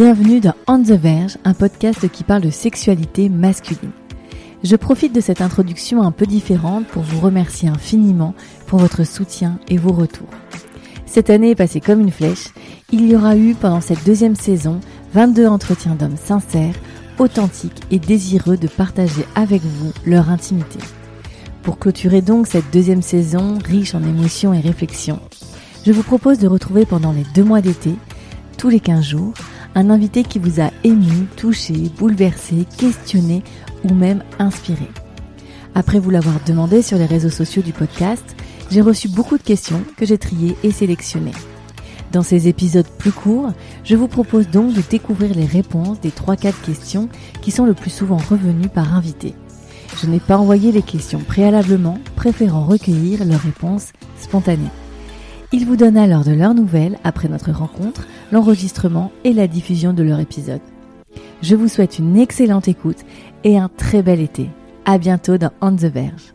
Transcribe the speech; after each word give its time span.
Bienvenue 0.00 0.38
dans 0.38 0.54
On 0.68 0.80
the 0.80 0.92
Verge, 0.92 1.38
un 1.42 1.54
podcast 1.54 2.08
qui 2.08 2.22
parle 2.22 2.42
de 2.42 2.50
sexualité 2.50 3.28
masculine. 3.28 3.90
Je 4.62 4.76
profite 4.76 5.12
de 5.12 5.20
cette 5.20 5.40
introduction 5.40 6.02
un 6.02 6.12
peu 6.12 6.24
différente 6.24 6.86
pour 6.86 7.02
vous 7.02 7.18
remercier 7.18 7.68
infiniment 7.68 8.32
pour 8.68 8.78
votre 8.78 9.02
soutien 9.02 9.58
et 9.66 9.76
vos 9.76 9.90
retours. 9.90 10.28
Cette 11.04 11.30
année 11.30 11.50
est 11.50 11.56
passée 11.56 11.80
comme 11.80 12.00
une 12.00 12.12
flèche. 12.12 12.50
Il 12.92 13.10
y 13.10 13.16
aura 13.16 13.36
eu 13.36 13.56
pendant 13.56 13.80
cette 13.80 14.06
deuxième 14.06 14.36
saison 14.36 14.78
22 15.14 15.48
entretiens 15.48 15.96
d'hommes 15.96 16.16
sincères, 16.16 16.76
authentiques 17.18 17.82
et 17.90 17.98
désireux 17.98 18.56
de 18.56 18.68
partager 18.68 19.26
avec 19.34 19.62
vous 19.62 19.90
leur 20.06 20.30
intimité. 20.30 20.78
Pour 21.64 21.80
clôturer 21.80 22.22
donc 22.22 22.46
cette 22.46 22.72
deuxième 22.72 23.02
saison 23.02 23.58
riche 23.64 23.96
en 23.96 24.04
émotions 24.04 24.54
et 24.54 24.60
réflexions, 24.60 25.18
je 25.84 25.90
vous 25.90 26.04
propose 26.04 26.38
de 26.38 26.46
retrouver 26.46 26.86
pendant 26.86 27.10
les 27.10 27.24
deux 27.34 27.42
mois 27.42 27.62
d'été, 27.62 27.96
tous 28.58 28.68
les 28.68 28.78
15 28.78 29.04
jours, 29.04 29.34
un 29.78 29.90
invité 29.90 30.24
qui 30.24 30.40
vous 30.40 30.60
a 30.60 30.72
ému, 30.82 31.28
touché, 31.36 31.72
bouleversé, 31.96 32.66
questionné 32.78 33.44
ou 33.84 33.94
même 33.94 34.24
inspiré. 34.40 34.88
Après 35.76 36.00
vous 36.00 36.10
l'avoir 36.10 36.40
demandé 36.44 36.82
sur 36.82 36.98
les 36.98 37.06
réseaux 37.06 37.30
sociaux 37.30 37.62
du 37.62 37.72
podcast, 37.72 38.24
j'ai 38.72 38.80
reçu 38.80 39.08
beaucoup 39.08 39.38
de 39.38 39.42
questions 39.42 39.80
que 39.96 40.04
j'ai 40.04 40.18
triées 40.18 40.56
et 40.64 40.72
sélectionnées. 40.72 41.30
Dans 42.10 42.24
ces 42.24 42.48
épisodes 42.48 42.88
plus 42.98 43.12
courts, 43.12 43.52
je 43.84 43.94
vous 43.94 44.08
propose 44.08 44.48
donc 44.48 44.74
de 44.74 44.82
découvrir 44.82 45.32
les 45.36 45.46
réponses 45.46 46.00
des 46.00 46.10
3-4 46.10 46.54
questions 46.60 47.08
qui 47.40 47.52
sont 47.52 47.64
le 47.64 47.74
plus 47.74 47.90
souvent 47.90 48.16
revenues 48.16 48.68
par 48.68 48.96
invité. 48.96 49.36
Je 50.02 50.08
n'ai 50.08 50.18
pas 50.18 50.38
envoyé 50.38 50.72
les 50.72 50.82
questions 50.82 51.20
préalablement, 51.20 52.00
préférant 52.16 52.64
recueillir 52.64 53.24
leurs 53.24 53.42
réponses 53.42 53.92
spontanées. 54.18 54.72
Ils 55.50 55.64
vous 55.64 55.76
donnent 55.76 55.96
alors 55.96 56.24
de 56.24 56.32
leurs 56.32 56.52
nouvelles 56.52 56.98
après 57.04 57.28
notre 57.28 57.52
rencontre, 57.52 58.06
l'enregistrement 58.32 59.10
et 59.24 59.32
la 59.32 59.46
diffusion 59.46 59.94
de 59.94 60.02
leur 60.02 60.20
épisode. 60.20 60.60
Je 61.40 61.56
vous 61.56 61.68
souhaite 61.68 61.98
une 61.98 62.18
excellente 62.18 62.68
écoute 62.68 63.04
et 63.44 63.56
un 63.56 63.70
très 63.74 64.02
bel 64.02 64.20
été. 64.20 64.50
À 64.84 64.98
bientôt 64.98 65.38
dans 65.38 65.52
On 65.62 65.74
the 65.74 65.84
Verge. 65.84 66.34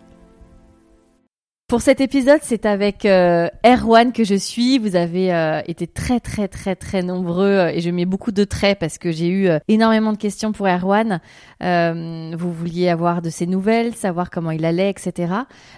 Pour 1.74 1.82
cet 1.82 2.02
épisode, 2.02 2.38
c'est 2.44 2.68
avec 2.68 3.04
euh, 3.04 3.48
Erwan 3.66 4.12
que 4.12 4.24
je 4.24 4.36
suis. 4.36 4.78
Vous 4.78 4.96
avez 4.96 5.34
euh, 5.34 5.60
été 5.66 5.88
très 5.88 6.20
très 6.20 6.48
très 6.48 6.76
très 6.76 7.02
nombreux 7.02 7.48
euh, 7.48 7.72
et 7.74 7.82
je 7.82 7.90
mets 7.90 8.06
beaucoup 8.06 8.32
de 8.32 8.44
traits 8.44 8.78
parce 8.78 9.00
que 9.00 9.12
j'ai 9.12 9.28
eu 9.28 9.48
euh, 9.48 9.58
énormément 9.68 10.12
de 10.12 10.18
questions 10.18 10.52
pour 10.52 10.68
Erwan. 10.68 11.20
Euh, 11.64 12.36
vous 12.38 12.54
vouliez 12.54 12.90
avoir 12.90 13.24
de 13.24 13.32
ses 13.32 13.48
nouvelles, 13.48 13.96
savoir 13.96 14.30
comment 14.30 14.52
il 14.52 14.66
allait, 14.66 14.92
etc. 14.92 15.34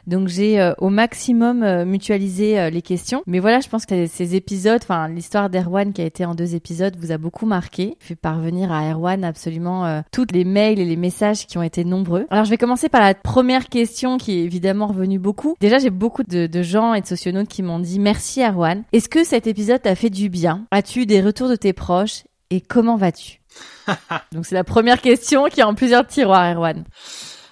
Donc 0.05 0.27
j'ai 0.27 0.73
au 0.79 0.89
maximum 0.89 1.85
mutualisé 1.85 2.69
les 2.71 2.81
questions. 2.81 3.23
Mais 3.25 3.39
voilà, 3.39 3.61
je 3.61 3.69
pense 3.69 3.85
que 3.85 4.05
ces 4.07 4.35
épisodes, 4.35 4.81
enfin 4.81 5.07
l'histoire 5.07 5.49
d'Erwan 5.49 5.93
qui 5.93 6.01
a 6.01 6.05
été 6.05 6.25
en 6.25 6.35
deux 6.35 6.55
épisodes, 6.55 6.97
vous 6.99 7.13
a 7.13 7.17
beaucoup 7.17 7.45
marqué. 7.45 7.95
Fait 7.99 8.15
parvenir 8.15 8.69
à 8.71 8.91
Erwan 8.91 9.23
absolument 9.23 10.03
toutes 10.11 10.33
les 10.33 10.43
mails 10.43 10.79
et 10.79 10.85
les 10.85 10.95
messages 10.97 11.45
qui 11.45 11.57
ont 11.57 11.63
été 11.63 11.85
nombreux. 11.85 12.25
Alors 12.31 12.43
je 12.43 12.49
vais 12.49 12.57
commencer 12.57 12.89
par 12.89 13.01
la 13.01 13.13
première 13.13 13.69
question 13.69 14.17
qui 14.17 14.39
est 14.39 14.43
évidemment 14.43 14.87
revenue 14.87 15.19
beaucoup. 15.19 15.55
Déjà 15.61 15.79
j'ai 15.85 15.91
beaucoup 15.91 16.23
de, 16.23 16.47
de 16.47 16.63
gens 16.63 16.95
et 16.95 17.01
de 17.01 17.05
socionautes 17.05 17.47
qui 17.47 17.61
m'ont 17.61 17.77
dit 17.77 17.99
merci 17.99 18.41
Erwan. 18.41 18.83
Est-ce 18.91 19.07
que 19.07 19.23
cet 19.23 19.45
épisode 19.45 19.83
t'a 19.83 19.93
fait 19.93 20.09
du 20.09 20.29
bien? 20.29 20.65
As-tu 20.71 21.05
des 21.05 21.21
retours 21.21 21.47
de 21.47 21.55
tes 21.55 21.73
proches? 21.73 22.23
Et 22.49 22.59
comment 22.59 22.95
vas-tu? 22.95 23.39
Donc 24.31 24.47
c'est 24.47 24.55
la 24.55 24.63
première 24.63 24.99
question 24.99 25.45
qui 25.45 25.59
est 25.59 25.63
en 25.63 25.75
plusieurs 25.75 26.07
tiroirs 26.07 26.55
Erwan. 26.55 26.85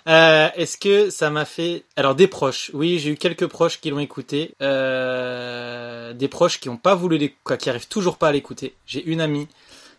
Euh, 0.09 0.49
Est-ce 0.55 0.77
que 0.79 1.11
ça 1.11 1.29
m'a 1.29 1.45
fait 1.45 1.83
alors 1.95 2.15
des 2.15 2.27
proches 2.27 2.71
Oui, 2.73 2.97
j'ai 2.97 3.11
eu 3.11 3.17
quelques 3.17 3.45
proches 3.45 3.79
qui 3.79 3.91
l'ont 3.91 3.99
écouté, 3.99 4.55
euh, 4.63 6.13
des 6.13 6.27
proches 6.27 6.59
qui 6.59 6.69
ont 6.69 6.77
pas 6.77 6.95
voulu 6.95 7.19
l'écouter, 7.19 7.57
qui 7.59 7.69
arrivent 7.69 7.87
toujours 7.87 8.17
pas 8.17 8.29
à 8.29 8.31
l'écouter. 8.31 8.73
J'ai 8.87 9.05
une 9.05 9.21
amie 9.21 9.47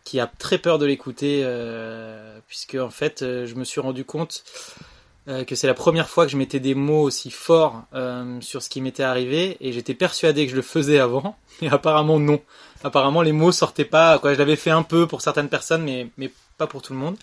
qui 0.02 0.18
a 0.18 0.26
très 0.26 0.58
peur 0.58 0.80
de 0.80 0.86
l'écouter 0.86 1.42
euh, 1.44 2.36
puisque 2.48 2.74
en 2.74 2.90
fait, 2.90 3.20
je 3.20 3.54
me 3.54 3.62
suis 3.62 3.80
rendu 3.80 4.04
compte 4.04 4.42
euh, 5.28 5.44
que 5.44 5.54
c'est 5.54 5.66
la 5.66 5.74
première 5.74 6.08
fois 6.08 6.26
que 6.26 6.32
je 6.32 6.36
mettais 6.36 6.60
des 6.60 6.74
mots 6.74 7.02
aussi 7.02 7.30
forts 7.30 7.84
euh, 7.94 8.40
sur 8.40 8.62
ce 8.62 8.68
qui 8.68 8.80
m'était 8.80 9.02
arrivé 9.02 9.56
et 9.60 9.72
j'étais 9.72 9.94
persuadé 9.94 10.44
que 10.44 10.50
je 10.50 10.56
le 10.56 10.62
faisais 10.62 10.98
avant, 10.98 11.36
mais 11.62 11.68
apparemment 11.70 12.18
non. 12.18 12.40
Apparemment 12.82 13.22
les 13.22 13.32
mots 13.32 13.52
sortaient 13.52 13.84
pas. 13.84 14.18
Quoi, 14.18 14.34
je 14.34 14.38
l'avais 14.38 14.56
fait 14.56 14.70
un 14.70 14.82
peu 14.82 15.06
pour 15.06 15.22
certaines 15.22 15.48
personnes, 15.48 15.82
mais 15.82 16.08
mais 16.18 16.30
pas 16.58 16.66
pour 16.66 16.82
tout 16.82 16.92
le 16.92 16.98
monde. 16.98 17.16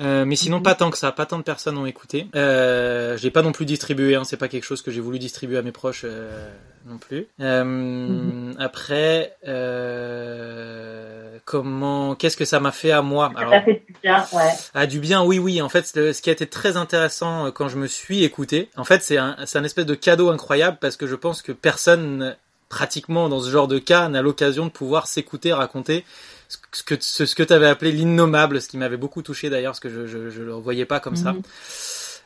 Euh, 0.00 0.24
mais 0.24 0.34
sinon, 0.36 0.60
pas 0.60 0.74
tant 0.74 0.90
que 0.90 0.98
ça, 0.98 1.12
pas 1.12 1.24
tant 1.26 1.38
de 1.38 1.44
personnes 1.44 1.78
ont 1.78 1.86
écouté. 1.86 2.26
Euh, 2.34 3.16
j'ai 3.16 3.30
pas 3.30 3.42
non 3.42 3.52
plus 3.52 3.64
distribué, 3.64 4.16
hein, 4.16 4.24
c'est 4.24 4.36
pas 4.36 4.48
quelque 4.48 4.64
chose 4.64 4.82
que 4.82 4.90
j'ai 4.90 5.00
voulu 5.00 5.20
distribuer 5.20 5.56
à 5.56 5.62
mes 5.62 5.70
proches 5.72 6.02
euh, 6.04 6.50
non 6.86 6.98
plus. 6.98 7.28
Euh, 7.40 8.52
Après, 8.58 9.36
euh, 9.46 11.23
comment, 11.44 12.14
qu'est-ce 12.14 12.36
que 12.36 12.44
ça 12.44 12.60
m'a 12.60 12.72
fait 12.72 12.90
à 12.90 13.02
moi 13.02 13.32
Ça 13.36 13.62
fait 13.62 13.84
du 13.86 13.94
bien, 14.02 14.24
ouais. 14.32 14.50
Ah, 14.74 14.86
du 14.86 15.00
bien, 15.00 15.22
oui, 15.22 15.38
oui. 15.38 15.62
En 15.62 15.68
fait, 15.68 15.86
ce 15.86 16.20
qui 16.20 16.30
a 16.30 16.32
été 16.32 16.46
très 16.46 16.76
intéressant 16.76 17.46
euh, 17.46 17.50
quand 17.50 17.68
je 17.68 17.76
me 17.76 17.86
suis 17.86 18.24
écouté, 18.24 18.70
en 18.76 18.84
fait, 18.84 19.02
c'est 19.02 19.18
un, 19.18 19.36
c'est 19.46 19.58
un 19.58 19.64
espèce 19.64 19.86
de 19.86 19.94
cadeau 19.94 20.30
incroyable 20.30 20.78
parce 20.80 20.96
que 20.96 21.06
je 21.06 21.14
pense 21.14 21.42
que 21.42 21.52
personne, 21.52 22.36
pratiquement 22.68 23.28
dans 23.28 23.40
ce 23.40 23.50
genre 23.50 23.68
de 23.68 23.78
cas, 23.78 24.08
n'a 24.08 24.22
l'occasion 24.22 24.66
de 24.66 24.70
pouvoir 24.70 25.06
s'écouter, 25.06 25.52
raconter 25.52 26.04
ce 26.48 26.82
que 26.82 26.96
ce, 27.00 27.26
ce 27.26 27.34
que 27.34 27.42
tu 27.42 27.52
avais 27.52 27.66
appelé 27.66 27.92
l'innommable, 27.92 28.60
ce 28.60 28.68
qui 28.68 28.76
m'avait 28.76 28.96
beaucoup 28.96 29.22
touché 29.22 29.50
d'ailleurs, 29.50 29.72
parce 29.72 29.80
que 29.80 29.90
je, 29.90 30.06
je, 30.06 30.30
je 30.30 30.42
le 30.42 30.52
voyais 30.52 30.84
pas 30.84 31.00
comme 31.00 31.16
ça. 31.16 31.32
Mhm. 31.32 31.42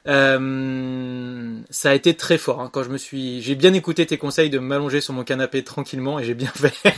Euh, 0.06 1.60
ça 1.70 1.90
a 1.90 1.94
été 1.94 2.14
très 2.14 2.38
fort 2.38 2.60
hein, 2.60 2.70
quand 2.72 2.82
je 2.82 2.88
me 2.88 2.98
suis. 2.98 3.42
J'ai 3.42 3.54
bien 3.54 3.75
écouté 3.75 4.06
tes 4.06 4.16
conseils 4.16 4.48
de 4.48 4.58
m'allonger 4.58 5.00
sur 5.00 5.12
mon 5.12 5.25
canapé 5.25 5.62
tranquillement 5.64 6.19
et 6.19 6.25
j'ai 6.25 6.34
bien 6.34 6.50
fait. 6.54 6.75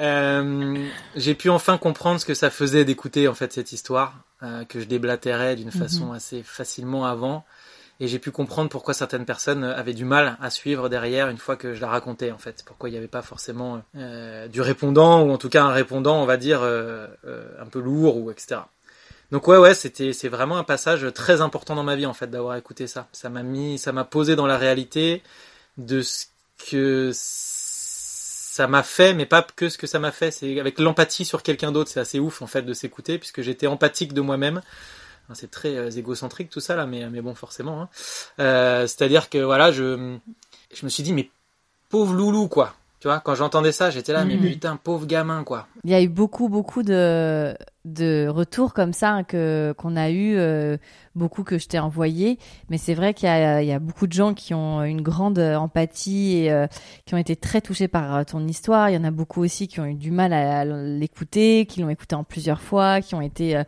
Euh, 0.00 0.86
j'ai 1.16 1.34
pu 1.34 1.50
enfin 1.50 1.78
comprendre 1.78 2.20
ce 2.20 2.26
que 2.26 2.34
ça 2.34 2.50
faisait 2.50 2.84
d'écouter 2.84 3.28
en 3.28 3.34
fait 3.34 3.52
cette 3.52 3.72
histoire 3.72 4.14
euh, 4.42 4.64
que 4.64 4.80
je 4.80 4.86
déblatérais 4.86 5.56
d'une 5.56 5.70
façon 5.70 6.12
assez 6.12 6.42
facilement 6.42 7.04
avant. 7.04 7.44
Et 8.00 8.08
j'ai 8.08 8.18
pu 8.18 8.32
comprendre 8.32 8.68
pourquoi 8.68 8.94
certaines 8.94 9.26
personnes 9.26 9.62
avaient 9.62 9.92
du 9.92 10.04
mal 10.04 10.36
à 10.40 10.50
suivre 10.50 10.88
derrière 10.88 11.28
une 11.28 11.38
fois 11.38 11.54
que 11.54 11.74
je 11.74 11.80
la 11.80 11.88
racontais 11.88 12.32
en 12.32 12.38
fait. 12.38 12.64
Pourquoi 12.66 12.88
il 12.88 12.92
n'y 12.92 12.98
avait 12.98 13.06
pas 13.06 13.22
forcément 13.22 13.82
euh, 13.96 14.48
du 14.48 14.60
répondant 14.60 15.22
ou 15.22 15.30
en 15.30 15.38
tout 15.38 15.48
cas 15.48 15.62
un 15.62 15.70
répondant 15.72 16.20
on 16.20 16.26
va 16.26 16.36
dire 16.36 16.62
un 16.62 17.66
peu 17.70 17.80
lourd 17.80 18.16
ou 18.16 18.30
etc 18.30 18.62
donc 19.30 19.48
ouais 19.48 19.56
ouais 19.56 19.72
c'était 19.72 20.12
c'est 20.12 20.28
vraiment 20.28 20.58
un 20.58 20.64
passage 20.64 21.06
très 21.14 21.40
important 21.40 21.74
dans 21.74 21.82
ma 21.82 21.96
vie 21.96 22.04
en 22.04 22.12
fait 22.12 22.26
d'avoir 22.26 22.54
écouté 22.56 22.86
ça. 22.86 23.08
Ça 23.12 23.30
m'a 23.30 23.42
mis 23.42 23.78
ça 23.78 23.90
m'a 23.90 24.04
posé 24.04 24.36
dans 24.36 24.46
la 24.46 24.58
réalité 24.58 25.22
de 25.78 26.02
ce 26.02 26.26
que 26.70 27.12
ça 28.52 28.66
m'a 28.66 28.82
fait 28.82 29.14
mais 29.14 29.24
pas 29.24 29.42
que 29.42 29.70
ce 29.70 29.78
que 29.78 29.86
ça 29.86 29.98
m'a 29.98 30.12
fait 30.12 30.30
c'est 30.30 30.60
avec 30.60 30.78
l'empathie 30.78 31.24
sur 31.24 31.42
quelqu'un 31.42 31.72
d'autre 31.72 31.88
c'est 31.90 32.00
assez 32.00 32.18
ouf 32.18 32.42
en 32.42 32.46
fait 32.46 32.60
de 32.60 32.74
s'écouter 32.74 33.18
puisque 33.18 33.40
j'étais 33.40 33.66
empathique 33.66 34.12
de 34.12 34.20
moi-même 34.20 34.60
Enfin, 35.24 35.34
c'est 35.34 35.50
très 35.50 35.76
euh, 35.76 35.88
égocentrique 35.88 36.50
tout 36.50 36.60
ça 36.60 36.76
là 36.76 36.84
mais 36.84 37.08
mais 37.08 37.22
bon 37.22 37.34
forcément 37.34 37.80
hein. 37.80 37.88
Euh, 38.40 38.82
c'est-à-dire 38.82 39.30
que 39.30 39.38
voilà 39.38 39.72
je 39.72 40.18
je 40.74 40.84
me 40.84 40.90
suis 40.90 41.02
dit 41.02 41.14
mais 41.14 41.30
pauvre 41.88 42.12
loulou 42.12 42.48
quoi 42.48 42.74
tu 43.02 43.08
vois 43.08 43.18
quand 43.18 43.34
j'entendais 43.34 43.72
ça 43.72 43.90
j'étais 43.90 44.12
là 44.12 44.24
mais 44.24 44.36
Mhm. 44.36 44.42
putain 44.52 44.76
pauvre 44.76 45.06
gamin 45.06 45.42
quoi 45.42 45.66
Il 45.82 45.90
y 45.90 45.94
a 45.94 46.00
eu 46.00 46.06
beaucoup, 46.08 46.48
beaucoup 46.48 46.84
de, 46.84 47.52
de 47.84 48.28
retours 48.28 48.74
comme 48.74 48.92
ça 48.92 49.10
hein, 49.10 49.24
que 49.24 49.74
qu'on 49.76 49.96
a 49.96 50.08
eu, 50.10 50.36
euh, 50.36 50.76
beaucoup 51.16 51.42
que 51.42 51.58
je 51.58 51.66
t'ai 51.66 51.80
envoyé. 51.80 52.38
Mais 52.70 52.78
c'est 52.78 52.94
vrai 52.94 53.12
qu'il 53.12 53.26
y 53.28 53.32
a, 53.32 53.60
il 53.60 53.66
y 53.66 53.72
a 53.72 53.80
beaucoup 53.80 54.06
de 54.06 54.12
gens 54.12 54.34
qui 54.34 54.54
ont 54.54 54.84
une 54.84 55.00
grande 55.02 55.40
empathie 55.40 56.36
et 56.44 56.52
euh, 56.52 56.68
qui 57.04 57.14
ont 57.14 57.18
été 57.18 57.34
très 57.34 57.60
touchés 57.60 57.88
par 57.88 58.14
euh, 58.14 58.22
ton 58.22 58.46
histoire. 58.46 58.88
Il 58.88 58.94
y 58.94 58.96
en 58.96 59.02
a 59.02 59.10
beaucoup 59.10 59.42
aussi 59.42 59.66
qui 59.66 59.80
ont 59.80 59.86
eu 59.86 59.94
du 59.94 60.12
mal 60.12 60.32
à, 60.32 60.60
à 60.60 60.64
l'écouter, 60.64 61.66
qui 61.66 61.80
l'ont 61.80 61.88
écouté 61.90 62.14
en 62.14 62.22
plusieurs 62.22 62.60
fois, 62.60 63.00
qui 63.00 63.16
ont 63.16 63.20
été 63.20 63.56
euh, 63.56 63.64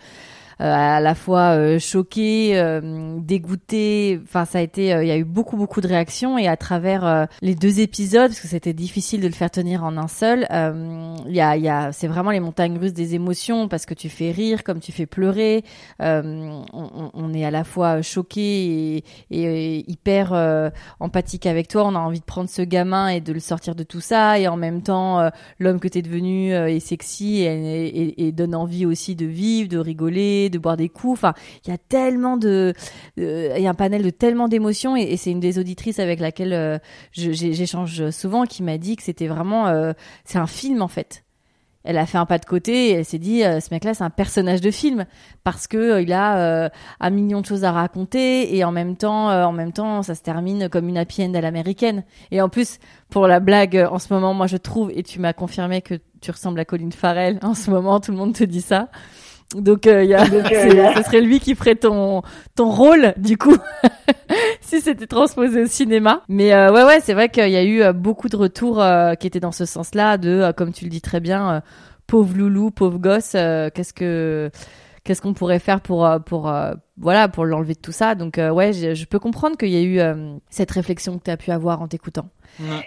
à 0.59 1.01
la 1.01 1.15
fois 1.15 1.79
choqué, 1.79 2.81
dégoûté. 3.19 4.21
Enfin, 4.23 4.45
ça 4.45 4.59
a 4.59 4.61
été, 4.61 4.89
il 4.89 5.07
y 5.07 5.11
a 5.11 5.17
eu 5.17 5.25
beaucoup 5.25 5.57
beaucoup 5.57 5.81
de 5.81 5.89
réactions 5.89 6.39
et 6.39 6.49
à 6.49 6.57
travers 6.57 7.29
les 7.43 7.55
deux 7.55 7.81
épisodes, 7.81 8.29
parce 8.29 8.41
que 8.41 8.49
c'était 8.49 8.73
difficile 8.73 9.21
de 9.21 9.27
le 9.27 9.33
faire 9.33 9.51
tenir 9.51 9.85
en 9.85 9.97
un 9.97 10.09
seul, 10.09 10.47
il 10.51 11.35
y 11.35 11.41
a, 11.41 11.57
y 11.57 11.69
a, 11.69 11.93
c'est 11.93 12.07
vraiment 12.07 12.31
les 12.31 12.41
montagnes 12.41 12.79
russes 12.79 12.93
des 12.93 13.15
émotions 13.15 13.69
parce 13.69 13.87
que 13.87 13.95
tu 13.95 14.09
fais 14.09 14.31
rire 14.31 14.65
comme 14.65 14.81
tu 14.81 14.93
fais 14.93 15.07
pleurer. 15.07 15.65
On, 16.01 16.65
on, 16.73 17.35
est 17.35 17.45
à 17.45 17.51
la 17.51 17.65
fois 17.65 18.03
choqué 18.03 18.97
et, 18.97 19.05
et 19.31 19.91
hyper 19.91 20.73
empathique 21.01 21.47
avec 21.47 21.69
toi. 21.69 21.85
On 21.85 21.95
a 21.95 21.99
envie 21.99 22.21
de 22.21 22.25
prendre 22.25 22.49
ce 22.49 22.63
gamin 22.63 23.09
et 23.09 23.21
de 23.21 23.33
le 23.33 23.41
sortir 23.41 23.75
de 23.75 23.83
tout 23.83 24.01
ça 24.01 24.39
et 24.39 24.49
en 24.49 24.57
même 24.57 24.83
temps 24.83 25.31
l'homme 25.59 25.81
que 25.81 25.89
tu 25.89 25.99
es 25.99 26.03
devenu 26.03 26.53
est 26.53 26.81
sexy 26.81 27.43
et, 27.43 28.27
et, 28.27 28.33
donne 28.33 28.55
envie 28.55 28.87
aussi 28.87 29.15
de 29.15 29.27
vivre, 29.27 29.69
de 29.69 29.79
rigoler, 29.79 30.44
de 30.51 30.59
boire 30.59 30.77
des 30.77 30.89
coups. 30.89 31.13
Enfin, 31.13 31.35
il 31.65 31.71
y 31.71 31.75
a 31.75 31.79
tellement 31.79 32.37
de, 32.37 32.73
il 33.17 33.61
y 33.61 33.67
a 33.67 33.71
un 33.71 33.75
panel 33.75 34.03
de 34.03 34.11
tellement 34.11 34.49
d'émotions 34.49 34.97
et, 34.97 35.17
c'est 35.17 35.31
une 35.31 35.41
des 35.41 35.59
auditrices 35.59 35.99
avec 35.99 36.21
laquelle 36.21 36.53
euh, 36.53 36.79
j'échange 37.13 38.11
souvent 38.11 38.45
qui 38.45 38.63
m'a 38.63 38.79
dit 38.79 38.97
que 38.97 39.03
c'était 39.03 39.27
vraiment, 39.27 39.69
euh, 39.69 39.93
c'est 40.25 40.39
un 40.39 40.47
film 40.47 40.83
en 40.83 40.89
fait 40.89 41.23
elle 41.87 41.99
a 41.99 42.07
fait 42.07 42.17
un 42.17 42.25
pas 42.25 42.39
de 42.39 42.47
côté 42.47 42.89
et 42.89 42.93
elle 42.93 43.05
s'est 43.05 43.19
dit 43.19 43.45
euh, 43.45 43.61
ce 43.61 43.69
mec-là 43.71 43.93
c'est 43.93 44.05
un 44.05 44.09
personnage 44.09 44.63
de 44.63 44.71
film 44.71 45.05
parce 45.43 45.67
que 45.67 46.01
il 46.01 46.15
a 46.15 46.71
un 46.99 47.11
million 47.11 47.43
de 47.43 47.47
choses 47.47 47.63
à 47.63 47.73
raconter 47.73 48.57
et 48.57 48.65
en 48.65 48.73
même 48.73 48.97
temps 48.97 49.29
en 49.29 49.53
même 49.53 49.71
temps 49.71 50.03
ça 50.03 50.15
se 50.15 50.23
termine 50.23 50.71
comme 50.71 50.89
une 50.89 50.97
happy 50.97 51.25
end 51.25 51.35
à 51.35 51.43
l'américaine 51.43 52.05
et 52.31 52.41
en 52.41 52.49
plus 52.49 52.79
pour 53.11 53.27
la 53.27 53.39
blague 53.39 53.87
en 53.91 53.99
ce 53.99 54.15
moment 54.15 54.33
moi 54.33 54.47
je 54.47 54.57
trouve 54.57 54.93
et 54.95 55.03
tu 55.03 55.21
m'as 55.21 55.35
confirmé 55.35 55.83
que 55.83 56.01
tu 56.23 56.31
ressembles 56.31 56.59
à 56.59 56.65
Colin 56.65 56.91
Farrell 56.91 57.39
en 57.43 57.53
ce 57.53 57.71
moment 57.71 58.01
tout 58.01 58.13
le 58.13 58.17
monde 58.17 58.33
te 58.33 58.45
dit 58.45 58.63
ça 58.63 58.89
donc, 59.55 59.87
euh, 59.87 60.05
y 60.05 60.15
a, 60.15 60.25
ce 60.97 61.03
serait 61.03 61.21
lui 61.21 61.41
qui 61.41 61.55
ferait 61.55 61.77
ton 61.77 62.23
ton 62.57 62.71
rôle 62.71 63.15
du 63.17 63.39
coup 63.39 63.57
si 64.61 64.81
c'était 64.81 65.07
transposé 65.07 65.63
au 65.63 65.67
cinéma. 65.67 66.23
Mais 66.29 66.53
euh, 66.53 66.73
ouais 66.73 66.85
ouais, 66.85 67.01
c'est 67.01 67.15
vrai 67.15 67.29
qu'il 67.29 67.51
y 67.51 67.57
a 67.57 67.63
eu 67.63 67.83
euh, 67.83 67.93
beaucoup 67.93 68.29
de 68.29 68.37
retours 68.37 68.81
euh, 68.81 69.15
qui 69.15 69.27
étaient 69.27 69.41
dans 69.41 69.53
ce 69.53 69.65
sens-là 69.65 70.19
de 70.19 70.53
comme 70.57 70.73
tu 70.73 70.85
le 70.85 70.91
dis 70.91 71.01
très 71.01 71.21
bien 71.21 71.63
pauvre 72.07 72.37
loulou, 72.37 72.71
pauvre 72.71 72.99
gosse, 72.99 73.33
qu'est-ce 73.33 73.95
que 73.95 74.51
qu'est-ce 75.05 75.23
qu'on 75.23 75.35
pourrait 75.35 75.59
faire 75.59 75.81
pour 75.81 76.09
pour 76.27 76.53
voilà 76.97 77.29
pour 77.29 77.45
l'enlever 77.45 77.75
de 77.75 77.81
tout 77.81 77.93
ça. 77.93 78.15
Donc 78.15 78.39
ouais, 78.39 78.73
je, 78.73 78.95
je, 78.95 79.05
peux 79.05 79.19
comprendre 79.19 79.57
qu'il 79.57 79.69
y 79.71 79.77
a 79.77 79.83
eu 79.83 80.01
cette 80.51 80.71
réflexion 80.71 81.19
que 81.19 81.25
tu 81.25 81.31
as 81.31 81.37
pu 81.37 81.51
avoir 81.51 81.83
en 81.83 81.89
t'écoutant. 81.89 82.29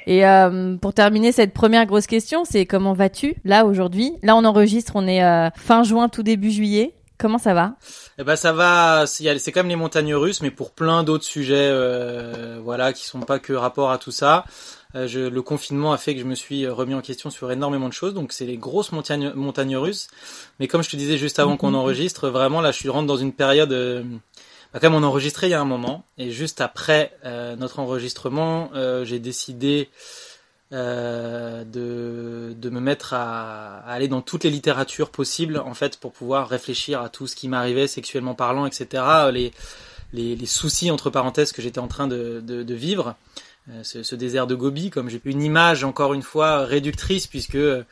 Et 0.06 0.26
euh, 0.26 0.78
pour 0.78 0.94
terminer 0.94 1.32
cette 1.32 1.54
première 1.54 1.86
grosse 1.86 2.08
question, 2.08 2.46
c'est 2.46 2.66
comment 2.66 2.94
vas-tu 2.94 3.36
là 3.44 3.66
aujourd'hui? 3.66 4.14
Là, 4.24 4.36
on 4.36 4.46
enregistre, 4.46 4.94
on 4.96 5.08
est 5.08 5.24
euh, 5.24 5.50
fin 5.56 5.84
juin, 5.84 6.10
tout 6.10 6.24
début 6.24 6.52
juillet. 6.52 6.94
Comment 7.18 7.40
ça 7.40 7.56
va? 7.56 7.74
Eh 8.20 8.24
ben 8.24 8.36
ça 8.36 8.54
va, 8.54 9.06
c'est 9.08 9.52
comme 9.52 9.68
les 9.68 9.76
montagnes 9.76 10.14
russes, 10.14 10.42
mais 10.42 10.52
pour 10.52 10.72
plein 10.72 11.04
d'autres 11.04 11.24
sujets, 11.24 11.56
euh, 11.72 12.60
voilà, 12.64 12.94
qui 12.94 13.08
sont 13.08 13.22
pas 13.22 13.40
que 13.40 13.54
rapport 13.54 13.92
à 13.92 13.98
tout 13.98 14.12
ça. 14.12 14.46
Euh, 14.96 15.08
je, 15.08 15.20
le 15.20 15.42
confinement 15.42 15.92
a 15.94 15.98
fait 15.98 16.14
que 16.16 16.22
je 16.22 16.26
me 16.26 16.36
suis 16.36 16.68
remis 16.68 16.94
en 16.94 17.02
question 17.02 17.30
sur 17.30 17.52
énormément 17.52 17.88
de 17.88 17.94
choses, 17.94 18.14
donc 18.14 18.32
c'est 18.32 18.46
les 18.46 18.58
grosses 18.58 18.92
montagnes, 18.92 19.32
montagnes 19.34 19.78
russes. 19.78 20.08
Mais 20.60 20.68
comme 20.68 20.84
je 20.84 20.90
te 20.90 20.96
disais 20.96 21.18
juste 21.18 21.40
avant 21.40 21.58
qu'on 21.58 21.74
enregistre, 21.76 22.30
vraiment 22.30 22.62
là, 22.62 22.72
je 22.72 22.78
suis 22.78 22.90
rentre 22.90 23.08
dans 23.08 23.18
une 23.18 23.34
période 23.34 23.74
euh, 23.74 24.04
bah, 24.74 24.80
quand 24.82 24.90
même, 24.90 25.02
on 25.02 25.08
enregistrait 25.08 25.48
il 25.48 25.52
y 25.52 25.54
a 25.54 25.62
un 25.62 25.66
moment, 25.66 26.06
et 26.18 26.32
juste 26.32 26.62
après 26.62 27.14
euh, 27.26 27.56
notre 27.56 27.80
enregistrement, 27.80 28.70
euh, 28.76 29.06
j'ai 29.06 29.20
décidé 29.20 29.90
euh, 30.74 31.64
de, 31.64 32.54
de 32.54 32.70
me 32.70 32.82
mettre 32.82 33.14
à, 33.14 33.78
à, 33.80 33.94
aller 33.94 34.10
dans 34.10 34.22
toutes 34.22 34.44
les 34.44 34.50
littératures 34.50 35.10
possibles, 35.10 35.58
en 35.58 35.74
fait, 35.74 35.98
pour 35.98 36.12
pouvoir 36.12 36.50
réfléchir 36.50 37.02
à 37.02 37.10
tout 37.10 37.28
ce 37.28 37.36
qui 37.36 37.48
m'arrivait 37.48 37.88
sexuellement 37.88 38.36
parlant, 38.36 38.66
etc. 38.66 39.04
Les, 39.32 39.54
les, 40.12 40.36
les, 40.36 40.46
soucis, 40.46 40.92
entre 40.92 41.10
parenthèses, 41.10 41.54
que 41.54 41.62
j'étais 41.62 41.80
en 41.80 41.88
train 41.88 42.08
de, 42.08 42.42
de, 42.46 42.64
de 42.64 42.74
vivre. 42.74 43.16
Euh, 43.70 43.84
ce, 43.84 44.02
ce, 44.02 44.16
désert 44.16 44.48
de 44.48 44.56
Gobi, 44.56 44.90
comme 44.90 45.10
j'ai 45.10 45.20
une 45.26 45.44
image, 45.44 45.84
encore 45.84 46.14
une 46.14 46.22
fois, 46.22 46.66
réductrice, 46.66 47.28
puisque 47.28 47.56
euh, 47.56 47.84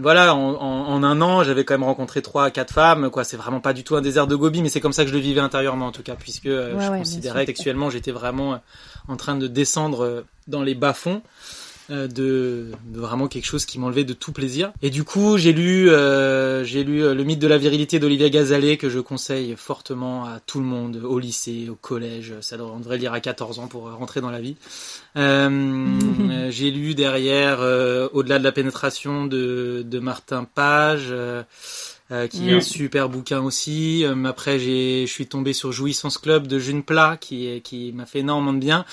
voilà, 0.00 0.32
en, 0.32 0.54
en, 0.54 1.02
un 1.02 1.20
an, 1.20 1.42
j'avais 1.42 1.64
quand 1.64 1.74
même 1.74 1.82
rencontré 1.82 2.22
trois 2.22 2.44
à 2.44 2.50
quatre 2.52 2.72
femmes. 2.72 3.10
Quoi, 3.10 3.24
c'est 3.24 3.36
vraiment 3.36 3.60
pas 3.60 3.72
du 3.72 3.82
tout 3.82 3.96
un 3.96 4.00
désert 4.00 4.28
de 4.28 4.36
Gobi, 4.36 4.62
mais 4.62 4.68
c'est 4.68 4.80
comme 4.80 4.92
ça 4.92 5.02
que 5.02 5.10
je 5.10 5.14
le 5.14 5.20
vivais 5.20 5.40
intérieurement 5.40 5.86
en 5.86 5.92
tout 5.92 6.04
cas, 6.04 6.14
puisque 6.14 6.46
euh, 6.46 6.78
je 6.78 6.88
considérais 6.88 7.44
que 7.44 7.48
sexuellement 7.48 7.90
j'étais 7.90 8.12
vraiment 8.12 8.60
en 9.08 9.16
train 9.16 9.34
de 9.34 9.48
descendre 9.48 10.24
dans 10.46 10.62
les 10.62 10.74
bas 10.76 10.92
fonds. 10.92 11.20
Euh, 11.90 12.06
de, 12.06 12.66
de, 12.84 13.00
vraiment 13.00 13.28
quelque 13.28 13.46
chose 13.46 13.64
qui 13.64 13.78
m'enlevait 13.78 14.04
de 14.04 14.12
tout 14.12 14.32
plaisir. 14.32 14.72
Et 14.82 14.90
du 14.90 15.04
coup, 15.04 15.38
j'ai 15.38 15.54
lu, 15.54 15.88
euh, 15.88 16.62
j'ai 16.62 16.84
lu 16.84 17.02
euh, 17.02 17.14
le 17.14 17.24
mythe 17.24 17.38
de 17.38 17.46
la 17.46 17.56
virilité 17.56 17.98
d'Olivia 17.98 18.28
Gazalet 18.28 18.76
que 18.76 18.90
je 18.90 18.98
conseille 18.98 19.54
fortement 19.56 20.26
à 20.26 20.38
tout 20.38 20.58
le 20.58 20.66
monde, 20.66 21.00
au 21.02 21.18
lycée, 21.18 21.68
au 21.70 21.76
collège. 21.76 22.34
Ça 22.42 22.56
on 22.60 22.78
devrait 22.78 22.98
lire 22.98 23.14
à 23.14 23.20
14 23.20 23.58
ans 23.58 23.68
pour 23.68 23.90
rentrer 23.90 24.20
dans 24.20 24.30
la 24.30 24.40
vie. 24.40 24.56
Euh, 25.16 26.50
j'ai 26.50 26.70
lu 26.70 26.94
derrière 26.94 27.60
Au-delà 28.12 28.38
de 28.38 28.44
la 28.44 28.52
pénétration 28.52 29.24
de, 29.24 29.82
de 29.86 29.98
Martin 29.98 30.44
Page. 30.44 31.14
qui 32.28 32.50
est 32.50 32.52
un 32.52 32.60
super 32.60 33.08
bouquin 33.08 33.40
aussi. 33.40 34.04
après, 34.26 34.58
j'ai, 34.58 35.06
je 35.06 35.12
suis 35.12 35.26
tombé 35.26 35.54
sur 35.54 35.72
Jouissance 35.72 36.18
Club 36.18 36.48
de 36.48 36.58
June 36.58 36.82
Plat, 36.82 37.16
qui, 37.18 37.62
qui 37.62 37.92
m'a 37.92 38.04
fait 38.04 38.18
énormément 38.18 38.52
de 38.52 38.58
bien. 38.60 38.84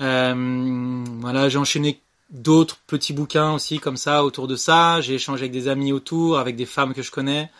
Euh, 0.00 1.04
voilà, 1.20 1.48
j'ai 1.48 1.58
enchaîné 1.58 2.00
d'autres 2.30 2.78
petits 2.86 3.12
bouquins 3.12 3.52
aussi 3.52 3.78
comme 3.78 3.96
ça 3.96 4.24
autour 4.24 4.48
de 4.48 4.56
ça. 4.56 5.00
J'ai 5.00 5.14
échangé 5.14 5.42
avec 5.42 5.52
des 5.52 5.68
amis 5.68 5.92
autour, 5.92 6.38
avec 6.38 6.56
des 6.56 6.66
femmes 6.66 6.94
que 6.94 7.02
je 7.02 7.10
connais. 7.10 7.50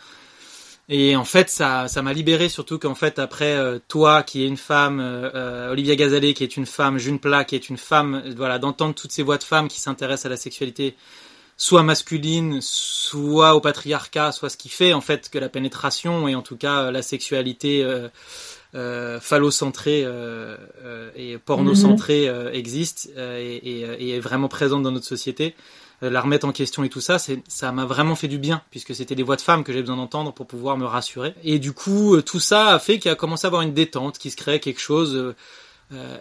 Et 0.89 1.17
en 1.17 1.25
fait, 1.25 1.49
ça, 1.49 1.87
m'a 2.01 2.13
libéré 2.13 2.47
surtout 2.47 2.79
qu'en 2.79 2.95
fait 2.95 3.19
après 3.19 3.57
euh, 3.57 3.77
toi 3.89 4.23
qui 4.23 4.43
es 4.43 4.47
une 4.47 4.57
femme, 4.57 5.01
euh, 5.01 5.29
euh, 5.35 5.71
Olivia 5.71 5.95
Gazalet 5.97 6.33
qui 6.33 6.43
est 6.43 6.55
une 6.55 6.65
femme, 6.65 6.97
June 6.97 7.19
Plat 7.19 7.43
qui 7.43 7.55
est 7.55 7.67
une 7.69 7.77
femme, 7.77 8.23
voilà, 8.37 8.57
d'entendre 8.57 8.95
toutes 8.95 9.11
ces 9.11 9.21
voix 9.23 9.37
de 9.37 9.43
femmes 9.43 9.67
qui 9.67 9.81
s'intéressent 9.81 10.27
à 10.27 10.29
la 10.29 10.37
sexualité, 10.37 10.95
soit 11.57 11.83
masculine, 11.83 12.59
soit 12.61 13.53
au 13.53 13.59
patriarcat, 13.59 14.31
soit 14.31 14.49
ce 14.49 14.55
qui 14.55 14.69
fait 14.69 14.93
en 14.93 15.01
fait 15.01 15.29
que 15.29 15.39
la 15.39 15.49
pénétration 15.49 16.29
et 16.29 16.35
en 16.35 16.41
tout 16.41 16.55
cas 16.55 16.89
la 16.89 17.01
sexualité 17.01 17.85
phallocentrée 18.73 20.03
euh, 20.05 20.57
euh, 20.83 21.09
et 21.15 21.37
pornocentrée 21.37 22.27
euh, 22.27 22.51
existe 22.51 23.11
et, 23.17 23.81
et, 23.81 24.15
est 24.15 24.19
vraiment 24.19 24.47
présente 24.47 24.83
dans 24.83 24.91
notre 24.91 25.05
société, 25.05 25.55
la 26.01 26.21
remettre 26.21 26.45
en 26.45 26.51
question 26.51 26.83
et 26.83 26.89
tout 26.89 27.01
ça, 27.01 27.17
ça 27.19 27.71
m'a 27.71 27.85
vraiment 27.85 28.15
fait 28.15 28.27
du 28.27 28.37
bien 28.37 28.61
puisque 28.69 28.93
c'était 28.93 29.15
des 29.15 29.23
voix 29.23 29.35
de 29.35 29.41
femmes 29.41 29.63
que 29.63 29.73
j'ai 29.73 29.81
besoin 29.81 29.95
d'entendre 29.95 30.31
pour 30.31 30.45
pouvoir 30.45 30.77
me 30.77 30.85
rassurer. 30.85 31.33
Et 31.43 31.57
du 31.57 31.73
coup, 31.73 32.21
tout 32.21 32.39
ça 32.39 32.67
a 32.67 32.79
fait 32.79 32.99
qu'il 32.99 33.09
a 33.09 33.15
commencé 33.15 33.45
à 33.45 33.47
avoir 33.47 33.63
une 33.63 33.73
détente, 33.73 34.19
qui 34.19 34.29
se 34.29 34.35
crée 34.35 34.59
quelque 34.59 34.79
chose. 34.79 35.33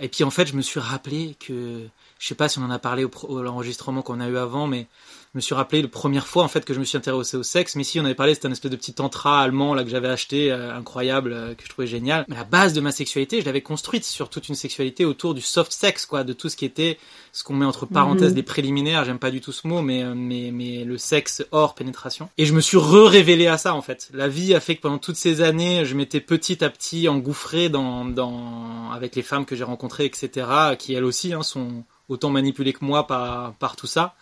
et 0.01 0.09
puis 0.09 0.25
en 0.25 0.31
fait, 0.31 0.47
je 0.47 0.55
me 0.55 0.63
suis 0.63 0.81
rappelé 0.81 1.37
que 1.39 1.83
je 2.19 2.27
sais 2.27 2.35
pas 2.35 2.49
si 2.49 2.59
on 2.59 2.63
en 2.63 2.71
a 2.71 2.79
parlé 2.79 3.05
au, 3.05 3.11
au 3.29 3.43
l'enregistrement 3.43 4.01
qu'on 4.01 4.21
a 4.21 4.29
eu 4.29 4.39
avant, 4.39 4.67
mais 4.67 4.87
me 5.37 5.41
suis 5.41 5.55
rappelé 5.55 5.83
la 5.83 5.89
première 5.89 6.27
fois 6.27 6.43
en 6.43 6.49
fait 6.49 6.65
que 6.65 6.75
je 6.75 6.81
me 6.81 6.85
suis 6.85 6.97
intéressé 6.97 7.37
au 7.37 7.43
sexe. 7.43 7.77
Mais 7.77 7.85
si 7.85 8.01
on 8.01 8.05
avait 8.05 8.15
parlé, 8.15 8.35
c'était 8.35 8.49
un 8.49 8.53
espèce 8.53 8.71
de 8.71 8.77
petit 8.77 8.95
tantra 8.95 9.43
allemand 9.43 9.75
là 9.75 9.85
que 9.85 9.91
j'avais 9.91 10.09
acheté, 10.09 10.51
euh, 10.51 10.75
incroyable, 10.75 11.33
euh, 11.33 11.55
que 11.55 11.63
je 11.63 11.69
trouvais 11.69 11.87
génial. 11.87 12.25
Mais 12.29 12.37
la 12.37 12.45
base 12.45 12.73
de 12.73 12.81
ma 12.81 12.91
sexualité, 12.91 13.41
je 13.41 13.47
l'avais 13.47 13.61
construite 13.61 14.05
sur 14.05 14.29
toute 14.29 14.49
une 14.49 14.55
sexualité 14.55 15.05
autour 15.05 15.35
du 15.35 15.41
soft 15.41 15.73
sex, 15.73 16.07
quoi, 16.07 16.25
de 16.25 16.33
tout 16.33 16.49
ce 16.49 16.57
qui 16.57 16.65
était 16.65 16.99
ce 17.33 17.45
qu'on 17.45 17.55
met 17.55 17.67
entre 17.67 17.87
parenthèses 17.87 18.31
mhm. 18.31 18.37
des 18.37 18.43
préliminaires. 18.43 19.05
J'aime 19.05 19.19
pas 19.19 19.31
du 19.31 19.41
tout 19.41 19.53
ce 19.53 19.67
mot, 19.69 19.83
mais 19.83 20.03
euh, 20.03 20.15
mais 20.15 20.51
mais 20.53 20.85
le 20.85 20.99
sexe 20.99 21.45
hors 21.53 21.75
pénétration. 21.75 22.29
Et 22.39 22.47
je 22.47 22.55
me 22.55 22.61
suis 22.61 22.79
re-révélé 22.79 23.47
à 23.47 23.59
ça 23.59 23.75
en 23.75 23.83
fait. 23.83 24.09
La 24.15 24.29
vie 24.29 24.55
a 24.55 24.61
fait 24.61 24.77
que 24.77 24.81
pendant 24.81 24.99
toutes 24.99 25.17
ces 25.17 25.43
années, 25.43 25.85
je 25.85 25.95
m'étais 25.95 26.21
petit 26.21 26.65
à 26.65 26.71
petit 26.71 27.09
engouffré 27.09 27.69
dans 27.69 28.05
dans 28.05 28.91
avec 28.91 29.15
les 29.15 29.23
femmes 29.23 29.45
que 29.45 29.55
j'ai 29.55 29.65
rencontrées, 29.65 30.07
etc., 30.07 30.47
qui 30.79 30.95
elles 30.95 31.05
aussi 31.05 31.35
hein, 31.35 31.43
sont 31.43 31.85
autant 32.09 32.31
manipulé 32.31 32.73
que 32.73 32.85
moi 32.85 33.07
par, 33.07 33.55
par 33.55 33.77
tout 33.77 33.87
ça, 33.87 34.15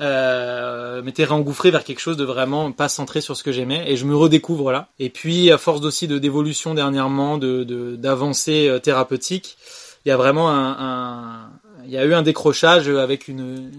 euh, 0.00 1.02
m'était 1.02 1.24
réengouffré 1.24 1.70
vers 1.70 1.84
quelque 1.84 2.00
chose 2.00 2.16
de 2.16 2.24
vraiment 2.24 2.72
pas 2.72 2.88
centré 2.88 3.20
sur 3.20 3.36
ce 3.36 3.42
que 3.42 3.52
j'aimais 3.52 3.84
et 3.90 3.96
je 3.96 4.04
me 4.04 4.16
redécouvre 4.16 4.72
là. 4.72 4.88
Et 4.98 5.10
puis 5.10 5.50
à 5.50 5.58
force 5.58 5.80
aussi 5.82 6.08
de 6.08 6.18
d'évolution 6.18 6.74
dernièrement, 6.74 7.38
de 7.38 7.64
d'avancées 7.96 8.68
euh, 8.68 8.78
thérapeutiques, 8.78 9.56
il 10.04 10.08
y 10.08 10.12
a 10.12 10.16
vraiment 10.16 10.50
un, 10.50 10.76
un, 10.78 11.50
il 11.84 11.90
y 11.90 11.98
a 11.98 12.04
eu 12.04 12.14
un 12.14 12.22
décrochage 12.22 12.88
avec 12.88 13.28
une, 13.28 13.70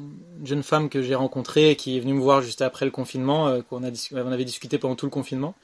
jeune 0.44 0.64
femme 0.64 0.90
que 0.90 1.02
j'ai 1.02 1.16
rencontrée 1.16 1.76
qui 1.76 1.98
est 1.98 2.00
venue 2.00 2.14
me 2.14 2.20
voir 2.20 2.42
juste 2.42 2.62
après 2.62 2.86
le 2.86 2.92
confinement, 2.92 3.48
euh, 3.48 3.62
qu'on 3.62 3.84
a 3.84 3.90
on 4.14 4.32
avait 4.32 4.46
discuté 4.46 4.78
pendant 4.78 4.96
tout 4.96 5.06
le 5.06 5.12
confinement 5.12 5.56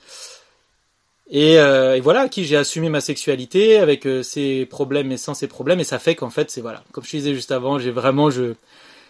et, 1.31 1.59
euh, 1.59 1.95
et, 1.95 1.99
voilà, 1.99 2.27
qui 2.27 2.43
j'ai 2.43 2.57
assumé 2.57 2.89
ma 2.89 3.01
sexualité 3.01 3.77
avec 3.77 4.07
euh, 4.07 4.23
ses 4.23 4.65
problèmes 4.65 5.11
et 5.11 5.17
sans 5.17 5.35
ses 5.35 5.47
problèmes, 5.47 5.79
et 5.79 5.83
ça 5.83 5.99
fait 5.99 6.15
qu'en 6.15 6.31
fait, 6.31 6.49
c'est 6.49 6.61
voilà, 6.61 6.83
comme 6.91 7.03
je 7.03 7.11
disais 7.11 7.35
juste 7.35 7.51
avant, 7.51 7.77
j'ai 7.77 7.91
vraiment, 7.91 8.31
je, 8.31 8.55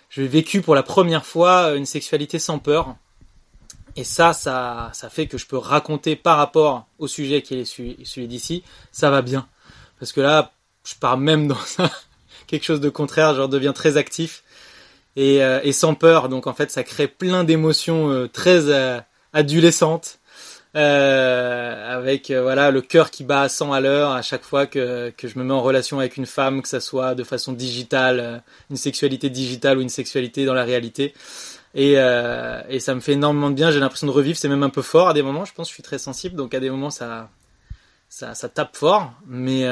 j'ai 0.09 0.27
vécu 0.27 0.61
pour 0.61 0.75
la 0.75 0.83
première 0.83 1.25
fois 1.25 1.75
une 1.75 1.85
sexualité 1.85 2.37
sans 2.37 2.59
peur, 2.59 2.95
et 3.95 4.03
ça, 4.03 4.33
ça, 4.33 4.89
ça 4.93 5.09
fait 5.09 5.27
que 5.27 5.37
je 5.37 5.47
peux 5.47 5.57
raconter 5.57 6.17
par 6.17 6.37
rapport 6.37 6.87
au 6.99 7.07
sujet 7.07 7.41
qui 7.41 7.59
est 7.59 7.65
celui, 7.65 8.27
d'ici, 8.27 8.63
ça 8.91 9.09
va 9.09 9.21
bien, 9.21 9.47
parce 9.99 10.11
que 10.11 10.19
là, 10.19 10.51
je 10.83 10.95
pars 10.95 11.17
même 11.17 11.47
dans 11.47 11.57
quelque 12.47 12.65
chose 12.65 12.81
de 12.81 12.89
contraire, 12.89 13.33
je 13.33 13.43
deviens 13.43 13.73
très 13.73 13.95
actif 13.95 14.43
et, 15.15 15.41
euh, 15.41 15.61
et, 15.63 15.71
sans 15.71 15.95
peur, 15.95 16.27
donc 16.27 16.47
en 16.47 16.53
fait, 16.53 16.69
ça 16.69 16.83
crée 16.83 17.07
plein 17.07 17.45
d'émotions 17.45 18.11
euh, 18.11 18.27
très 18.27 18.59
adolescentes 19.31 20.18
euh, 20.75 21.97
avec 21.97 22.29
euh, 22.29 22.43
voilà 22.43 22.69
le 22.69 22.81
cœur 22.81 23.09
qui 23.09 23.23
bat 23.23 23.41
à 23.41 23.49
100 23.49 23.73
à 23.73 23.79
l'heure 23.79 24.11
à 24.11 24.21
chaque 24.21 24.43
fois 24.43 24.67
que, 24.67 25.09
que 25.17 25.27
je 25.27 25.39
me 25.39 25.43
mets 25.43 25.53
en 25.53 25.61
relation 25.61 25.97
avec 25.99 26.17
une 26.17 26.27
femme, 26.27 26.61
que 26.61 26.67
ça 26.67 26.79
soit 26.79 27.15
de 27.15 27.23
façon 27.23 27.53
digitale, 27.53 28.19
euh, 28.19 28.37
une 28.69 28.77
sexualité 28.77 29.31
digitale 29.31 29.79
ou 29.79 29.81
une 29.81 29.89
sexualité 29.89 30.45
dans 30.45 30.53
la 30.53 30.63
réalité. 30.63 31.15
Et, 31.73 31.93
euh, 31.97 32.61
et 32.69 32.79
ça 32.79 32.93
me 32.93 32.99
fait 32.99 33.13
énormément 33.13 33.49
de 33.49 33.55
bien. 33.55 33.71
J'ai 33.71 33.79
l'impression 33.79 34.07
de 34.07 34.11
revivre. 34.11 34.37
C'est 34.37 34.49
même 34.49 34.63
un 34.63 34.69
peu 34.69 34.81
fort 34.83 35.09
à 35.09 35.13
des 35.13 35.23
moments. 35.23 35.45
Je 35.45 35.53
pense 35.53 35.69
je 35.69 35.73
suis 35.73 35.83
très 35.83 35.97
sensible, 35.97 36.35
donc 36.35 36.53
à 36.53 36.59
des 36.59 36.69
moments 36.69 36.91
ça 36.91 37.29
ça, 38.09 38.33
ça 38.33 38.49
tape 38.49 38.75
fort, 38.75 39.13
mais 39.27 39.65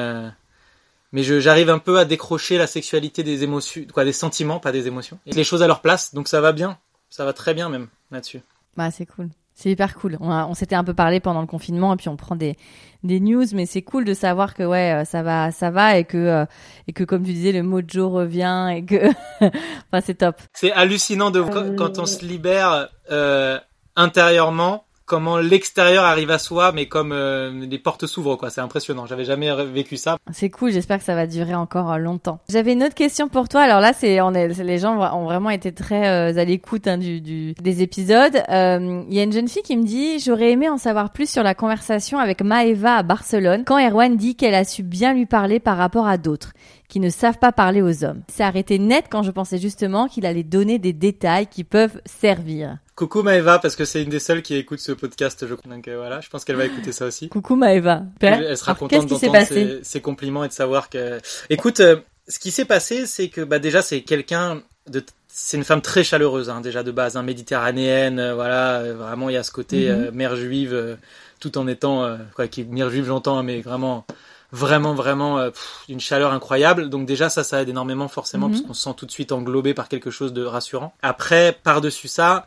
mais 1.12 1.24
j'arrive 1.24 1.70
un 1.70 1.80
peu 1.80 1.98
à 1.98 2.06
décrocher 2.06 2.58
la 2.58 2.68
sexualité 2.68 3.24
des 3.24 3.44
émotions, 3.44 3.86
quoi, 3.94 4.04
des 4.04 4.14
sentiments, 4.14 4.60
pas 4.60 4.72
des 4.72 4.88
émotions, 4.88 5.20
et 5.26 5.32
les 5.32 5.44
choses 5.44 5.64
à 5.64 5.68
leur 5.68 5.82
place. 5.82 6.14
Donc 6.14 6.28
ça 6.28 6.42
va 6.42 6.52
bien, 6.52 6.78
ça 7.10 7.26
va 7.26 7.34
très 7.34 7.54
bien 7.54 7.70
même 7.70 7.88
là-dessus. 8.12 8.42
Bah 8.76 8.92
c'est 8.92 9.06
cool. 9.06 9.30
C'est 9.58 9.72
hyper 9.72 9.96
cool. 9.96 10.18
On, 10.20 10.54
s'était 10.54 10.76
un 10.76 10.84
peu 10.84 10.94
parlé 10.94 11.20
pendant 11.20 11.42
le 11.42 11.48
confinement 11.48 11.92
et 11.96 11.98
puis 11.98 12.10
on 12.10 12.16
prend 12.16 12.36
des, 12.36 12.56
des 13.04 13.20
news, 13.20 13.44
mais 13.54 13.66
c'est 13.66 13.82
cool 13.82 14.06
de 14.06 14.14
savoir 14.14 14.54
que 14.54 14.62
ouais, 14.62 14.94
euh, 14.94 15.04
ça 15.04 15.24
va, 15.24 15.50
ça 15.50 15.72
va 15.72 15.98
et 15.98 16.04
que 16.04 16.16
euh, 16.16 16.46
et 16.88 16.94
que 16.94 17.04
comme 17.04 17.24
tu 17.24 17.34
disais, 17.34 17.52
le 17.52 17.64
mojo 17.64 18.08
revient 18.08 18.70
et 18.76 18.86
que, 18.86 19.10
enfin 19.42 20.02
c'est 20.06 20.20
top. 20.20 20.36
C'est 20.54 20.72
hallucinant 20.74 21.32
de 21.32 21.42
quand, 21.42 21.76
quand 21.76 21.98
on 21.98 22.06
se 22.06 22.24
libère 22.24 22.90
euh, 23.10 23.58
intérieurement, 23.96 24.86
comment 25.08 25.38
l'extérieur 25.38 26.04
arrive 26.04 26.30
à 26.30 26.38
soi, 26.38 26.72
mais 26.72 26.86
comme 26.86 27.12
euh, 27.14 27.66
les 27.66 27.80
portes 27.80 28.06
s'ouvrent 28.06 28.36
quoi. 28.36 28.52
C'est 28.52 28.62
impressionnant. 28.62 29.08
J'avais 29.08 29.26
jamais 29.26 29.50
vécu 29.66 29.98
ça. 29.98 30.18
C'est 30.32 30.52
cool. 30.52 30.72
J'espère 30.72 31.00
que 31.00 31.04
ça 31.04 31.16
va 31.16 31.26
durer 31.26 31.56
encore 31.56 31.92
euh, 31.92 31.98
longtemps. 31.98 32.40
J'avais 32.50 32.74
une 32.74 32.84
autre 32.84 32.94
question 32.94 33.30
pour 33.30 33.50
toi. 33.50 33.62
Alors 33.62 33.80
là, 33.80 33.94
c'est 33.94 34.22
on 34.22 34.34
est 34.34 34.48
les 34.62 34.78
gens 34.78 35.00
ont 35.16 35.24
vraiment 35.24 35.50
été 35.50 35.72
très 35.72 36.08
euh, 36.08 36.40
à 36.40 36.44
l'écoute 36.44 36.88
hein, 36.88 36.98
du, 36.98 37.22
du 37.22 37.54
des 37.54 37.82
épisodes. 37.82 38.44
Euh, 38.50 39.04
Il 39.10 39.16
y 39.16 39.20
a 39.20 39.24
une 39.24 39.32
jeune 39.32 39.48
fille 39.48 39.64
qui 39.64 39.78
me 39.78 39.84
dit 39.84 40.20
j'aurais 40.20 40.52
aimé 40.52 40.70
en 40.70 40.78
savoir 40.78 41.12
plus 41.12 41.30
sur 41.30 41.42
la 41.42 41.56
conversation 41.56 42.20
avec 42.20 42.42
Maeva 42.42 42.98
à 42.98 43.04
Barcelone 43.04 43.64
quand 43.66 43.80
Erwan 43.80 44.18
dit 44.18 44.36
qu'elle 44.36 44.56
a 44.56 44.66
su 44.66 44.84
bien 44.84 45.14
lui 45.14 45.26
parler 45.26 45.60
par 45.60 45.78
rapport 45.78 46.06
à 46.06 46.18
d'autres 46.18 46.52
qui 46.88 47.00
ne 47.00 47.10
savent 47.10 47.38
pas 47.38 47.52
parler 47.52 47.82
aux 47.82 48.04
hommes. 48.04 48.22
C'est 48.34 48.44
arrêté 48.44 48.80
net 48.80 49.06
quand 49.10 49.24
je 49.24 49.32
pensais 49.32 49.58
justement 49.58 50.08
qu'il 50.08 50.26
allait 50.26 50.44
donner 50.44 50.80
des 50.80 50.94
détails 50.94 51.48
qui 51.48 51.64
peuvent 51.64 52.00
servir. 52.06 52.78
Coucou 52.96 53.22
Maëva, 53.22 53.60
parce 53.60 53.76
que 53.76 53.86
c'est 53.86 54.02
une 54.02 54.10
des 54.10 54.20
seules 54.20 54.42
qui 54.42 54.56
écoute 54.56 54.80
ce 54.80 54.92
podcast, 54.92 55.46
je 55.48 55.54
crois. 55.54 55.72
Donc 55.72 55.88
euh, 55.88 55.98
voilà, 55.98 56.20
je 56.22 56.30
pense 56.30 56.44
qu'elle 56.46 56.56
va 56.56 56.66
écouter 56.66 56.92
ça 56.92 57.06
aussi. 57.06 57.30
Coucou 57.30 57.56
Maeva. 57.56 58.04
Elle 58.22 58.58
sera 58.58 58.72
Alors, 58.72 58.80
contente 58.80 59.06
d'entendre 59.08 59.46
ses, 59.46 59.80
ses 59.84 60.02
compliments 60.02 60.44
et 60.44 60.48
de 60.48 60.54
savoir 60.54 60.90
que. 60.90 61.20
Écoute, 61.50 61.80
euh, 61.80 61.98
ce 62.28 62.40
qui 62.40 62.50
s'est 62.52 62.66
passé, 62.66 63.06
c'est 63.06 63.28
que 63.30 63.42
bah 63.42 63.60
déjà 63.60 63.82
c'est 63.82 64.02
quelqu'un 64.02 64.62
de, 64.90 65.04
c'est 65.28 65.58
une 65.58 65.64
femme 65.64 65.82
très 65.82 66.04
chaleureuse 66.04 66.50
hein, 66.50 66.60
déjà 66.62 66.82
de 66.82 66.92
base, 66.92 67.18
hein, 67.18 67.24
méditerranéenne, 67.24 68.20
euh, 68.20 68.34
voilà, 68.34 68.82
vraiment 68.94 69.30
il 69.30 69.34
y 69.34 69.38
a 69.38 69.44
ce 69.44 69.52
côté 69.52 69.90
Mhm. 69.92 70.12
mère 70.16 70.36
juive, 70.36 70.98
tout 71.40 71.58
en 71.58 71.68
étant 71.68 72.18
quoi, 72.36 72.48
qui 72.48 72.64
mère 72.64 72.90
juive 72.90 73.06
j'entends, 73.06 73.38
hein, 73.38 73.44
mais 73.44 73.62
vraiment, 73.62 74.06
vraiment, 74.52 74.94
vraiment 74.94 75.38
euh, 75.40 75.50
pff, 75.50 75.84
d'une 75.88 76.00
chaleur 76.00 76.32
incroyable. 76.34 76.90
Donc 76.90 77.06
déjà 77.06 77.30
ça, 77.30 77.44
ça 77.44 77.62
aide 77.62 77.70
énormément 77.70 78.08
forcément 78.08 78.48
parce 78.50 78.62
qu'on 78.68 78.74
se 78.74 78.82
sent 78.84 78.94
tout 78.98 79.06
de 79.06 79.12
suite 79.12 79.32
englobé 79.32 79.74
par 79.74 79.90
quelque 79.90 80.12
chose 80.12 80.34
de 80.34 80.44
rassurant. 80.44 80.94
Après, 81.02 81.58
par 81.64 81.82
dessus 81.82 82.08
ça. 82.08 82.46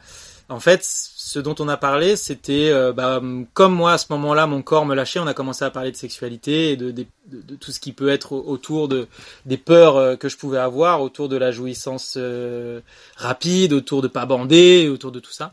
En 0.48 0.58
fait, 0.58 0.80
ce 0.82 1.38
dont 1.38 1.54
on 1.60 1.68
a 1.68 1.76
parlé, 1.76 2.16
c'était 2.16 2.70
euh, 2.72 2.92
bah, 2.92 3.22
comme 3.54 3.72
moi 3.72 3.92
à 3.92 3.98
ce 3.98 4.06
moment-là, 4.10 4.48
mon 4.48 4.62
corps 4.62 4.84
me 4.84 4.96
lâchait. 4.96 5.20
On 5.20 5.28
a 5.28 5.34
commencé 5.34 5.64
à 5.64 5.70
parler 5.70 5.92
de 5.92 5.96
sexualité 5.96 6.72
et 6.72 6.76
de, 6.76 6.90
de, 6.90 7.06
de- 7.28 7.42
de 7.42 7.54
tout 7.54 7.70
ce 7.70 7.78
qui 7.78 7.92
peut 7.92 8.08
être 8.08 8.32
au- 8.32 8.42
autour 8.48 8.88
de 8.88 9.06
des 9.46 9.56
peurs 9.58 9.96
euh, 9.96 10.16
que 10.16 10.28
je 10.28 10.36
pouvais 10.36 10.58
avoir, 10.58 11.02
autour 11.02 11.28
de 11.28 11.36
la 11.36 11.52
jouissance 11.52 12.14
euh, 12.16 12.80
rapide, 13.16 13.72
autour 13.72 14.02
de 14.02 14.08
pas 14.08 14.26
bander, 14.26 14.88
autour 14.88 15.12
de 15.12 15.20
tout 15.20 15.30
ça. 15.30 15.52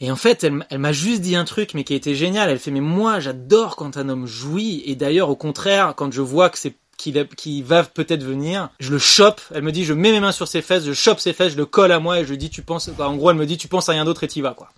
Et 0.00 0.10
en 0.10 0.16
fait, 0.16 0.44
elle, 0.44 0.78
m'a 0.78 0.92
juste 0.92 1.20
dit 1.20 1.36
un 1.36 1.44
truc, 1.44 1.74
mais 1.74 1.84
qui 1.84 1.92
a 1.92 1.96
été 1.96 2.14
génial. 2.14 2.48
Elle 2.48 2.58
fait, 2.58 2.70
mais 2.70 2.80
moi, 2.80 3.20
j'adore 3.20 3.76
quand 3.76 3.98
un 3.98 4.08
homme 4.08 4.26
jouit. 4.26 4.82
Et 4.86 4.96
d'ailleurs, 4.96 5.28
au 5.28 5.36
contraire, 5.36 5.94
quand 5.94 6.10
je 6.12 6.22
vois 6.22 6.48
que 6.48 6.58
c'est 6.58 6.74
qu'il 6.96 7.64
va 7.64 7.82
peut-être 7.82 8.22
venir, 8.22 8.68
je 8.78 8.90
le 8.90 8.98
chope. 8.98 9.40
Elle 9.54 9.62
me 9.62 9.72
dit, 9.72 9.84
je 9.84 9.94
mets 9.94 10.12
mes 10.12 10.20
mains 10.20 10.32
sur 10.32 10.48
ses 10.48 10.62
fesses, 10.62 10.84
je 10.84 10.92
chope 10.92 11.18
ses 11.18 11.32
fesses, 11.32 11.52
je 11.52 11.56
le 11.56 11.66
colle 11.66 11.92
à 11.92 11.98
moi 11.98 12.20
et 12.20 12.24
je 12.24 12.30
lui 12.30 12.38
dis, 12.38 12.50
tu 12.50 12.62
penses, 12.62 12.90
en 12.98 13.16
gros, 13.16 13.30
elle 13.30 13.36
me 13.36 13.46
dit, 13.46 13.56
tu 13.56 13.68
penses 13.68 13.88
à 13.88 13.92
rien 13.92 14.04
d'autre 14.04 14.24
et 14.24 14.28
t'y 14.28 14.40
vas, 14.40 14.54
quoi. 14.54 14.68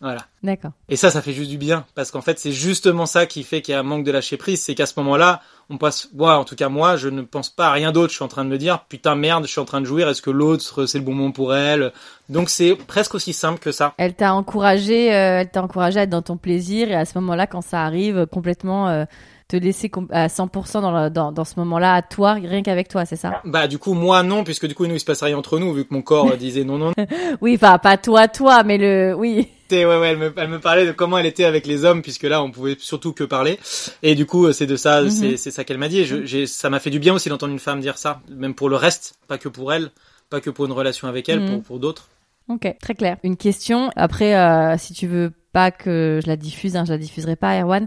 Voilà. 0.00 0.24
D'accord. 0.42 0.72
Et 0.88 0.96
ça, 0.96 1.10
ça 1.10 1.20
fait 1.20 1.34
juste 1.34 1.50
du 1.50 1.58
bien, 1.58 1.84
parce 1.94 2.10
qu'en 2.10 2.22
fait, 2.22 2.38
c'est 2.38 2.52
justement 2.52 3.04
ça 3.04 3.26
qui 3.26 3.42
fait 3.42 3.60
qu'il 3.60 3.72
y 3.72 3.74
a 3.74 3.80
un 3.80 3.84
manque 3.84 4.04
de 4.04 4.10
lâcher 4.10 4.38
prise, 4.38 4.62
c'est 4.62 4.74
qu'à 4.74 4.86
ce 4.86 4.94
moment-là, 4.98 5.42
on 5.68 5.78
passe, 5.78 6.08
moi, 6.14 6.36
en 6.36 6.44
tout 6.44 6.56
cas 6.56 6.68
moi, 6.68 6.96
je 6.96 7.08
ne 7.08 7.22
pense 7.22 7.48
pas 7.48 7.68
à 7.68 7.72
rien 7.72 7.92
d'autre. 7.92 8.10
Je 8.10 8.16
suis 8.16 8.24
en 8.24 8.28
train 8.28 8.44
de 8.44 8.50
me 8.50 8.58
dire, 8.58 8.84
putain 8.88 9.14
merde, 9.14 9.44
je 9.44 9.50
suis 9.50 9.60
en 9.60 9.64
train 9.64 9.80
de 9.80 9.86
jouir. 9.86 10.08
Est-ce 10.08 10.22
que 10.22 10.30
l'autre, 10.30 10.86
c'est 10.86 10.98
le 10.98 11.04
bon 11.04 11.14
moment 11.14 11.30
pour 11.30 11.54
elle? 11.54 11.92
Donc 12.28 12.50
c'est 12.50 12.74
presque 12.74 13.14
aussi 13.14 13.32
simple 13.32 13.60
que 13.60 13.70
ça. 13.70 13.94
Elle 13.96 14.14
t'a 14.14 14.34
encouragé, 14.34 15.14
euh, 15.14 15.40
elle 15.40 15.50
t'a 15.50 15.62
encouragé 15.62 16.00
à 16.00 16.02
être 16.02 16.10
dans 16.10 16.22
ton 16.22 16.36
plaisir 16.36 16.90
et 16.90 16.96
à 16.96 17.04
ce 17.04 17.16
moment-là, 17.18 17.46
quand 17.46 17.60
ça 17.60 17.84
arrive, 17.84 18.26
complètement 18.26 18.88
euh, 18.88 19.04
te 19.50 19.56
laisser 19.56 19.90
à 20.10 20.28
100% 20.28 20.80
dans, 20.80 20.92
le- 21.04 21.10
dans, 21.10 21.32
dans 21.32 21.44
ce 21.44 21.54
moment-là 21.58 21.94
à 21.94 22.02
toi, 22.02 22.34
rien 22.34 22.62
qu'avec 22.62 22.88
toi, 22.88 23.04
c'est 23.04 23.16
ça? 23.16 23.42
Bah 23.44 23.66
du 23.68 23.78
coup, 23.78 23.94
moi 23.94 24.22
non, 24.22 24.44
puisque 24.44 24.66
du 24.66 24.74
coup, 24.74 24.86
nous, 24.86 24.94
il 24.94 25.00
se 25.00 25.04
passe 25.04 25.22
rien 25.22 25.36
entre 25.36 25.58
nous, 25.58 25.72
vu 25.74 25.84
que 25.84 25.92
mon 25.92 26.02
corps 26.02 26.36
disait 26.38 26.64
non, 26.64 26.78
non. 26.78 26.92
Oui, 27.40 27.54
enfin 27.60 27.78
pas 27.78 27.96
toi, 27.96 28.28
toi, 28.28 28.62
mais 28.62 28.78
le, 28.78 29.14
oui. 29.16 29.48
Ouais, 29.72 29.84
ouais, 29.84 30.08
elle 30.08 30.18
me, 30.18 30.32
elle 30.36 30.48
me 30.48 30.58
parlait 30.58 30.84
de 30.84 30.90
comment 30.92 31.16
elle 31.18 31.26
était 31.26 31.44
avec 31.44 31.64
les 31.66 31.84
hommes, 31.84 32.02
puisque 32.02 32.24
là, 32.24 32.42
on 32.42 32.50
pouvait 32.50 32.76
surtout 32.80 33.12
que 33.12 33.22
parler. 33.22 33.58
Et 34.02 34.16
du 34.16 34.26
coup, 34.26 34.52
c'est 34.52 34.66
de 34.66 34.74
ça, 34.76 35.02
Mhm. 35.02 35.10
c'est, 35.10 35.36
c'est 35.36 35.50
ça 35.52 35.62
qu'elle 35.62 35.78
m'a 35.78 35.88
dit. 35.88 36.00
Et 36.00 36.26
j'ai, 36.26 36.46
ça 36.48 36.70
m'a 36.70 36.80
fait 36.80 36.90
du 36.90 36.98
bien 36.98 37.14
aussi 37.14 37.28
d'entendre 37.28 37.52
une 37.52 37.60
femme 37.60 37.80
dire 37.80 37.96
ça, 37.96 38.20
même 38.28 38.54
pour 38.54 38.68
le 38.68 38.74
reste, 38.76 39.14
pas 39.28 39.38
que 39.38 39.48
pour 39.48 39.72
elle, 39.72 39.90
pas 40.28 40.40
que 40.40 40.50
pour 40.50 40.66
une 40.66 40.72
relation 40.72 41.06
avec 41.06 41.28
elle, 41.28 41.40
Mhm. 41.40 41.46
pour, 41.48 41.62
pour 41.62 41.78
d'autres. 41.78 42.08
Ok, 42.50 42.66
très 42.80 42.94
clair. 42.94 43.16
Une 43.22 43.36
question. 43.36 43.92
Après, 43.94 44.34
euh, 44.34 44.76
si 44.76 44.92
tu 44.92 45.06
veux 45.06 45.32
pas 45.52 45.70
que 45.70 46.18
je 46.22 46.28
la 46.28 46.36
diffuse, 46.36 46.76
hein, 46.76 46.84
je 46.84 46.92
la 46.92 46.98
diffuserai 46.98 47.36
pas, 47.36 47.60
Erwan. 47.60 47.86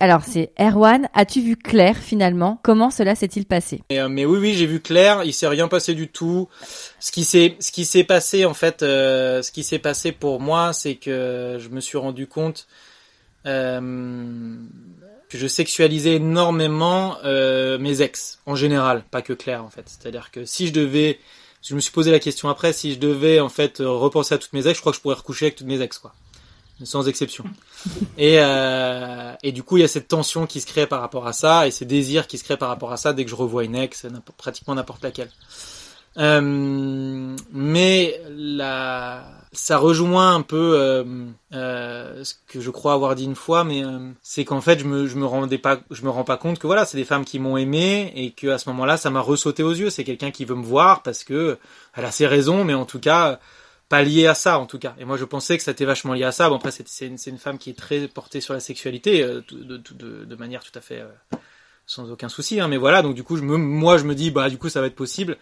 Alors 0.00 0.22
c'est 0.24 0.52
Erwan. 0.58 1.08
As-tu 1.12 1.42
vu 1.42 1.56
Claire 1.56 1.96
finalement? 1.96 2.58
Comment 2.62 2.90
cela 2.90 3.14
s'est-il 3.14 3.44
passé? 3.44 3.82
Mais, 3.90 3.98
euh, 3.98 4.08
mais 4.08 4.24
oui, 4.24 4.38
oui, 4.38 4.54
j'ai 4.54 4.64
vu 4.64 4.80
Claire. 4.80 5.24
Il 5.24 5.34
s'est 5.34 5.46
rien 5.46 5.68
passé 5.68 5.94
du 5.94 6.08
tout. 6.08 6.48
Ce 7.00 7.12
qui 7.12 7.24
s'est, 7.24 7.56
ce 7.60 7.70
qui 7.70 7.84
s'est 7.84 8.04
passé 8.04 8.46
en 8.46 8.54
fait, 8.54 8.82
euh, 8.82 9.42
ce 9.42 9.52
qui 9.52 9.62
s'est 9.62 9.78
passé 9.78 10.12
pour 10.12 10.40
moi, 10.40 10.72
c'est 10.72 10.94
que 10.94 11.58
je 11.60 11.68
me 11.68 11.80
suis 11.80 11.98
rendu 11.98 12.26
compte 12.26 12.66
euh, 13.46 14.56
que 15.28 15.36
je 15.36 15.46
sexualisais 15.46 16.14
énormément 16.14 17.16
euh, 17.24 17.78
mes 17.78 18.00
ex 18.00 18.40
en 18.46 18.54
général, 18.54 19.04
pas 19.10 19.20
que 19.20 19.34
Claire 19.34 19.64
en 19.64 19.70
fait. 19.70 19.84
C'est-à-dire 19.86 20.30
que 20.30 20.46
si 20.46 20.66
je 20.66 20.72
devais, 20.72 21.18
je 21.68 21.74
me 21.74 21.80
suis 21.80 21.92
posé 21.92 22.10
la 22.10 22.18
question 22.18 22.48
après, 22.48 22.72
si 22.72 22.94
je 22.94 22.98
devais 22.98 23.40
en 23.40 23.48
fait 23.48 23.80
euh, 23.80 23.90
repenser 23.90 24.34
à 24.34 24.38
toutes 24.38 24.52
mes 24.54 24.66
ex, 24.66 24.76
je 24.76 24.80
crois 24.80 24.92
que 24.92 24.96
je 24.96 25.02
pourrais 25.02 25.16
recoucher 25.16 25.46
avec 25.46 25.56
toutes 25.56 25.66
mes 25.66 25.80
ex 25.80 25.98
quoi, 25.98 26.14
sans 26.82 27.06
exception. 27.08 27.44
Et, 28.18 28.36
euh, 28.40 29.32
et 29.42 29.52
du 29.52 29.62
coup, 29.62 29.76
il 29.76 29.80
y 29.82 29.84
a 29.84 29.88
cette 29.88 30.08
tension 30.08 30.46
qui 30.46 30.60
se 30.60 30.66
crée 30.66 30.86
par 30.86 31.00
rapport 31.00 31.26
à 31.26 31.32
ça, 31.32 31.68
et 31.68 31.70
ces 31.70 31.84
désirs 31.84 32.26
qui 32.26 32.38
se 32.38 32.44
créent 32.44 32.56
par 32.56 32.68
rapport 32.68 32.90
à 32.90 32.96
ça 32.96 33.12
dès 33.12 33.24
que 33.24 33.30
je 33.30 33.36
revois 33.36 33.62
une 33.62 33.76
ex, 33.76 34.06
pratiquement 34.36 34.74
n'importe 34.74 35.02
laquelle. 35.04 35.30
Euh, 36.18 37.36
mais 37.52 38.20
la, 38.28 39.38
ça 39.52 39.78
rejoint 39.78 40.34
un 40.34 40.42
peu 40.42 40.74
euh, 40.78 41.04
euh, 41.54 42.22
ce 42.24 42.34
que 42.46 42.60
je 42.60 42.70
crois 42.70 42.92
avoir 42.92 43.14
dit 43.14 43.24
une 43.24 43.34
fois, 43.34 43.64
mais 43.64 43.84
euh, 43.84 44.10
c'est 44.22 44.44
qu'en 44.44 44.60
fait, 44.60 44.78
je 44.80 44.84
me, 44.84 45.06
je 45.06 45.16
me 45.16 45.26
rendais 45.26 45.58
pas, 45.58 45.80
je 45.90 46.02
me 46.02 46.10
rends 46.10 46.24
pas 46.24 46.36
compte 46.36 46.58
que 46.58 46.66
voilà, 46.66 46.84
c'est 46.84 46.96
des 46.96 47.04
femmes 47.04 47.24
qui 47.24 47.38
m'ont 47.38 47.56
aimé 47.56 48.12
et 48.14 48.32
que 48.32 48.48
à 48.48 48.58
ce 48.58 48.68
moment-là, 48.70 48.96
ça 48.96 49.10
m'a 49.10 49.20
ressauté 49.20 49.62
aux 49.62 49.72
yeux. 49.72 49.90
C'est 49.90 50.04
quelqu'un 50.04 50.30
qui 50.30 50.44
veut 50.44 50.54
me 50.54 50.64
voir 50.64 51.02
parce 51.02 51.24
que 51.24 51.58
elle 51.94 52.04
a 52.04 52.10
ses 52.10 52.26
raisons, 52.26 52.64
mais 52.64 52.74
en 52.74 52.84
tout 52.84 53.00
cas, 53.00 53.40
pas 53.88 54.02
lié 54.02 54.26
à 54.26 54.34
ça 54.34 54.58
en 54.58 54.66
tout 54.66 54.78
cas. 54.78 54.94
Et 54.98 55.04
moi 55.04 55.16
je 55.16 55.24
pensais 55.24 55.56
que 55.56 55.62
c'était 55.62 55.84
vachement 55.84 56.12
lié 56.12 56.24
à 56.24 56.32
ça. 56.32 56.48
Bon 56.48 56.56
après 56.56 56.70
c'est 56.70 57.06
une, 57.06 57.16
une 57.26 57.38
femme 57.38 57.58
qui 57.58 57.70
est 57.70 57.78
très 57.78 58.06
portée 58.06 58.40
sur 58.40 58.54
la 58.54 58.60
sexualité 58.60 59.22
euh, 59.22 59.40
de, 59.50 59.78
de, 59.78 60.24
de, 60.24 60.36
manière 60.36 60.62
tout 60.62 60.76
à 60.76 60.80
fait 60.80 61.02
sans 61.86 62.10
aucun 62.10 62.28
souci. 62.28 62.60
Hein, 62.60 62.68
mais 62.68 62.76
voilà 62.76 63.00
donc 63.00 63.14
du 63.14 63.22
coup 63.22 63.36
je 63.36 63.42
me, 63.42 63.56
moi 63.56 63.96
je 63.96 64.04
me 64.04 64.14
dis 64.14 64.30
bah 64.30 64.50
du 64.50 64.58
coup 64.58 64.68
ça 64.68 64.80
va 64.80 64.88
être 64.88 64.94
possible. 64.94 65.38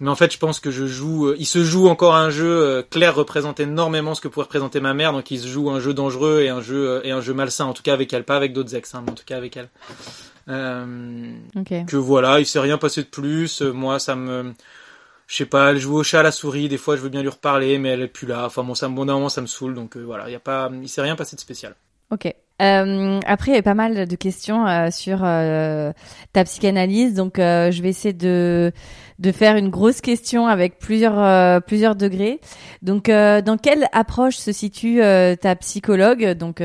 Mais 0.00 0.10
en 0.10 0.14
fait 0.14 0.32
je 0.32 0.38
pense 0.38 0.60
que 0.60 0.70
je 0.70 0.86
joue. 0.86 1.28
euh, 1.28 1.36
il 1.38 1.46
se 1.46 1.64
joue 1.64 1.88
encore 1.88 2.14
un 2.16 2.28
jeu. 2.30 2.46
euh, 2.48 2.82
Claire 2.82 3.14
représente 3.14 3.60
énormément 3.60 4.14
ce 4.14 4.20
que 4.20 4.28
pourrait 4.28 4.44
représenter 4.44 4.80
ma 4.80 4.92
mère. 4.94 5.12
Donc 5.12 5.30
il 5.30 5.40
se 5.40 5.46
joue 5.48 5.70
un 5.70 5.80
jeu 5.80 5.94
dangereux 5.94 6.42
et 6.42 6.48
un 6.50 6.60
jeu 6.60 6.88
euh, 6.88 7.00
et 7.04 7.12
un 7.12 7.20
jeu 7.20 7.32
malsain 7.34 7.64
en 7.64 7.72
tout 7.72 7.82
cas 7.82 7.94
avec 7.94 8.12
elle, 8.12 8.24
pas 8.24 8.36
avec 8.36 8.52
d'autres 8.52 8.74
ex, 8.74 8.94
hein, 8.94 9.02
mais 9.04 9.12
en 9.12 9.14
tout 9.14 9.24
cas 9.24 9.36
avec 9.36 9.56
elle. 9.56 9.70
Euh, 10.48 11.32
Ok. 11.56 11.86
que 11.86 11.96
voilà, 11.96 12.38
il 12.40 12.46
s'est 12.46 12.60
rien 12.60 12.78
passé 12.78 13.02
de 13.02 13.08
plus. 13.08 13.62
Moi, 13.62 13.98
ça 13.98 14.14
me, 14.14 14.52
je 15.26 15.36
sais 15.36 15.46
pas, 15.46 15.70
elle 15.70 15.78
joue 15.78 15.96
au 15.96 16.02
chat 16.04 16.20
à 16.20 16.22
la 16.22 16.30
souris. 16.30 16.68
Des 16.68 16.78
fois, 16.78 16.94
je 16.96 17.00
veux 17.00 17.08
bien 17.08 17.22
lui 17.22 17.28
reparler, 17.28 17.78
mais 17.78 17.88
elle 17.88 18.02
est 18.02 18.06
plus 18.08 18.26
là. 18.28 18.44
Enfin 18.46 18.62
bon, 18.62 18.74
ça 18.74 18.88
bon, 18.88 19.04
moment, 19.04 19.28
ça 19.28 19.40
me 19.40 19.46
saoule. 19.46 19.74
Donc 19.74 19.96
euh, 19.96 20.02
voilà, 20.02 20.28
il 20.28 20.32
y 20.32 20.36
a 20.36 20.40
pas, 20.40 20.70
il 20.82 20.88
s'est 20.88 21.02
rien 21.02 21.16
passé 21.16 21.34
de 21.36 21.40
spécial. 21.40 21.74
Ok. 22.12 22.32
Euh, 22.62 23.20
après, 23.26 23.52
il 23.52 23.54
y 23.54 23.58
a 23.58 23.62
pas 23.62 23.74
mal 23.74 24.06
de 24.08 24.16
questions 24.16 24.66
euh, 24.66 24.90
sur 24.90 25.18
euh, 25.22 25.92
ta 26.32 26.44
psychanalyse, 26.44 27.12
donc 27.12 27.38
euh, 27.38 27.70
je 27.70 27.82
vais 27.82 27.90
essayer 27.90 28.14
de 28.14 28.72
de 29.18 29.32
faire 29.32 29.56
une 29.56 29.70
grosse 29.70 30.02
question 30.02 30.46
avec 30.46 30.78
plusieurs 30.78 31.18
euh, 31.18 31.60
plusieurs 31.60 31.96
degrés. 31.96 32.40
Donc, 32.82 33.08
euh, 33.08 33.40
dans 33.42 33.56
quelle 33.56 33.88
approche 33.92 34.36
se 34.36 34.52
situe 34.52 35.00
ta 35.40 35.56
psychologue, 35.56 36.32
donc 36.32 36.62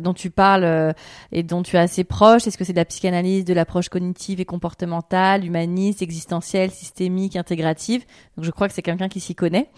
dont 0.00 0.14
tu 0.14 0.30
parles 0.30 0.94
et 1.32 1.42
dont 1.42 1.62
tu 1.62 1.76
es 1.76 1.80
assez 1.80 2.04
proche? 2.04 2.46
Est-ce 2.46 2.58
que 2.58 2.64
c'est 2.64 2.72
de 2.72 2.78
la 2.78 2.84
psychanalyse, 2.84 3.44
de 3.44 3.54
l'approche 3.54 3.88
cognitive 3.88 4.40
et 4.40 4.44
comportementale, 4.44 5.44
humaniste, 5.44 6.02
existentielle, 6.02 6.70
systémique, 6.70 7.36
intégrative? 7.36 8.04
Donc, 8.36 8.44
je 8.44 8.50
crois 8.50 8.68
que 8.68 8.74
c'est 8.74 8.82
quelqu'un 8.82 9.08
qui 9.08 9.20
s'y 9.20 9.34
connaît. 9.34 9.68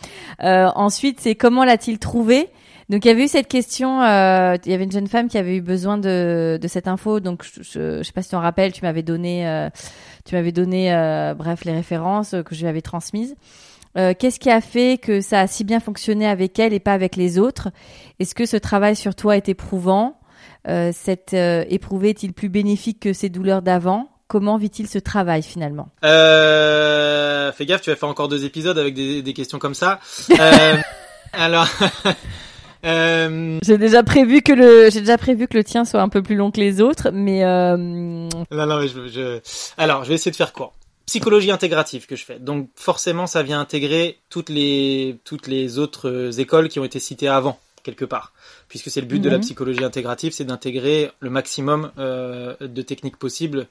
Ensuite, 0.40 1.20
c'est 1.20 1.34
comment 1.34 1.64
l'a-t-il 1.64 1.98
trouvé? 1.98 2.50
Donc 2.88 3.04
il 3.04 3.08
y 3.08 3.10
avait 3.10 3.24
eu 3.24 3.28
cette 3.28 3.48
question, 3.48 4.00
euh, 4.02 4.56
il 4.64 4.70
y 4.70 4.74
avait 4.74 4.84
une 4.84 4.92
jeune 4.92 5.08
femme 5.08 5.28
qui 5.28 5.38
avait 5.38 5.56
eu 5.56 5.60
besoin 5.60 5.98
de, 5.98 6.56
de 6.60 6.68
cette 6.68 6.86
info, 6.86 7.18
donc 7.18 7.42
je, 7.42 7.62
je, 7.62 8.02
sais 8.04 8.12
pas 8.12 8.22
si 8.22 8.28
tu 8.28 8.36
en 8.36 8.40
rappelles, 8.40 8.72
tu 8.72 8.82
m'avais 8.82 9.02
donné, 9.02 9.48
euh, 9.48 9.68
tu 10.24 10.36
m'avais 10.36 10.52
donné, 10.52 10.94
euh, 10.94 11.34
bref, 11.34 11.64
les 11.64 11.72
références 11.72 12.36
que 12.44 12.54
je 12.54 12.60
lui 12.60 12.68
avais 12.68 12.82
transmises. 12.82 13.34
Qu'est-ce 14.18 14.38
qui 14.38 14.50
a 14.50 14.60
fait 14.60 15.00
que 15.00 15.22
ça 15.22 15.40
a 15.40 15.46
si 15.46 15.64
bien 15.64 15.80
fonctionné 15.80 16.26
avec 16.26 16.58
elle 16.58 16.74
et 16.74 16.80
pas 16.80 16.92
avec 16.92 17.16
les 17.16 17.38
autres? 17.38 17.70
Est-ce 18.20 18.34
que 18.34 18.44
ce 18.44 18.58
travail 18.58 18.94
sur 18.94 19.14
toi 19.14 19.38
est 19.38 19.48
éprouvant? 19.48 20.20
Cette 20.66 21.32
éprouvé 21.32 22.10
est-il 22.10 22.34
plus 22.34 22.50
bénéfique 22.50 23.00
que 23.00 23.14
ces 23.14 23.30
douleurs 23.30 23.62
d'avant? 23.62 24.10
Comment 24.28 24.58
vit-il 24.58 24.86
ce 24.86 24.98
travail 24.98 25.42
finalement? 25.42 25.88
Fais 26.02 27.64
gaffe, 27.64 27.80
tu 27.80 27.88
vas 27.88 27.96
faire 27.96 28.10
encore 28.10 28.28
deux 28.28 28.44
épisodes 28.44 28.78
avec 28.78 28.92
des, 28.92 29.22
des 29.22 29.32
questions 29.32 29.58
comme 29.58 29.72
ça. 29.72 29.98
alors. 31.32 31.66
Euh... 32.86 33.58
J'ai 33.62 33.78
déjà 33.78 34.02
prévu 34.02 34.42
que 34.42 34.52
le 34.52 34.90
j'ai 34.90 35.00
déjà 35.00 35.18
prévu 35.18 35.48
que 35.48 35.56
le 35.56 35.64
tien 35.64 35.84
soit 35.84 36.00
un 36.00 36.08
peu 36.08 36.22
plus 36.22 36.36
long 36.36 36.50
que 36.50 36.60
les 36.60 36.80
autres, 36.80 37.10
mais 37.12 37.44
euh... 37.44 37.76
non 37.76 38.28
non 38.50 38.80
mais 38.80 38.88
je, 38.88 39.08
je... 39.08 39.40
alors 39.76 40.04
je 40.04 40.08
vais 40.10 40.14
essayer 40.14 40.30
de 40.30 40.36
faire 40.36 40.52
court. 40.52 40.72
Psychologie 41.06 41.50
intégrative 41.50 42.06
que 42.06 42.16
je 42.16 42.24
fais, 42.24 42.38
donc 42.38 42.68
forcément 42.76 43.26
ça 43.26 43.42
vient 43.42 43.60
intégrer 43.60 44.18
toutes 44.30 44.48
les 44.48 45.18
toutes 45.24 45.48
les 45.48 45.78
autres 45.78 46.38
écoles 46.40 46.68
qui 46.68 46.78
ont 46.78 46.84
été 46.84 47.00
citées 47.00 47.28
avant 47.28 47.58
quelque 47.82 48.04
part, 48.04 48.32
puisque 48.68 48.90
c'est 48.90 49.00
le 49.00 49.06
but 49.06 49.20
de 49.20 49.30
la 49.30 49.36
mhm. 49.36 49.42
psychologie 49.42 49.84
intégrative, 49.84 50.32
c'est 50.32 50.44
d'intégrer 50.44 51.10
le 51.20 51.30
maximum 51.30 51.92
euh, 51.98 52.54
de 52.60 52.82
techniques 52.82 53.16
possibles, 53.16 53.68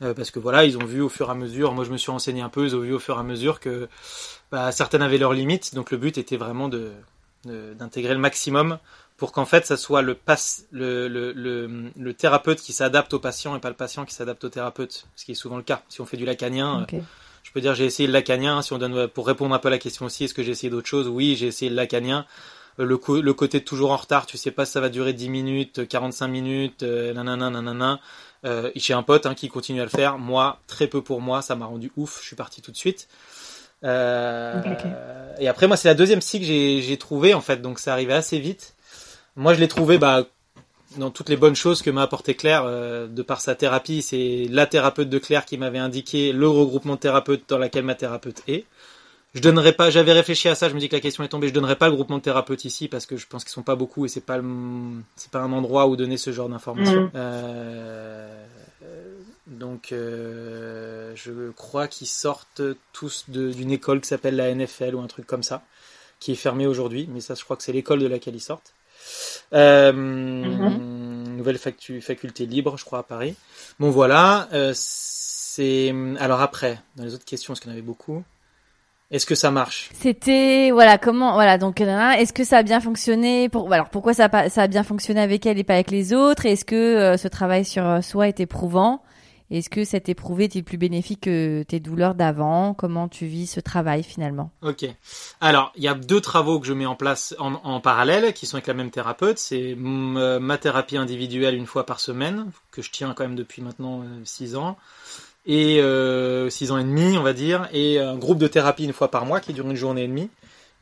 parce 0.00 0.30
que 0.30 0.38
voilà 0.38 0.66
ils 0.66 0.76
ont 0.76 0.84
vu 0.84 1.00
au 1.00 1.08
fur 1.08 1.28
et 1.28 1.30
à 1.30 1.34
mesure, 1.34 1.72
moi 1.72 1.84
je 1.84 1.90
me 1.90 1.96
suis 1.96 2.10
renseigné 2.10 2.42
un 2.42 2.50
peu, 2.50 2.66
ils 2.66 2.76
ont 2.76 2.80
vu 2.80 2.92
au 2.92 2.98
fur 2.98 3.16
et 3.16 3.20
à 3.20 3.22
mesure 3.22 3.60
que 3.60 3.88
bah, 4.50 4.70
certaines 4.72 5.00
avaient 5.00 5.16
leurs 5.16 5.32
limites, 5.32 5.74
donc 5.74 5.90
le 5.90 5.96
but 5.96 6.18
était 6.18 6.36
vraiment 6.36 6.68
de 6.68 6.90
d'intégrer 7.46 8.14
le 8.14 8.20
maximum 8.20 8.78
pour 9.16 9.32
qu'en 9.32 9.46
fait 9.46 9.66
ça 9.66 9.76
soit 9.76 10.02
le, 10.02 10.14
pass, 10.14 10.66
le, 10.70 11.08
le, 11.08 11.32
le, 11.32 12.14
thérapeute 12.14 12.60
qui 12.60 12.72
s'adapte 12.72 13.14
au 13.14 13.18
patient 13.18 13.56
et 13.56 13.60
pas 13.60 13.70
le 13.70 13.74
patient 13.76 14.04
qui 14.04 14.14
s'adapte 14.14 14.44
au 14.44 14.48
thérapeute, 14.48 15.06
ce 15.16 15.24
qui 15.24 15.32
est 15.32 15.36
souvent 15.36 15.56
le 15.56 15.62
cas. 15.62 15.82
Si 15.88 16.00
on 16.00 16.06
fait 16.06 16.18
du 16.18 16.26
lacanien, 16.26 16.86
euh, 16.92 17.00
je 17.42 17.52
peux 17.52 17.60
dire 17.60 17.74
j'ai 17.74 17.86
essayé 17.86 18.06
le 18.06 18.12
lacanien, 18.12 18.60
si 18.60 18.72
on 18.72 18.78
donne 18.78 19.08
pour 19.08 19.26
répondre 19.26 19.54
un 19.54 19.58
peu 19.58 19.68
à 19.68 19.70
la 19.70 19.78
question 19.78 20.06
aussi, 20.06 20.24
est-ce 20.24 20.34
que 20.34 20.42
j'ai 20.42 20.52
essayé 20.52 20.70
d'autres 20.70 20.88
choses? 20.88 21.08
Oui, 21.08 21.36
j'ai 21.36 21.46
essayé 21.46 21.70
le 21.70 21.76
lacanien. 21.76 22.26
Euh, 22.78 22.84
le, 22.84 23.20
le 23.20 23.34
côté 23.34 23.62
toujours 23.62 23.90
en 23.90 23.96
retard, 23.96 24.26
tu 24.26 24.36
sais 24.36 24.50
pas 24.50 24.66
si 24.66 24.72
ça 24.72 24.80
va 24.80 24.88
durer 24.88 25.12
10 25.12 25.28
minutes, 25.28 25.88
45 25.88 26.28
minutes, 26.28 26.82
euh, 26.82 27.12
nanana, 27.12 27.50
nanana. 27.50 28.00
Euh, 28.44 28.70
j'ai 28.76 28.94
un 28.94 29.02
pote 29.02 29.26
hein, 29.26 29.34
qui 29.34 29.48
continue 29.48 29.80
à 29.80 29.84
le 29.84 29.90
faire. 29.90 30.18
Moi, 30.18 30.60
très 30.66 30.86
peu 30.86 31.02
pour 31.02 31.20
moi, 31.20 31.42
ça 31.42 31.56
m'a 31.56 31.66
rendu 31.66 31.90
ouf. 31.96 32.20
Je 32.20 32.26
suis 32.26 32.36
parti 32.36 32.62
tout 32.62 32.70
de 32.70 32.76
suite. 32.76 33.08
Euh, 33.86 34.62
et 35.38 35.48
après, 35.48 35.66
moi, 35.66 35.76
c'est 35.76 35.88
la 35.88 35.94
deuxième 35.94 36.20
psy 36.20 36.40
que 36.40 36.46
j'ai 36.46 36.96
trouvé 36.96 37.34
en 37.34 37.40
fait, 37.40 37.62
donc 37.62 37.78
ça 37.78 37.92
arrivait 37.92 38.14
assez 38.14 38.38
vite. 38.38 38.74
Moi, 39.36 39.54
je 39.54 39.60
l'ai 39.60 39.68
trouvé 39.68 39.98
bah, 39.98 40.24
dans 40.98 41.10
toutes 41.10 41.28
les 41.28 41.36
bonnes 41.36 41.56
choses 41.56 41.82
que 41.82 41.90
m'a 41.90 42.02
apporté 42.02 42.34
Claire 42.34 42.64
euh, 42.64 43.06
de 43.06 43.22
par 43.22 43.40
sa 43.40 43.54
thérapie. 43.54 44.02
C'est 44.02 44.46
la 44.50 44.66
thérapeute 44.66 45.08
de 45.08 45.18
Claire 45.18 45.44
qui 45.44 45.58
m'avait 45.58 45.78
indiqué 45.78 46.32
le 46.32 46.48
regroupement 46.48 46.94
de 46.94 47.00
thérapeutes 47.00 47.44
dans 47.48 47.58
lequel 47.58 47.84
ma 47.84 47.94
thérapeute 47.94 48.42
est. 48.48 48.64
Je 49.34 49.42
donnerais 49.42 49.74
pas, 49.74 49.90
j'avais 49.90 50.12
réfléchi 50.12 50.48
à 50.48 50.54
ça, 50.54 50.70
je 50.70 50.74
me 50.74 50.80
dis 50.80 50.88
que 50.88 50.96
la 50.96 51.00
question 51.00 51.22
est 51.22 51.28
tombée, 51.28 51.48
je 51.48 51.52
donnerais 51.52 51.76
pas 51.76 51.88
le 51.88 51.94
groupement 51.94 52.16
de 52.16 52.22
thérapeutes 52.22 52.64
ici 52.64 52.88
parce 52.88 53.04
que 53.04 53.18
je 53.18 53.26
pense 53.26 53.44
qu'ils 53.44 53.52
sont 53.52 53.62
pas 53.62 53.76
beaucoup 53.76 54.06
et 54.06 54.08
c'est 54.08 54.24
pas 54.24 54.40
c'est 55.14 55.30
pas 55.30 55.40
un 55.40 55.52
endroit 55.52 55.88
où 55.88 55.96
donner 55.96 56.16
ce 56.16 56.32
genre 56.32 56.48
d'informations. 56.48 57.02
Mmh. 57.02 57.10
Euh, 57.16 58.46
donc, 59.46 59.92
euh, 59.92 61.12
je 61.14 61.50
crois 61.52 61.86
qu'ils 61.86 62.08
sortent 62.08 62.62
tous 62.92 63.26
d'une 63.28 63.70
école 63.70 64.00
qui 64.00 64.08
s'appelle 64.08 64.36
la 64.36 64.52
NFL 64.52 64.94
ou 64.94 65.00
un 65.00 65.06
truc 65.06 65.26
comme 65.26 65.44
ça, 65.44 65.62
qui 66.18 66.32
est 66.32 66.36
fermée 66.36 66.66
aujourd'hui. 66.66 67.08
Mais 67.12 67.20
ça, 67.20 67.34
je 67.34 67.44
crois 67.44 67.56
que 67.56 67.62
c'est 67.62 67.72
l'école 67.72 68.00
de 68.00 68.06
laquelle 68.06 68.34
ils 68.34 68.40
sortent. 68.40 68.72
Euh, 69.52 69.92
mhm. 69.92 71.36
Nouvelle 71.36 71.58
faculté 71.58 72.46
libre, 72.46 72.76
je 72.76 72.84
crois, 72.84 73.00
à 73.00 73.02
Paris. 73.04 73.36
Bon, 73.78 73.90
voilà. 73.90 74.48
Euh, 74.52 74.72
c'est 74.74 75.94
alors 76.18 76.40
après, 76.40 76.80
dans 76.96 77.04
les 77.04 77.14
autres 77.14 77.24
questions, 77.24 77.52
parce 77.52 77.60
qu'il 77.60 77.70
y 77.70 77.72
en 77.72 77.76
avait 77.76 77.86
beaucoup. 77.86 78.24
Est-ce 79.12 79.26
que 79.26 79.36
ça 79.36 79.52
marche? 79.52 79.90
C'était 79.94 80.72
voilà 80.72 80.98
comment 80.98 81.34
voilà 81.34 81.58
donc 81.58 81.80
est-ce 81.80 82.32
que 82.32 82.42
ça 82.42 82.58
a 82.58 82.62
bien 82.64 82.80
fonctionné 82.80 83.48
pour 83.48 83.72
alors 83.72 83.88
pourquoi 83.88 84.14
ça 84.14 84.24
a, 84.24 84.48
ça 84.48 84.62
a 84.62 84.66
bien 84.66 84.82
fonctionné 84.82 85.20
avec 85.20 85.46
elle 85.46 85.60
et 85.60 85.64
pas 85.64 85.74
avec 85.74 85.92
les 85.92 86.12
autres? 86.12 86.44
Est-ce 86.44 86.64
que 86.64 87.16
ce 87.16 87.28
travail 87.28 87.64
sur 87.64 88.02
soi 88.02 88.26
est 88.26 88.40
éprouvant? 88.40 89.04
Est-ce 89.50 89.70
que 89.70 89.84
cet 89.84 90.08
éprouvé 90.08 90.44
est-il 90.44 90.64
plus 90.64 90.76
bénéfique 90.76 91.22
que 91.22 91.62
tes 91.62 91.78
douleurs 91.78 92.16
d'avant? 92.16 92.74
Comment 92.74 93.06
tu 93.06 93.26
vis 93.26 93.46
ce 93.46 93.60
travail 93.60 94.02
finalement? 94.02 94.50
Ok. 94.62 94.84
Alors, 95.40 95.72
il 95.76 95.84
y 95.84 95.88
a 95.88 95.94
deux 95.94 96.20
travaux 96.20 96.58
que 96.58 96.66
je 96.66 96.72
mets 96.72 96.86
en 96.86 96.96
place 96.96 97.34
en, 97.38 97.80
parallèle 97.80 98.32
qui 98.32 98.46
sont 98.46 98.56
avec 98.56 98.66
la 98.66 98.74
même 98.74 98.90
thérapeute. 98.90 99.38
C'est 99.38 99.76
euh, 99.78 100.40
ma 100.40 100.58
thérapie 100.58 100.96
individuelle 100.96 101.54
une 101.54 101.66
fois 101.66 101.86
par 101.86 102.00
semaine, 102.00 102.50
que 102.72 102.82
je 102.82 102.90
tiens 102.90 103.14
quand 103.14 103.22
même 103.22 103.36
depuis 103.36 103.62
maintenant 103.62 104.02
6 104.24 104.54
euh, 104.54 104.58
ans. 104.58 104.76
Et 105.46 105.80
euh, 105.80 106.50
6 106.50 106.72
ans 106.72 106.78
et 106.78 106.84
demi, 106.84 107.16
on 107.16 107.22
va 107.22 107.32
dire. 107.32 107.68
Et 107.72 108.00
un 108.00 108.16
groupe 108.16 108.38
de 108.38 108.48
thérapie 108.48 108.84
une 108.84 108.92
fois 108.92 109.12
par 109.12 109.26
mois 109.26 109.38
qui 109.38 109.52
dure 109.52 109.70
une 109.70 109.76
journée 109.76 110.04
et 110.04 110.08
demie 110.08 110.30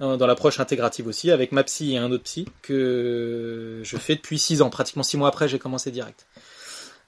dans 0.01 0.27
l'approche 0.27 0.59
intégrative 0.59 1.07
aussi, 1.07 1.31
avec 1.31 1.53
ma 1.53 1.63
psy 1.63 1.95
et 1.95 1.99
un 1.99 2.11
autre 2.11 2.25
psy 2.25 2.47
que 2.63 3.81
je 3.85 3.97
fais 3.97 4.17
depuis 4.17 4.39
6 4.39 4.61
ans. 4.61 4.69
Pratiquement 4.69 5.05
6 5.05 5.19
mois 5.19 5.29
après, 5.29 5.49
j'ai 5.49 5.59
commencé 5.59 5.91
direct. 5.93 6.27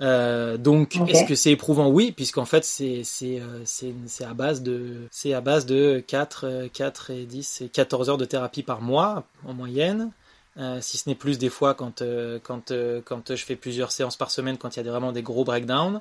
Euh, 0.02 0.56
donc, 0.58 0.96
est-ce 1.08 1.24
que 1.24 1.34
c'est 1.34 1.50
éprouvant? 1.50 1.88
Oui, 1.88 2.12
puisqu'en 2.12 2.44
fait, 2.44 2.64
c'est 2.64 3.02
c'est 3.04 3.40
euh, 3.40 3.62
c'est 3.64 4.24
à 4.24 4.34
base 4.34 4.62
de 4.62 5.08
c'est 5.10 5.32
à 5.32 5.40
base 5.40 5.64
de 5.66 6.02
4 6.06 6.68
4 6.72 7.10
euh, 7.10 7.14
et 7.14 7.24
10 7.24 7.62
et 7.62 7.68
14 7.68 8.10
heures 8.10 8.18
de 8.18 8.24
thérapie 8.24 8.62
par 8.62 8.82
mois 8.82 9.24
en 9.46 9.54
moyenne. 9.54 10.10
Euh, 10.58 10.78
si 10.80 10.96
ce 10.96 11.06
n'est 11.06 11.14
plus 11.14 11.36
des 11.36 11.50
fois 11.50 11.74
quand 11.74 12.00
euh, 12.00 12.38
quand 12.42 12.72
quand 13.04 13.34
je 13.34 13.44
fais 13.44 13.56
plusieurs 13.56 13.92
séances 13.92 14.16
par 14.16 14.30
semaine 14.30 14.56
quand 14.56 14.74
il 14.74 14.84
y 14.84 14.88
a 14.88 14.90
vraiment 14.90 15.12
des 15.12 15.22
gros 15.22 15.44
breakdowns. 15.44 16.00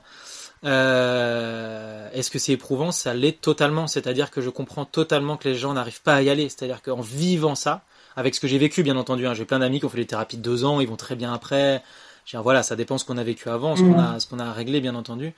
Est-ce 0.64 2.30
que 2.30 2.40
c'est 2.40 2.54
éprouvant? 2.54 2.92
Ça 2.92 3.14
l'est 3.14 3.40
totalement. 3.40 3.88
C'est-à-dire 3.88 4.32
que 4.32 4.42
je 4.42 4.50
comprends 4.50 4.86
totalement 4.86 5.38
que 5.38 5.48
les 5.48 5.56
gens 5.56 5.74
n'arrivent 5.74 6.02
pas 6.02 6.16
à 6.16 6.22
y 6.22 6.30
aller. 6.30 6.50
C'est-à-dire 6.50 6.82
qu'en 6.82 7.02
vivant 7.02 7.56
ça, 7.56 7.84
avec 8.16 8.36
ce 8.36 8.40
que 8.40 8.48
j'ai 8.48 8.58
vécu, 8.58 8.84
bien 8.84 8.96
entendu, 8.98 9.28
hein, 9.28 9.34
j'ai 9.34 9.46
plein 9.46 9.60
d'amis 9.60 9.80
qui 9.80 9.86
ont 9.86 9.90
fait 9.90 9.98
des 9.98 10.06
thérapies 10.06 10.38
de 10.38 10.42
deux 10.42 10.64
ans, 10.66 10.80
ils 10.80 10.88
vont 10.88 10.96
très 10.96 11.16
bien 11.16 11.34
après 11.34 11.84
voilà, 12.34 12.64
ça 12.64 12.76
dépend 12.76 12.98
ce 12.98 13.06
qu'on 13.06 13.18
a 13.18 13.24
vécu 13.24 13.50
avant, 13.50 13.76
ce 13.76 13.82
qu'on 13.82 14.00
a, 14.00 14.20
ce 14.20 14.28
qu'on 14.28 14.40
a 14.40 14.52
réglé, 14.52 14.82
bien 14.82 14.96
entendu. 14.96 15.34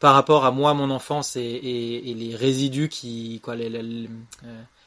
Par 0.00 0.14
rapport 0.14 0.44
à 0.44 0.50
moi, 0.50 0.74
mon 0.74 0.90
enfance 0.90 1.36
et, 1.36 1.40
et, 1.40 2.14
les 2.14 2.36
résidus 2.36 2.90
qui, 2.90 3.40
quoi, 3.42 3.54
euh, 3.54 4.06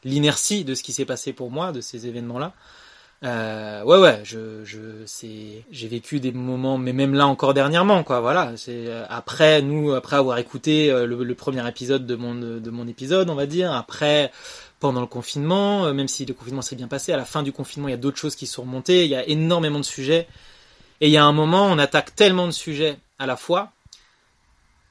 l'inertie 0.03 0.63
de 0.63 0.75
ce 0.75 0.83
qui 0.83 0.93
s'est 0.93 1.05
passé 1.05 1.33
pour 1.33 1.49
moi, 1.49 1.71
de 1.71 1.81
ces 1.81 2.05
événements-là. 2.05 2.53
Euh, 3.25 3.83
ouais, 3.83 3.97
ouais, 3.99 4.21
je, 4.23 4.63
je, 4.63 4.79
c'est, 5.05 5.65
j'ai 5.71 5.87
vécu 5.89 6.21
des 6.21 6.31
moments, 6.31 6.77
mais 6.77 6.93
même 6.93 7.13
là 7.13 7.27
encore 7.27 7.53
dernièrement, 7.53 8.03
quoi. 8.03 8.21
Voilà, 8.21 8.53
c'est 8.55 8.87
euh, 8.87 9.05
après 9.09 9.61
nous, 9.61 9.91
après 9.91 10.15
avoir 10.15 10.37
écouté 10.37 10.89
euh, 10.89 11.05
le, 11.05 11.35
premier 11.35 11.67
épisode 11.67 12.05
de 12.05 12.15
mon 12.15 12.33
de 12.35 12.69
mon 12.69 12.87
épisode, 12.87 13.29
on 13.29 13.35
va 13.35 13.45
dire. 13.45 13.73
Après, 13.73 14.31
pendant 14.79 15.01
le 15.01 15.07
confinement, 15.07 15.93
même 15.93 16.07
si 16.07 16.25
le 16.25 16.33
confinement 16.33 16.61
s'est 16.61 16.77
bien 16.77 16.87
passé, 16.87 17.11
à 17.11 17.17
la 17.17 17.25
fin 17.25 17.43
du 17.43 17.51
confinement, 17.51 17.89
il 17.89 17.91
y 17.91 17.95
a 17.95 17.97
d'autres 17.97 18.17
choses 18.17 18.35
qui 18.35 18.47
sont 18.47 18.61
remontées. 18.61 19.03
Il 19.03 19.11
y 19.11 19.15
a 19.15 19.27
énormément 19.27 19.79
de 19.79 19.85
sujets 19.85 20.27
et 21.01 21.07
il 21.07 21.11
y 21.11 21.17
a 21.17 21.23
un 21.23 21.31
moment, 21.31 21.65
on 21.65 21.77
attaque 21.77 22.15
tellement 22.15 22.45
de 22.45 22.51
sujets 22.51 22.97
à 23.17 23.25
la 23.25 23.37
fois 23.37 23.71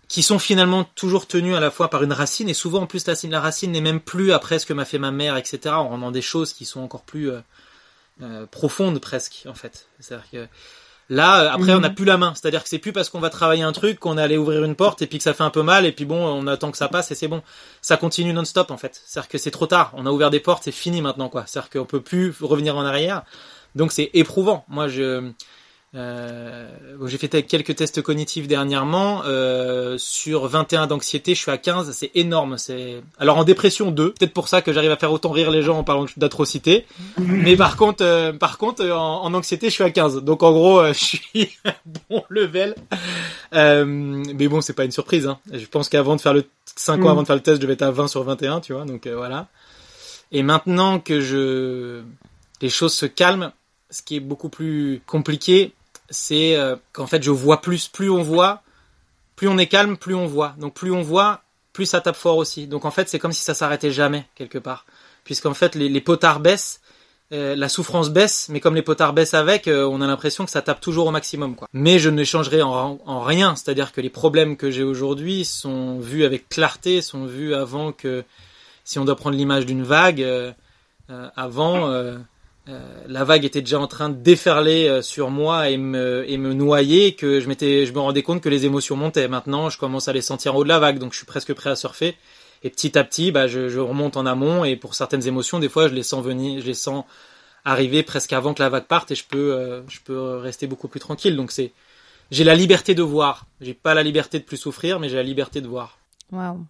qui 0.08 0.22
sont 0.22 0.38
finalement 0.38 0.84
toujours 0.84 1.26
tenus 1.26 1.54
à 1.54 1.60
la 1.60 1.70
fois 1.70 1.90
par 1.90 2.02
une 2.02 2.14
racine, 2.14 2.48
et 2.48 2.54
souvent 2.54 2.82
en 2.82 2.86
plus 2.86 3.06
la, 3.06 3.14
la 3.24 3.40
racine 3.40 3.72
n'est 3.72 3.82
même 3.82 4.00
plus 4.00 4.32
après 4.32 4.58
ce 4.58 4.64
que 4.64 4.72
m'a 4.72 4.86
fait 4.86 4.98
ma 4.98 5.10
mère, 5.10 5.36
etc. 5.36 5.58
On 5.66 5.88
rentre 5.88 6.00
dans 6.00 6.10
des 6.10 6.22
choses 6.22 6.54
qui 6.54 6.64
sont 6.64 6.80
encore 6.80 7.02
plus 7.02 7.30
euh, 7.30 7.40
euh, 8.22 8.46
profondes 8.46 8.98
presque, 9.00 9.44
en 9.46 9.54
fait. 9.54 9.86
C'est-à-dire 10.00 10.26
que 10.32 10.48
là, 11.10 11.42
euh, 11.42 11.50
après, 11.52 11.74
on 11.74 11.80
n'a 11.80 11.90
mhm. 11.90 11.94
plus 11.94 12.04
la 12.06 12.16
main. 12.16 12.32
C'est-à-dire 12.34 12.62
que 12.62 12.70
c'est 12.70 12.78
plus 12.78 12.92
parce 12.92 13.10
qu'on 13.10 13.20
va 13.20 13.28
travailler 13.28 13.62
un 13.62 13.72
truc 13.72 14.00
qu'on 14.00 14.16
est 14.16 14.22
allé 14.22 14.38
ouvrir 14.38 14.64
une 14.64 14.74
porte 14.74 15.02
et 15.02 15.06
puis 15.06 15.18
que 15.18 15.24
ça 15.24 15.34
fait 15.34 15.44
un 15.44 15.50
peu 15.50 15.62
mal 15.62 15.84
et 15.84 15.92
puis 15.92 16.06
bon, 16.06 16.18
on 16.18 16.46
attend 16.46 16.70
que 16.70 16.78
ça 16.78 16.88
passe 16.88 17.10
et 17.10 17.14
c'est 17.14 17.28
bon. 17.28 17.42
Ça 17.82 17.98
continue 17.98 18.32
non-stop 18.32 18.70
en 18.70 18.78
fait. 18.78 19.02
C'est-à-dire 19.04 19.28
que 19.28 19.36
c'est 19.36 19.50
trop 19.50 19.66
tard. 19.66 19.92
On 19.94 20.06
a 20.06 20.10
ouvert 20.10 20.30
des 20.30 20.40
portes, 20.40 20.64
c'est 20.64 20.72
fini 20.72 21.02
maintenant 21.02 21.28
quoi. 21.28 21.44
C'est-à-dire 21.46 21.70
qu'on 21.70 21.84
peut 21.84 22.00
plus 22.00 22.34
revenir 22.40 22.76
en 22.76 22.84
arrière. 22.84 23.24
Donc 23.74 23.92
c'est 23.92 24.10
éprouvant. 24.14 24.64
Moi, 24.68 24.88
je 24.88 25.30
euh, 25.94 26.68
j'ai 27.06 27.16
fait 27.16 27.42
quelques 27.42 27.74
tests 27.76 28.02
cognitifs 28.02 28.46
dernièrement. 28.46 29.22
Euh, 29.24 29.96
sur 29.98 30.46
21 30.46 30.86
d'anxiété, 30.86 31.34
je 31.34 31.40
suis 31.40 31.50
à 31.50 31.56
15. 31.56 31.92
C'est 31.92 32.10
énorme. 32.14 32.58
C'est 32.58 33.02
alors 33.18 33.38
en 33.38 33.44
dépression 33.44 33.90
2. 33.90 34.12
Peut-être 34.12 34.34
pour 34.34 34.48
ça 34.48 34.60
que 34.60 34.72
j'arrive 34.72 34.90
à 34.90 34.96
faire 34.96 35.12
autant 35.12 35.30
rire 35.30 35.50
les 35.50 35.62
gens 35.62 35.78
en 35.78 35.84
parlant 35.84 36.06
d'atrocité. 36.16 36.86
Mais 37.18 37.56
par 37.56 37.76
contre, 37.76 38.04
euh, 38.04 38.32
par 38.32 38.58
contre, 38.58 38.86
en, 38.88 39.32
anxiété, 39.32 39.68
je 39.68 39.74
suis 39.74 39.84
à 39.84 39.90
15. 39.90 40.22
Donc 40.24 40.42
en 40.42 40.52
gros, 40.52 40.84
je 40.88 40.92
suis 40.92 41.58
bon 42.10 42.22
level. 42.28 42.74
mais 43.52 44.48
bon, 44.48 44.60
c'est 44.60 44.74
pas 44.74 44.84
une 44.84 44.92
surprise. 44.92 45.26
Hein. 45.26 45.38
Je 45.52 45.66
pense 45.66 45.88
qu'avant 45.88 46.16
de 46.16 46.20
faire 46.20 46.34
le 46.34 46.44
5 46.76 47.04
ans 47.04 47.10
avant 47.10 47.22
de 47.22 47.26
faire 47.26 47.36
le 47.36 47.42
test, 47.42 47.56
je 47.56 47.62
devais 47.62 47.72
être 47.74 47.82
à 47.82 47.90
20 47.90 48.08
sur 48.08 48.22
21, 48.22 48.60
tu 48.60 48.74
vois. 48.74 48.84
Donc 48.84 49.06
voilà. 49.06 49.48
Et 50.32 50.42
maintenant 50.42 51.00
que 51.00 51.20
je 51.22 52.02
les 52.60 52.68
choses 52.68 52.92
se 52.92 53.06
calment, 53.06 53.52
ce 53.90 54.02
qui 54.02 54.16
est 54.16 54.20
beaucoup 54.20 54.50
plus 54.50 55.00
compliqué, 55.06 55.72
c'est 56.10 56.56
euh, 56.56 56.76
qu'en 56.92 57.06
fait 57.06 57.22
je 57.22 57.30
vois 57.30 57.60
plus, 57.60 57.88
plus 57.88 58.10
on 58.10 58.22
voit, 58.22 58.62
plus 59.36 59.48
on 59.48 59.58
est 59.58 59.66
calme, 59.66 59.96
plus 59.96 60.14
on 60.14 60.26
voit. 60.26 60.54
Donc 60.58 60.74
plus 60.74 60.92
on 60.92 61.02
voit, 61.02 61.42
plus 61.72 61.86
ça 61.86 62.00
tape 62.00 62.16
fort 62.16 62.36
aussi. 62.36 62.66
Donc 62.66 62.84
en 62.84 62.90
fait 62.90 63.08
c'est 63.08 63.18
comme 63.18 63.32
si 63.32 63.42
ça 63.42 63.54
s'arrêtait 63.54 63.90
jamais 63.90 64.26
quelque 64.34 64.58
part, 64.58 64.86
puisqu'en 65.24 65.54
fait 65.54 65.74
les, 65.74 66.00
potards 66.00 66.40
baissent 66.40 66.80
euh, 67.32 67.54
la 67.54 67.68
souffrance 67.68 68.10
baisse, 68.10 68.48
mais 68.48 68.60
comme 68.60 68.74
les 68.74 68.82
potards 68.82 69.12
baissent 69.12 69.34
avec, 69.34 69.68
euh, 69.68 69.84
on 69.84 70.00
a 70.00 70.06
l'impression 70.06 70.44
que 70.44 70.50
ça 70.50 70.62
tape 70.62 70.80
toujours 70.80 71.06
au 71.06 71.10
maximum. 71.10 71.56
Quoi. 71.56 71.68
Mais 71.74 71.98
je 71.98 72.08
ne 72.08 72.24
changerai 72.24 72.62
en, 72.62 72.98
en 73.04 73.20
rien, 73.20 73.54
c'est-à-dire 73.54 73.92
que 73.92 74.00
les 74.00 74.08
problèmes 74.08 74.56
que 74.56 74.70
j'ai 74.70 74.82
aujourd'hui 74.82 75.44
sont 75.44 75.98
vus 75.98 76.24
avec 76.24 76.48
clarté, 76.48 77.02
sont 77.02 77.26
vus 77.26 77.54
avant 77.54 77.92
que, 77.92 78.24
si 78.84 78.98
on 78.98 79.04
doit 79.04 79.16
prendre 79.16 79.36
l'image 79.36 79.66
d'une 79.66 79.82
vague, 79.82 80.26
avant, 81.36 82.16
la 83.06 83.24
vague 83.24 83.44
était 83.44 83.62
déjà 83.62 83.80
en 83.80 83.86
train 83.86 84.10
de 84.10 84.16
déferler 84.16 85.00
sur 85.02 85.30
moi 85.30 85.70
et 85.70 85.78
me, 85.78 86.24
et 86.28 86.36
me 86.36 86.52
noyer, 86.52 87.14
que 87.14 87.40
je, 87.40 87.48
je 87.48 87.92
me 87.92 87.98
rendais 87.98 88.22
compte 88.22 88.42
que 88.42 88.48
les 88.48 88.66
émotions 88.66 88.96
montaient. 88.96 89.28
Maintenant, 89.28 89.70
je 89.70 89.78
commence 89.78 90.08
à 90.08 90.12
les 90.12 90.20
sentir 90.20 90.54
en 90.54 90.58
haut 90.58 90.64
de 90.64 90.68
la 90.68 90.78
vague, 90.78 90.98
donc 90.98 91.12
je 91.12 91.18
suis 91.18 91.26
presque 91.26 91.54
prêt 91.54 91.70
à 91.70 91.76
surfer. 91.76 92.16
Et 92.62 92.70
petit 92.70 92.98
à 92.98 93.04
petit, 93.04 93.30
bah, 93.30 93.46
je, 93.46 93.78
remonte 93.78 94.16
en 94.16 94.26
amont 94.26 94.64
et 94.64 94.76
pour 94.76 94.94
certaines 94.94 95.26
émotions, 95.26 95.58
des 95.58 95.68
fois, 95.68 95.88
je 95.88 95.94
les 95.94 96.02
sens 96.02 96.24
venir, 96.24 96.60
je 96.60 96.66
les 96.66 96.74
sens 96.74 97.04
arriver 97.64 98.02
presque 98.02 98.32
avant 98.32 98.54
que 98.54 98.62
la 98.62 98.68
vague 98.68 98.86
parte 98.86 99.10
et 99.10 99.14
je 99.14 99.24
peux, 99.24 99.54
euh, 99.54 99.82
je 99.88 100.00
peux 100.04 100.36
rester 100.36 100.66
beaucoup 100.66 100.88
plus 100.88 101.00
tranquille. 101.00 101.36
Donc 101.36 101.52
c'est, 101.52 101.72
j'ai 102.30 102.44
la 102.44 102.54
liberté 102.54 102.94
de 102.94 103.02
voir. 103.02 103.46
J'ai 103.60 103.74
pas 103.74 103.94
la 103.94 104.02
liberté 104.02 104.38
de 104.38 104.44
plus 104.44 104.56
souffrir, 104.56 104.98
mais 104.98 105.08
j'ai 105.08 105.16
la 105.16 105.22
liberté 105.22 105.60
de 105.60 105.68
voir. 105.68 105.98
Waouh. 106.32 106.64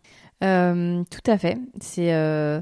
Euh, 0.45 1.03
tout 1.11 1.31
à 1.31 1.39
fait. 1.39 1.59
C'est 1.81 2.13
euh, 2.13 2.61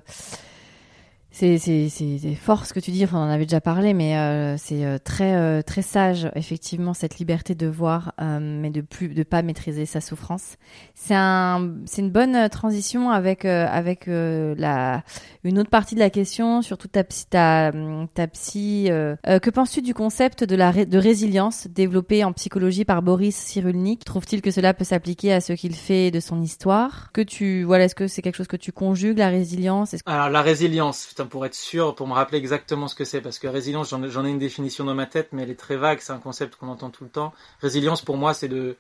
c'est 1.39 2.35
fort 2.41 2.65
ce 2.65 2.73
que 2.73 2.81
tu 2.81 2.91
dis, 2.91 3.05
enfin, 3.05 3.19
on 3.19 3.25
en 3.25 3.29
avait 3.29 3.45
déjà 3.45 3.61
parlé, 3.61 3.93
mais 3.93 4.17
euh, 4.17 4.57
c'est 4.57 4.87
euh, 4.87 4.97
très 4.97 5.35
euh, 5.35 5.61
très 5.61 5.83
sage 5.83 6.31
effectivement 6.35 6.95
cette 6.95 7.19
liberté 7.19 7.55
de 7.55 7.67
voir, 7.67 8.15
mais 8.19 8.71
de 8.71 8.81
plus 8.81 9.09
de 9.09 9.23
pas 9.23 9.43
maîtriser 9.43 9.85
sa 9.85 10.01
souffrance. 10.01 10.57
C'est 10.95 11.15
un 11.15 11.75
une 11.99 12.11
bonne 12.11 12.49
transition 12.49 13.11
avec 13.11 13.45
avec 13.45 14.07
la 14.07 15.03
une 15.45 15.59
autre 15.59 15.69
partie 15.69 15.95
de 15.95 16.01
la 16.01 16.11
question, 16.11 16.63
surtout 16.63 16.89
ta 16.89 17.05
ta, 17.05 17.71
ta 18.15 18.27
psy. 18.29 18.89
que 18.89 19.51
penses-tu 19.51 19.83
du 19.83 19.93
concept 19.93 20.45
de 20.45 20.57
la 20.57 20.73
de 20.73 20.99
résilience 20.99 21.67
développé 21.69 22.25
en 22.25 22.33
psychologie 22.33 22.85
par 22.85 23.03
Boris 23.03 23.37
Cyrulnik? 23.37 24.05
Trouve-t-il 24.05 24.41
que 24.41 24.51
cela 24.51 24.73
peut 24.73 24.85
s'appliquer 24.85 25.35
à 25.35 25.41
ce 25.41 25.53
qu'il 25.53 25.75
fait 25.75 26.11
de 26.11 26.21
son 26.21 26.41
histoire? 26.41 27.11
Que 27.13 27.21
tu 27.21 27.65
voilà, 27.65 27.85
est-ce 27.85 27.95
que 27.95 28.07
c'est 28.07 28.23
quelque 28.23 28.37
chose 28.37 28.47
que 28.47 28.57
tu 28.57 28.73
conjugues 28.73 29.19
la 29.19 29.29
résilience? 29.29 29.95
Alors 30.07 30.31
la 30.31 30.43
résilience, 30.43 31.05
pour 31.29 31.47
être 31.47 31.55
sûr, 31.55 31.95
pour 31.95 32.07
me 32.07 32.13
rappeler 32.13 32.39
exactement 32.39 32.89
ce 32.89 32.95
que 32.95 33.05
c'est, 33.05 33.21
parce 33.21 33.39
que 33.39 33.47
résilience, 33.47 33.91
j'en 33.91 34.25
ai 34.25 34.31
une 34.31 34.39
définition 34.39 34.85
dans 34.85 34.95
ma 34.95 35.07
tête, 35.07 35.29
mais 35.33 35.43
elle 35.43 35.51
est 35.51 35.59
très 35.59 35.77
vague, 35.77 36.01
c'est 36.01 36.13
un 36.13 36.19
concept 36.19 36.57
qu'on 36.57 36.69
entend 36.69 36.91
tout 36.91 37.05
le 37.05 37.11
temps. 37.11 37.33
Résilience, 37.61 38.03
pour 38.03 38.17
moi, 38.17 38.35
c'est 38.35 38.49
de... 38.49 38.77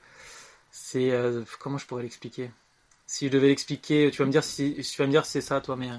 C'est... 0.70 1.10
Euh, 1.10 1.42
comment 1.60 1.78
je 1.78 1.86
pourrais 1.86 2.02
l'expliquer? 2.02 2.50
Si 3.06 3.26
je 3.26 3.32
devais 3.32 3.48
l'expliquer, 3.48 4.10
tu 4.10 4.18
vas 4.18 4.26
me 4.26 4.32
dire 4.32 4.44
si 4.44 4.74
tu 4.74 4.98
vas 4.98 5.06
me 5.06 5.12
dire 5.12 5.26
c'est 5.26 5.40
ça, 5.40 5.60
toi, 5.60 5.76
mais... 5.76 5.90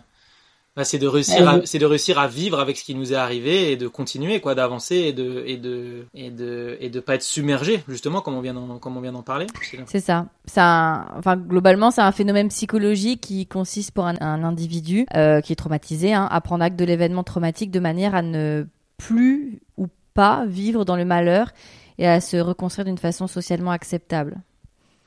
Bah, 0.78 0.84
c'est 0.84 1.00
de 1.00 1.08
réussir 1.08 1.50
à, 1.50 1.66
c'est 1.66 1.80
de 1.80 1.88
réussir 1.88 2.20
à 2.20 2.28
vivre 2.28 2.60
avec 2.60 2.78
ce 2.78 2.84
qui 2.84 2.94
nous 2.94 3.12
est 3.12 3.16
arrivé 3.16 3.72
et 3.72 3.78
de 3.78 3.88
continuer 3.88 4.40
quoi 4.40 4.54
d'avancer 4.54 4.96
et 4.96 5.12
de 5.12 5.44
et 5.48 5.58
de 5.58 6.06
et 6.14 6.30
de 6.30 6.78
et 6.80 6.92
de 6.92 7.00
pas 7.00 7.16
être 7.16 7.24
submergé 7.24 7.84
justement 7.88 8.22
comme 8.22 8.36
on 8.36 8.42
vient 8.42 8.54
d'en 8.54 8.78
comme 8.78 8.96
on 8.96 9.02
vient 9.02 9.12
d'en 9.12 9.24
parler. 9.24 9.48
C'est 9.88 10.00
ça. 10.00 10.28
Ça 10.46 11.08
enfin 11.18 11.36
globalement 11.36 11.90
c'est 11.90 12.02
un 12.02 12.12
phénomène 12.12 12.50
psychologique 12.50 13.22
qui 13.22 13.48
consiste 13.48 13.90
pour 13.90 14.06
un, 14.06 14.20
individu 14.22 15.08
euh, 15.16 15.42
qui 15.42 15.52
est 15.52 15.56
traumatisé 15.56 16.14
hein, 16.14 16.28
à 16.30 16.42
prendre 16.42 16.64
acte 16.64 16.78
de 16.78 16.86
l'événement 16.86 17.24
traumatique 17.24 17.72
de 17.72 17.80
manière 17.80 18.14
à 18.14 18.22
ne 18.22 18.68
plus 18.98 19.60
ou 19.78 19.88
pas 20.14 20.46
vivre 20.46 20.86
dans 20.86 20.96
le 20.96 21.06
malheur 21.06 21.54
et 21.98 22.08
à 22.08 22.22
se 22.22 22.38
reconstruire 22.38 22.86
d'une 22.86 23.00
façon 23.00 23.26
socialement 23.26 23.72
acceptable 23.72 24.38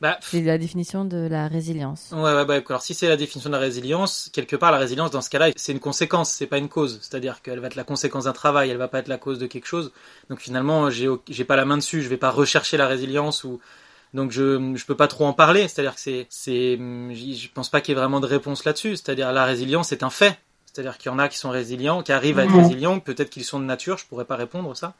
bah, 0.01 0.19
c'est 0.23 0.41
la 0.41 0.57
définition 0.57 1.05
de 1.05 1.29
la 1.29 1.47
résilience. 1.47 2.09
Ouais, 2.13 2.33
ouais, 2.35 2.45
bah, 2.47 2.61
alors 2.67 2.81
si 2.81 2.95
c'est 2.95 3.09
la 3.09 3.19
définition 3.19 3.51
de 3.51 3.55
la 3.55 3.61
résilience, 3.61 4.31
quelque 4.33 4.57
part 4.57 4.73
la 4.73 4.79
résilience 4.79 5.11
dans 5.11 5.21
ce 5.21 5.29
cas-là, 5.29 5.51
c'est 5.57 5.73
une 5.73 5.81
conséquence, 5.81 6.31
c'est 6.31 6.47
pas 6.47 6.57
une 6.57 6.71
cause. 6.71 6.99
C'est-à-dire 7.03 7.43
qu'elle 7.43 7.61
va 7.61 7.67
être 7.67 7.75
la 7.75 7.85
conséquence 7.85 8.25
d'un 8.25 8.33
travail, 8.33 8.71
elle 8.71 8.79
va 8.79 8.89
pas 8.89 9.01
être 9.01 9.09
la 9.09 9.19
cause 9.19 9.39
de 9.39 9.47
quelque 9.47 9.67
chose. 9.67 9.93
Donc 10.31 10.41
finalement, 10.41 10.89
j'ai 10.89 11.09
j'ai 11.29 11.45
pas 11.45 11.57
la 11.57 11.67
main 11.67 11.77
dessus, 11.77 12.01
je 12.01 12.09
vais 12.09 12.17
pas 12.17 12.31
rechercher 12.31 12.79
la 12.79 12.87
résilience 12.87 13.45
ou 13.45 13.61
donc 14.15 14.31
je 14.31 14.75
je 14.75 14.87
peux 14.87 14.97
pas 14.97 15.07
trop 15.07 15.27
en 15.27 15.35
parler. 15.35 15.69
C'est-à-dire 15.69 15.95
que 15.95 16.01
c'est 16.01 16.27
c'est 16.31 16.77
je 16.79 17.49
pense 17.53 17.69
pas 17.69 17.83
qu'il 17.83 17.95
y 17.95 17.99
ait 17.99 18.01
vraiment 18.01 18.21
de 18.21 18.27
réponse 18.27 18.65
là-dessus. 18.65 18.97
C'est-à-dire 18.97 19.33
la 19.33 19.45
résilience 19.45 19.89
c'est 19.89 20.03
un 20.03 20.11
fait. 20.11 20.39
C'est-à-dire 20.73 20.97
qu'il 20.97 21.11
y 21.11 21.15
en 21.15 21.19
a 21.19 21.29
qui 21.29 21.37
sont 21.37 21.51
résilients, 21.51 22.03
qui 22.03 22.13
arrivent 22.13 22.39
à 22.39 22.45
être 22.45 22.55
résilients, 22.55 23.01
peut-être 23.01 23.29
qu'ils 23.29 23.45
sont 23.45 23.59
de 23.59 23.65
nature, 23.65 23.99
je 23.99 24.07
pourrais 24.07 24.25
pas 24.25 24.37
répondre 24.37 24.75
ça. 24.77 24.95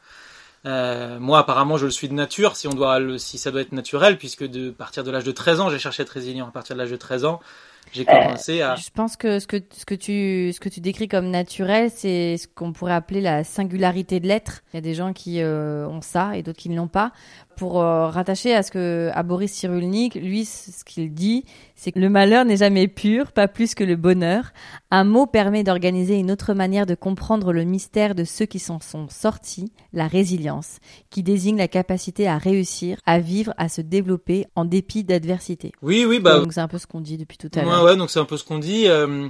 Euh, 0.65 1.19
moi, 1.19 1.39
apparemment, 1.39 1.77
je 1.77 1.85
le 1.85 1.91
suis 1.91 2.07
de 2.07 2.13
nature, 2.13 2.55
si 2.55 2.67
on 2.67 2.73
doit, 2.73 2.99
le, 2.99 3.17
si 3.17 3.37
ça 3.37 3.51
doit 3.51 3.61
être 3.61 3.71
naturel, 3.71 4.17
puisque 4.17 4.43
de 4.45 4.69
partir 4.69 5.03
de 5.03 5.11
l'âge 5.11 5.23
de 5.23 5.31
13 5.31 5.59
ans, 5.59 5.69
j'ai 5.69 5.79
cherché 5.79 6.01
à 6.01 6.03
être 6.03 6.09
résilient. 6.09 6.47
À 6.47 6.51
partir 6.51 6.75
de 6.75 6.81
l'âge 6.81 6.91
de 6.91 6.97
13 6.97 7.25
ans, 7.25 7.39
j'ai 7.93 8.05
commencé 8.05 8.61
à. 8.61 8.75
Je 8.75 8.89
pense 8.93 9.17
que 9.17 9.39
ce 9.39 9.47
que 9.47 9.57
ce 9.71 9.85
que 9.85 9.95
tu 9.95 10.53
ce 10.53 10.59
que 10.59 10.69
tu 10.69 10.79
décris 10.79 11.07
comme 11.07 11.29
naturel, 11.29 11.89
c'est 11.93 12.37
ce 12.37 12.47
qu'on 12.47 12.73
pourrait 12.73 12.93
appeler 12.93 13.21
la 13.21 13.43
singularité 13.43 14.19
de 14.19 14.27
l'être. 14.27 14.61
Il 14.71 14.77
y 14.77 14.79
a 14.79 14.81
des 14.81 14.93
gens 14.93 15.13
qui 15.13 15.41
euh, 15.41 15.87
ont 15.87 16.01
ça 16.01 16.37
et 16.37 16.43
d'autres 16.43 16.59
qui 16.59 16.69
ne 16.69 16.75
l'ont 16.75 16.87
pas 16.87 17.11
pour 17.55 17.81
euh, 17.81 18.07
rattacher 18.07 18.53
à 18.53 18.63
ce 18.63 18.71
que 18.71 19.09
à 19.13 19.23
Boris 19.23 19.51
Cyrulnik, 19.51 20.15
lui, 20.15 20.45
ce 20.45 20.83
qu'il 20.83 21.13
dit, 21.13 21.45
c'est 21.75 21.91
que 21.91 21.99
le 21.99 22.09
malheur 22.09 22.45
n'est 22.45 22.57
jamais 22.57 22.87
pur, 22.87 23.31
pas 23.31 23.47
plus 23.47 23.75
que 23.75 23.83
le 23.83 23.95
bonheur. 23.95 24.51
Un 24.89 25.03
mot 25.03 25.25
permet 25.25 25.63
d'organiser 25.63 26.15
une 26.15 26.31
autre 26.31 26.53
manière 26.53 26.85
de 26.85 26.95
comprendre 26.95 27.53
le 27.53 27.63
mystère 27.63 28.15
de 28.15 28.23
ceux 28.23 28.45
qui 28.45 28.59
s'en 28.59 28.79
sont 28.79 29.07
sortis, 29.09 29.71
la 29.93 30.07
résilience, 30.07 30.79
qui 31.09 31.23
désigne 31.23 31.57
la 31.57 31.67
capacité 31.67 32.27
à 32.27 32.37
réussir, 32.37 32.97
à 33.05 33.19
vivre, 33.19 33.53
à 33.57 33.69
se 33.69 33.81
développer 33.81 34.45
en 34.55 34.65
dépit 34.65 35.03
d'adversité. 35.03 35.71
Oui, 35.81 36.05
oui, 36.07 36.19
bah. 36.19 36.39
Donc 36.39 36.53
c'est 36.53 36.61
un 36.61 36.67
peu 36.67 36.77
ce 36.77 36.87
qu'on 36.87 37.01
dit 37.01 37.17
depuis 37.17 37.37
tout 37.37 37.51
à 37.55 37.61
l'heure. 37.61 37.83
Ouais, 37.83 37.91
ouais, 37.91 37.97
donc 37.97 38.09
c'est 38.09 38.19
un 38.19 38.25
peu 38.25 38.37
ce 38.37 38.43
qu'on 38.43 38.59
dit. 38.59 38.87
Euh, 38.87 39.29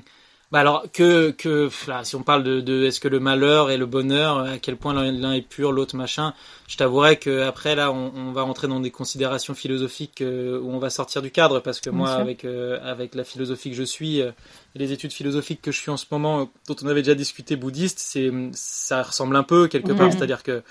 bah 0.51 0.59
alors 0.59 0.83
que 0.91 1.31
que 1.31 1.69
là, 1.87 2.03
si 2.03 2.15
on 2.17 2.23
parle 2.23 2.43
de, 2.43 2.59
de 2.59 2.83
est-ce 2.83 2.99
que 2.99 3.07
le 3.07 3.21
malheur 3.21 3.71
et 3.71 3.77
le 3.77 3.85
bonheur, 3.85 4.39
à 4.39 4.57
quel 4.57 4.75
point 4.75 4.93
l'un 4.93 5.31
est 5.31 5.41
pur, 5.41 5.71
l'autre 5.71 5.95
machin, 5.95 6.33
je 6.67 6.75
t'avouerais 6.75 7.15
que 7.15 7.43
après 7.43 7.73
là, 7.73 7.89
on, 7.89 8.11
on, 8.13 8.31
va 8.33 8.41
rentrer 8.41 8.67
dans 8.67 8.81
des 8.81 8.91
considérations 8.91 9.53
philosophiques 9.53 10.21
euh, 10.21 10.59
où 10.59 10.71
on 10.71 10.79
va 10.79 10.89
sortir 10.89 11.21
du 11.21 11.31
cadre 11.31 11.61
parce 11.61 11.79
que 11.79 11.89
moi, 11.89 12.11
avec 12.11 12.43
euh, 12.43 12.79
avec 12.83 13.15
la 13.15 13.23
philosophie 13.23 13.69
que 13.69 13.77
je 13.77 13.83
suis, 13.83 14.21
euh, 14.21 14.31
les 14.75 14.91
études 14.91 15.13
philosophiques 15.13 15.61
que 15.61 15.71
je 15.71 15.79
suis 15.79 15.91
en 15.91 15.97
ce 15.97 16.05
moment, 16.11 16.51
dont 16.67 16.75
on 16.83 16.87
avait 16.87 17.01
déjà 17.01 17.15
discuté 17.15 17.55
bouddhiste, 17.55 17.99
c'est 17.99 18.29
ça 18.51 19.03
ressemble 19.03 19.37
un 19.37 19.43
peu 19.43 19.69
quelque 19.69 19.93
part, 19.93 20.11
c'est-à-dire 20.11 20.43
que 20.43 20.63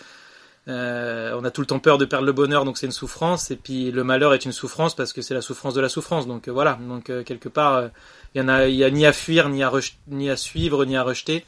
euh, 0.69 1.37
on 1.41 1.45
a 1.45 1.51
tout 1.51 1.63
le 1.63 1.67
temps 1.67 1.79
peur 1.79 1.99
de 1.99 2.05
perdre 2.05 2.27
le 2.27 2.33
bonheur, 2.33 2.65
donc 2.65 2.79
c'est 2.79 2.87
une 2.87 2.93
souffrance. 2.93 3.51
Et 3.51 3.57
puis 3.57 3.91
le 3.91 4.05
malheur 4.05 4.35
est 4.35 4.45
une 4.45 4.53
souffrance 4.53 4.95
parce 4.95 5.13
que 5.13 5.23
c'est 5.23 5.35
la 5.35 5.43
souffrance 5.43 5.75
de 5.75 5.81
la 5.81 5.89
souffrance. 5.89 6.27
Donc 6.27 6.49
euh, 6.49 6.53
voilà. 6.53 6.79
Donc 6.89 7.11
euh, 7.11 7.23
quelque 7.23 7.49
part, 7.49 7.89
il 8.35 8.39
y 8.41 8.45
en 8.45 8.49
a, 8.49 8.67
il 8.67 8.77
y 8.77 8.85
a 8.85 8.91
ni 8.91 9.07
à 9.07 9.13
fuir, 9.13 9.49
ni 9.49 9.63
à 9.63 9.73
ni 10.09 10.31
à 10.31 10.37
suivre, 10.37 10.85
ni 10.85 10.97
à 10.97 11.03
rejeter. 11.03 11.45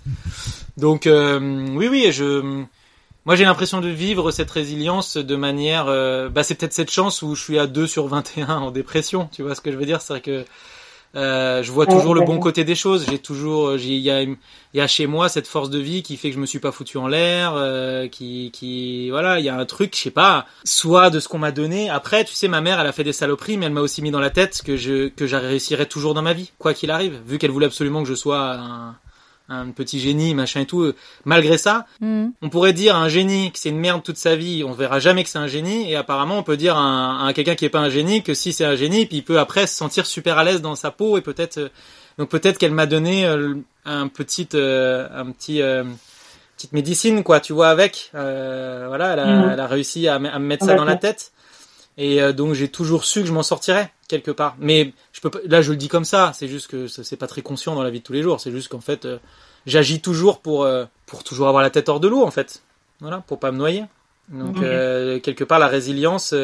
Donc 0.76 1.02
oui, 1.06 1.88
oui. 1.88 2.12
Je, 2.12 2.64
moi 3.24 3.36
j'ai 3.36 3.44
l'impression 3.44 3.80
de 3.80 3.88
vivre 3.88 4.30
cette 4.30 4.50
résilience 4.50 5.16
de 5.16 5.36
manière. 5.36 5.86
bah 6.30 6.42
c'est 6.42 6.54
peut-être 6.54 6.72
cette 6.72 6.90
chance 6.90 7.22
où 7.22 7.34
je 7.34 7.42
suis 7.42 7.58
à 7.58 7.66
2 7.66 7.86
sur 7.86 8.06
21 8.06 8.48
en 8.48 8.70
dépression. 8.70 9.28
Tu 9.32 9.42
vois 9.42 9.54
ce 9.54 9.60
que 9.60 9.70
je 9.70 9.76
veux 9.76 9.86
dire? 9.86 10.00
C'est 10.00 10.20
que 10.20 10.44
euh, 11.14 11.62
je 11.62 11.70
vois 11.70 11.86
toujours 11.86 12.14
le 12.14 12.22
bon 12.22 12.38
côté 12.38 12.64
des 12.64 12.74
choses. 12.74 13.06
J'ai 13.08 13.18
toujours, 13.18 13.76
il 13.76 13.98
y 13.98 14.10
a, 14.10 14.22
y 14.22 14.80
a 14.80 14.86
chez 14.86 15.06
moi 15.06 15.28
cette 15.28 15.46
force 15.46 15.70
de 15.70 15.78
vie 15.78 16.02
qui 16.02 16.16
fait 16.16 16.30
que 16.30 16.34
je 16.34 16.40
me 16.40 16.46
suis 16.46 16.58
pas 16.58 16.72
foutu 16.72 16.96
en 16.96 17.06
l'air, 17.06 17.52
euh, 17.54 18.08
qui, 18.08 18.50
qui, 18.52 19.10
voilà, 19.10 19.38
il 19.38 19.44
y 19.44 19.48
a 19.48 19.56
un 19.56 19.64
truc, 19.66 19.94
je 19.96 20.02
sais 20.02 20.10
pas, 20.10 20.46
soit 20.64 21.10
de 21.10 21.20
ce 21.20 21.28
qu'on 21.28 21.38
m'a 21.38 21.52
donné. 21.52 21.90
Après, 21.90 22.24
tu 22.24 22.34
sais, 22.34 22.48
ma 22.48 22.60
mère, 22.60 22.80
elle 22.80 22.86
a 22.86 22.92
fait 22.92 23.04
des 23.04 23.12
saloperies, 23.12 23.56
mais 23.56 23.66
elle 23.66 23.72
m'a 23.72 23.82
aussi 23.82 24.02
mis 24.02 24.10
dans 24.10 24.20
la 24.20 24.30
tête 24.30 24.62
que 24.64 24.76
je, 24.76 25.08
que 25.08 25.24
réussirais 25.24 25.86
toujours 25.86 26.14
dans 26.14 26.22
ma 26.22 26.32
vie, 26.32 26.52
quoi 26.58 26.74
qu'il 26.74 26.90
arrive, 26.90 27.18
vu 27.26 27.38
qu'elle 27.38 27.50
voulait 27.50 27.66
absolument 27.66 28.02
que 28.02 28.08
je 28.08 28.14
sois 28.14 28.54
un, 28.54 28.96
un 29.48 29.70
petit 29.70 30.00
génie, 30.00 30.34
machin 30.34 30.60
et 30.60 30.66
tout. 30.66 30.92
Malgré 31.24 31.58
ça, 31.58 31.86
mm. 32.00 32.28
on 32.42 32.48
pourrait 32.48 32.72
dire 32.72 32.96
à 32.96 33.00
un 33.00 33.08
génie 33.08 33.52
que 33.52 33.58
c'est 33.58 33.68
une 33.68 33.78
merde 33.78 34.02
toute 34.02 34.16
sa 34.16 34.36
vie, 34.36 34.64
on 34.64 34.72
verra 34.72 34.98
jamais 34.98 35.24
que 35.24 35.30
c'est 35.30 35.38
un 35.38 35.46
génie, 35.46 35.90
et 35.90 35.96
apparemment 35.96 36.38
on 36.38 36.42
peut 36.42 36.56
dire 36.56 36.76
à, 36.76 37.26
à 37.26 37.32
quelqu'un 37.32 37.54
qui 37.54 37.64
est 37.64 37.70
pas 37.70 37.80
un 37.80 37.90
génie 37.90 38.22
que 38.22 38.34
si 38.34 38.52
c'est 38.52 38.64
un 38.64 38.76
génie, 38.76 39.06
puis 39.06 39.18
il 39.18 39.24
peut 39.24 39.38
après 39.38 39.66
se 39.66 39.74
sentir 39.74 40.06
super 40.06 40.38
à 40.38 40.44
l'aise 40.44 40.60
dans 40.60 40.74
sa 40.74 40.90
peau 40.90 41.16
et 41.16 41.20
peut-être, 41.20 41.58
euh, 41.58 41.68
donc 42.18 42.28
peut-être 42.28 42.58
qu'elle 42.58 42.72
m'a 42.72 42.86
donné 42.86 43.26
euh, 43.26 43.54
un 43.84 44.08
petit, 44.08 44.48
euh, 44.54 45.08
un 45.14 45.30
petit, 45.32 45.62
petite 46.56 46.72
médecine 46.72 47.22
quoi, 47.22 47.40
tu 47.40 47.52
vois 47.52 47.68
avec, 47.68 48.10
voilà, 48.12 49.12
elle 49.12 49.18
a, 49.18 49.26
mm. 49.26 49.50
elle 49.52 49.60
a 49.60 49.66
réussi 49.66 50.08
à, 50.08 50.14
à, 50.14 50.18
me 50.18 50.46
mettre 50.46 50.66
ça 50.66 50.74
dans 50.74 50.84
la 50.84 50.96
tête. 50.96 51.32
Et 51.98 52.32
donc 52.32 52.54
j'ai 52.54 52.68
toujours 52.68 53.04
su 53.04 53.20
que 53.20 53.26
je 53.26 53.32
m'en 53.32 53.42
sortirais 53.42 53.92
quelque 54.12 54.30
part. 54.30 54.56
Mais 54.58 54.92
je 55.12 55.20
peux 55.20 55.30
pas, 55.30 55.38
là, 55.46 55.62
je 55.62 55.70
le 55.70 55.76
dis 55.76 55.88
comme 55.88 56.04
ça. 56.04 56.32
C'est 56.34 56.48
juste 56.48 56.68
que 56.68 56.86
c'est 56.86 57.16
pas 57.16 57.26
très 57.26 57.42
conscient 57.42 57.74
dans 57.74 57.82
la 57.82 57.90
vie 57.90 58.00
de 58.00 58.04
tous 58.04 58.12
les 58.12 58.22
jours. 58.22 58.40
C'est 58.40 58.52
juste 58.52 58.68
qu'en 58.68 58.80
fait, 58.80 59.04
euh, 59.04 59.18
j'agis 59.66 60.00
toujours 60.00 60.40
pour 60.40 60.64
euh, 60.64 60.84
pour 61.06 61.24
toujours 61.24 61.48
avoir 61.48 61.62
la 61.62 61.70
tête 61.70 61.88
hors 61.88 62.00
de 62.00 62.08
l'eau, 62.08 62.22
en 62.22 62.30
fait. 62.30 62.62
Voilà, 63.00 63.24
pour 63.26 63.38
pas 63.40 63.50
me 63.50 63.56
noyer. 63.56 63.84
Donc 64.28 64.62
euh, 64.62 65.18
quelque 65.18 65.44
part, 65.44 65.58
la 65.58 65.66
résilience. 65.66 66.34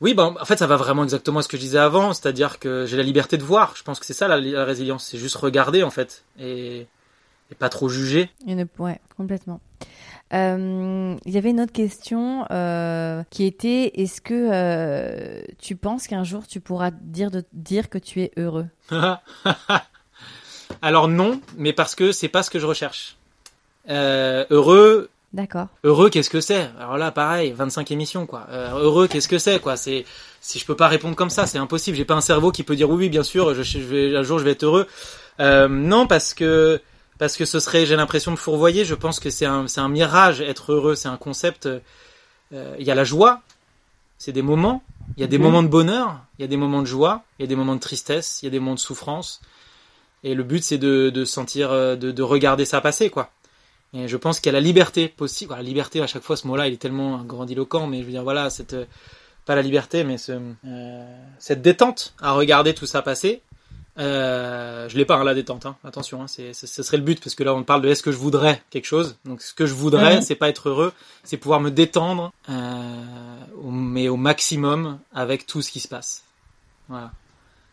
oui, 0.00 0.14
ben 0.14 0.36
en 0.40 0.44
fait, 0.44 0.56
ça 0.56 0.66
va 0.66 0.76
vraiment 0.76 1.02
exactement 1.02 1.40
à 1.40 1.42
ce 1.42 1.48
que 1.48 1.56
je 1.56 1.62
disais 1.62 1.78
avant, 1.78 2.14
c'est-à-dire 2.14 2.58
que 2.58 2.86
j'ai 2.86 2.96
la 2.96 3.02
liberté 3.02 3.36
de 3.36 3.44
voir. 3.44 3.74
Je 3.76 3.82
pense 3.82 3.98
que 3.98 4.06
c'est 4.06 4.14
ça 4.14 4.28
la, 4.28 4.64
résilience, 4.64 5.04
c'est 5.04 5.18
juste 5.18 5.36
regarder 5.36 5.82
en 5.82 5.90
fait 5.90 6.24
et, 6.40 6.86
et 7.50 7.54
pas 7.58 7.68
trop 7.68 7.88
juger. 7.88 8.30
ouais, 8.78 9.00
complètement. 9.16 9.60
Euh, 10.34 11.16
il 11.24 11.32
y 11.32 11.38
avait 11.38 11.50
une 11.50 11.60
autre 11.60 11.72
question 11.72 12.44
euh, 12.50 13.22
qui 13.30 13.44
était 13.44 13.92
est-ce 13.94 14.20
que 14.20 14.50
euh, 14.52 15.40
tu 15.58 15.74
penses 15.74 16.06
qu'un 16.06 16.22
jour 16.22 16.46
tu 16.46 16.60
pourras 16.60 16.90
dire 16.90 17.30
de 17.30 17.44
dire 17.54 17.88
que 17.88 17.98
tu 17.98 18.20
es 18.20 18.32
heureux? 18.36 18.66
Alors 20.82 21.08
non, 21.08 21.40
mais 21.56 21.72
parce 21.72 21.94
que 21.94 22.12
c'est 22.12 22.28
pas 22.28 22.42
ce 22.42 22.50
que 22.50 22.58
je 22.58 22.66
recherche. 22.66 23.16
Heureux, 23.88 25.08
D'accord. 25.32 25.68
heureux, 25.82 26.10
qu'est-ce 26.10 26.28
que 26.28 26.42
c'est? 26.42 26.68
Alors 26.78 26.98
là, 26.98 27.10
pareil, 27.10 27.52
25 27.52 27.90
émissions, 27.90 28.26
quoi. 28.26 28.46
Heureux, 28.52 29.08
qu'est-ce 29.08 29.28
que 29.28 29.38
c'est, 29.38 29.60
quoi? 29.60 29.78
C'est 29.78 30.04
si 30.42 30.58
je 30.58 30.66
peux 30.66 30.76
pas 30.76 30.88
répondre 30.88 31.16
comme 31.16 31.30
ça, 31.30 31.46
c'est 31.46 31.56
impossible. 31.56 31.96
J'ai 31.96 32.04
pas 32.04 32.14
un 32.14 32.20
cerveau 32.20 32.52
qui 32.52 32.64
peut 32.64 32.76
dire 32.76 32.90
oui, 32.90 33.08
bien 33.08 33.22
sûr, 33.22 33.54
je, 33.54 33.62
je 33.62 33.78
vais 33.78 34.14
un 34.14 34.22
jour 34.22 34.38
je 34.38 34.44
vais 34.44 34.50
être 34.50 34.64
heureux. 34.64 34.86
Non, 35.40 36.06
parce 36.06 36.34
que 36.34 36.82
parce 37.18 37.36
que 37.36 37.44
ce 37.44 37.60
serait, 37.60 37.84
j'ai 37.86 37.96
l'impression 37.96 38.30
de 38.32 38.36
fourvoyer. 38.36 38.84
Je 38.84 38.94
pense 38.94 39.20
que 39.20 39.30
c'est 39.30 39.46
un 39.46 39.66
c'est 39.68 39.80
un 39.80 39.88
mirage 39.88 40.40
être 40.40 40.72
heureux. 40.72 40.94
C'est 40.94 41.08
un 41.08 41.16
concept. 41.16 41.66
euh, 41.66 41.80
Il 42.78 42.86
y 42.86 42.90
a 42.90 42.94
la 42.94 43.04
joie, 43.04 43.42
c'est 44.18 44.32
des 44.32 44.42
moments. 44.42 44.82
Il 45.16 45.20
y 45.20 45.24
a 45.24 45.26
des 45.26 45.38
Mhm. 45.38 45.44
moments 45.44 45.62
de 45.62 45.68
bonheur, 45.68 46.20
il 46.38 46.42
y 46.42 46.44
a 46.44 46.48
des 46.48 46.56
moments 46.56 46.80
de 46.82 46.86
joie, 46.86 47.22
il 47.38 47.42
y 47.42 47.44
a 47.44 47.48
des 47.48 47.56
moments 47.56 47.74
de 47.74 47.80
tristesse, 47.80 48.40
il 48.42 48.46
y 48.46 48.48
a 48.48 48.50
des 48.50 48.58
moments 48.60 48.74
de 48.74 48.80
souffrance. 48.80 49.40
Et 50.24 50.34
le 50.34 50.42
but, 50.42 50.62
c'est 50.62 50.78
de, 50.78 51.10
de 51.10 51.24
sentir, 51.24 51.70
euh, 51.70 51.94
de, 51.96 52.10
de 52.10 52.22
regarder 52.22 52.64
ça 52.64 52.80
passer, 52.80 53.08
quoi. 53.10 53.30
Et 53.94 54.06
je 54.08 54.16
pense 54.18 54.38
qu'il 54.40 54.52
y 54.52 54.54
a 54.54 54.58
la 54.60 54.64
liberté 54.64 55.08
possible. 55.08 55.54
La 55.54 55.62
liberté, 55.62 56.02
à 56.02 56.06
chaque 56.06 56.22
fois, 56.22 56.36
ce 56.36 56.46
mot-là, 56.46 56.66
il 56.68 56.74
est 56.74 56.78
tellement 56.78 57.22
grandiloquent, 57.22 57.86
mais 57.86 58.00
je 58.00 58.04
veux 58.04 58.10
dire, 58.10 58.22
voilà, 58.24 58.50
cette, 58.50 58.74
euh, 58.74 58.84
pas 59.46 59.54
la 59.54 59.62
liberté, 59.62 60.04
mais 60.04 60.18
ce, 60.18 60.32
euh, 60.66 61.16
cette 61.38 61.62
détente 61.62 62.14
à 62.20 62.32
regarder 62.32 62.74
tout 62.74 62.84
ça 62.86 63.00
passer. 63.00 63.40
Euh, 63.98 64.88
je 64.88 64.96
l'ai 64.96 65.04
pas, 65.04 65.16
hein, 65.16 65.24
la 65.24 65.34
détente, 65.34 65.66
hein. 65.66 65.76
attention, 65.84 66.22
hein, 66.22 66.26
c'est, 66.28 66.52
ce 66.54 66.82
serait 66.82 66.96
le 66.98 67.02
but, 67.02 67.20
parce 67.22 67.34
que 67.34 67.42
là, 67.42 67.52
on 67.54 67.64
parle 67.64 67.82
de 67.82 67.88
est-ce 67.88 68.02
que 68.02 68.12
je 68.12 68.16
voudrais 68.16 68.62
quelque 68.70 68.84
chose. 68.86 69.16
Donc, 69.24 69.42
ce 69.42 69.52
que 69.52 69.66
je 69.66 69.74
voudrais, 69.74 70.16
Mhm. 70.16 70.22
c'est 70.22 70.36
pas 70.36 70.48
être 70.48 70.68
heureux, 70.68 70.92
c'est 71.24 71.36
pouvoir 71.36 71.60
me 71.60 71.70
détendre, 71.70 72.32
euh, 72.48 72.54
mais 73.70 74.08
au 74.08 74.16
maximum 74.16 74.98
avec 75.12 75.46
tout 75.46 75.62
ce 75.62 75.70
qui 75.72 75.80
se 75.80 75.88
passe. 75.88 76.22
Voilà. 76.88 77.10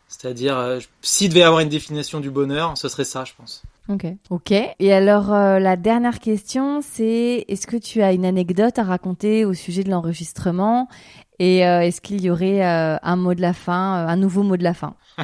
C'est-à-dire, 0.07 0.57
euh, 0.57 0.79
s'il 1.01 1.29
devait 1.29 1.41
y 1.41 1.43
avoir 1.43 1.61
une 1.61 1.69
définition 1.69 2.19
du 2.19 2.29
bonheur, 2.31 2.77
ce 2.77 2.87
serait 2.89 3.03
ça, 3.05 3.23
je 3.25 3.33
pense. 3.37 3.61
Ok. 3.87 4.05
Ok. 4.31 4.51
Et 4.51 4.93
alors, 4.93 5.31
euh, 5.31 5.59
la 5.59 5.75
dernière 5.75 6.19
question, 6.19 6.81
c'est 6.81 7.45
est-ce 7.47 7.67
que 7.67 7.77
tu 7.77 8.01
as 8.01 8.13
une 8.13 8.25
anecdote 8.25 8.79
à 8.79 8.83
raconter 8.83 9.45
au 9.45 9.53
sujet 9.53 9.83
de 9.83 9.91
l'enregistrement? 9.91 10.89
Et 11.37 11.67
euh, 11.67 11.81
est-ce 11.81 12.01
qu'il 12.01 12.21
y 12.21 12.29
aurait 12.31 12.63
un 12.63 13.15
mot 13.15 13.33
de 13.35 13.41
la 13.41 13.53
fin, 13.53 14.07
un 14.07 14.15
nouveau 14.15 14.41
mot 14.41 14.57
de 14.57 14.63
la 14.63 14.73
fin? 14.73 14.95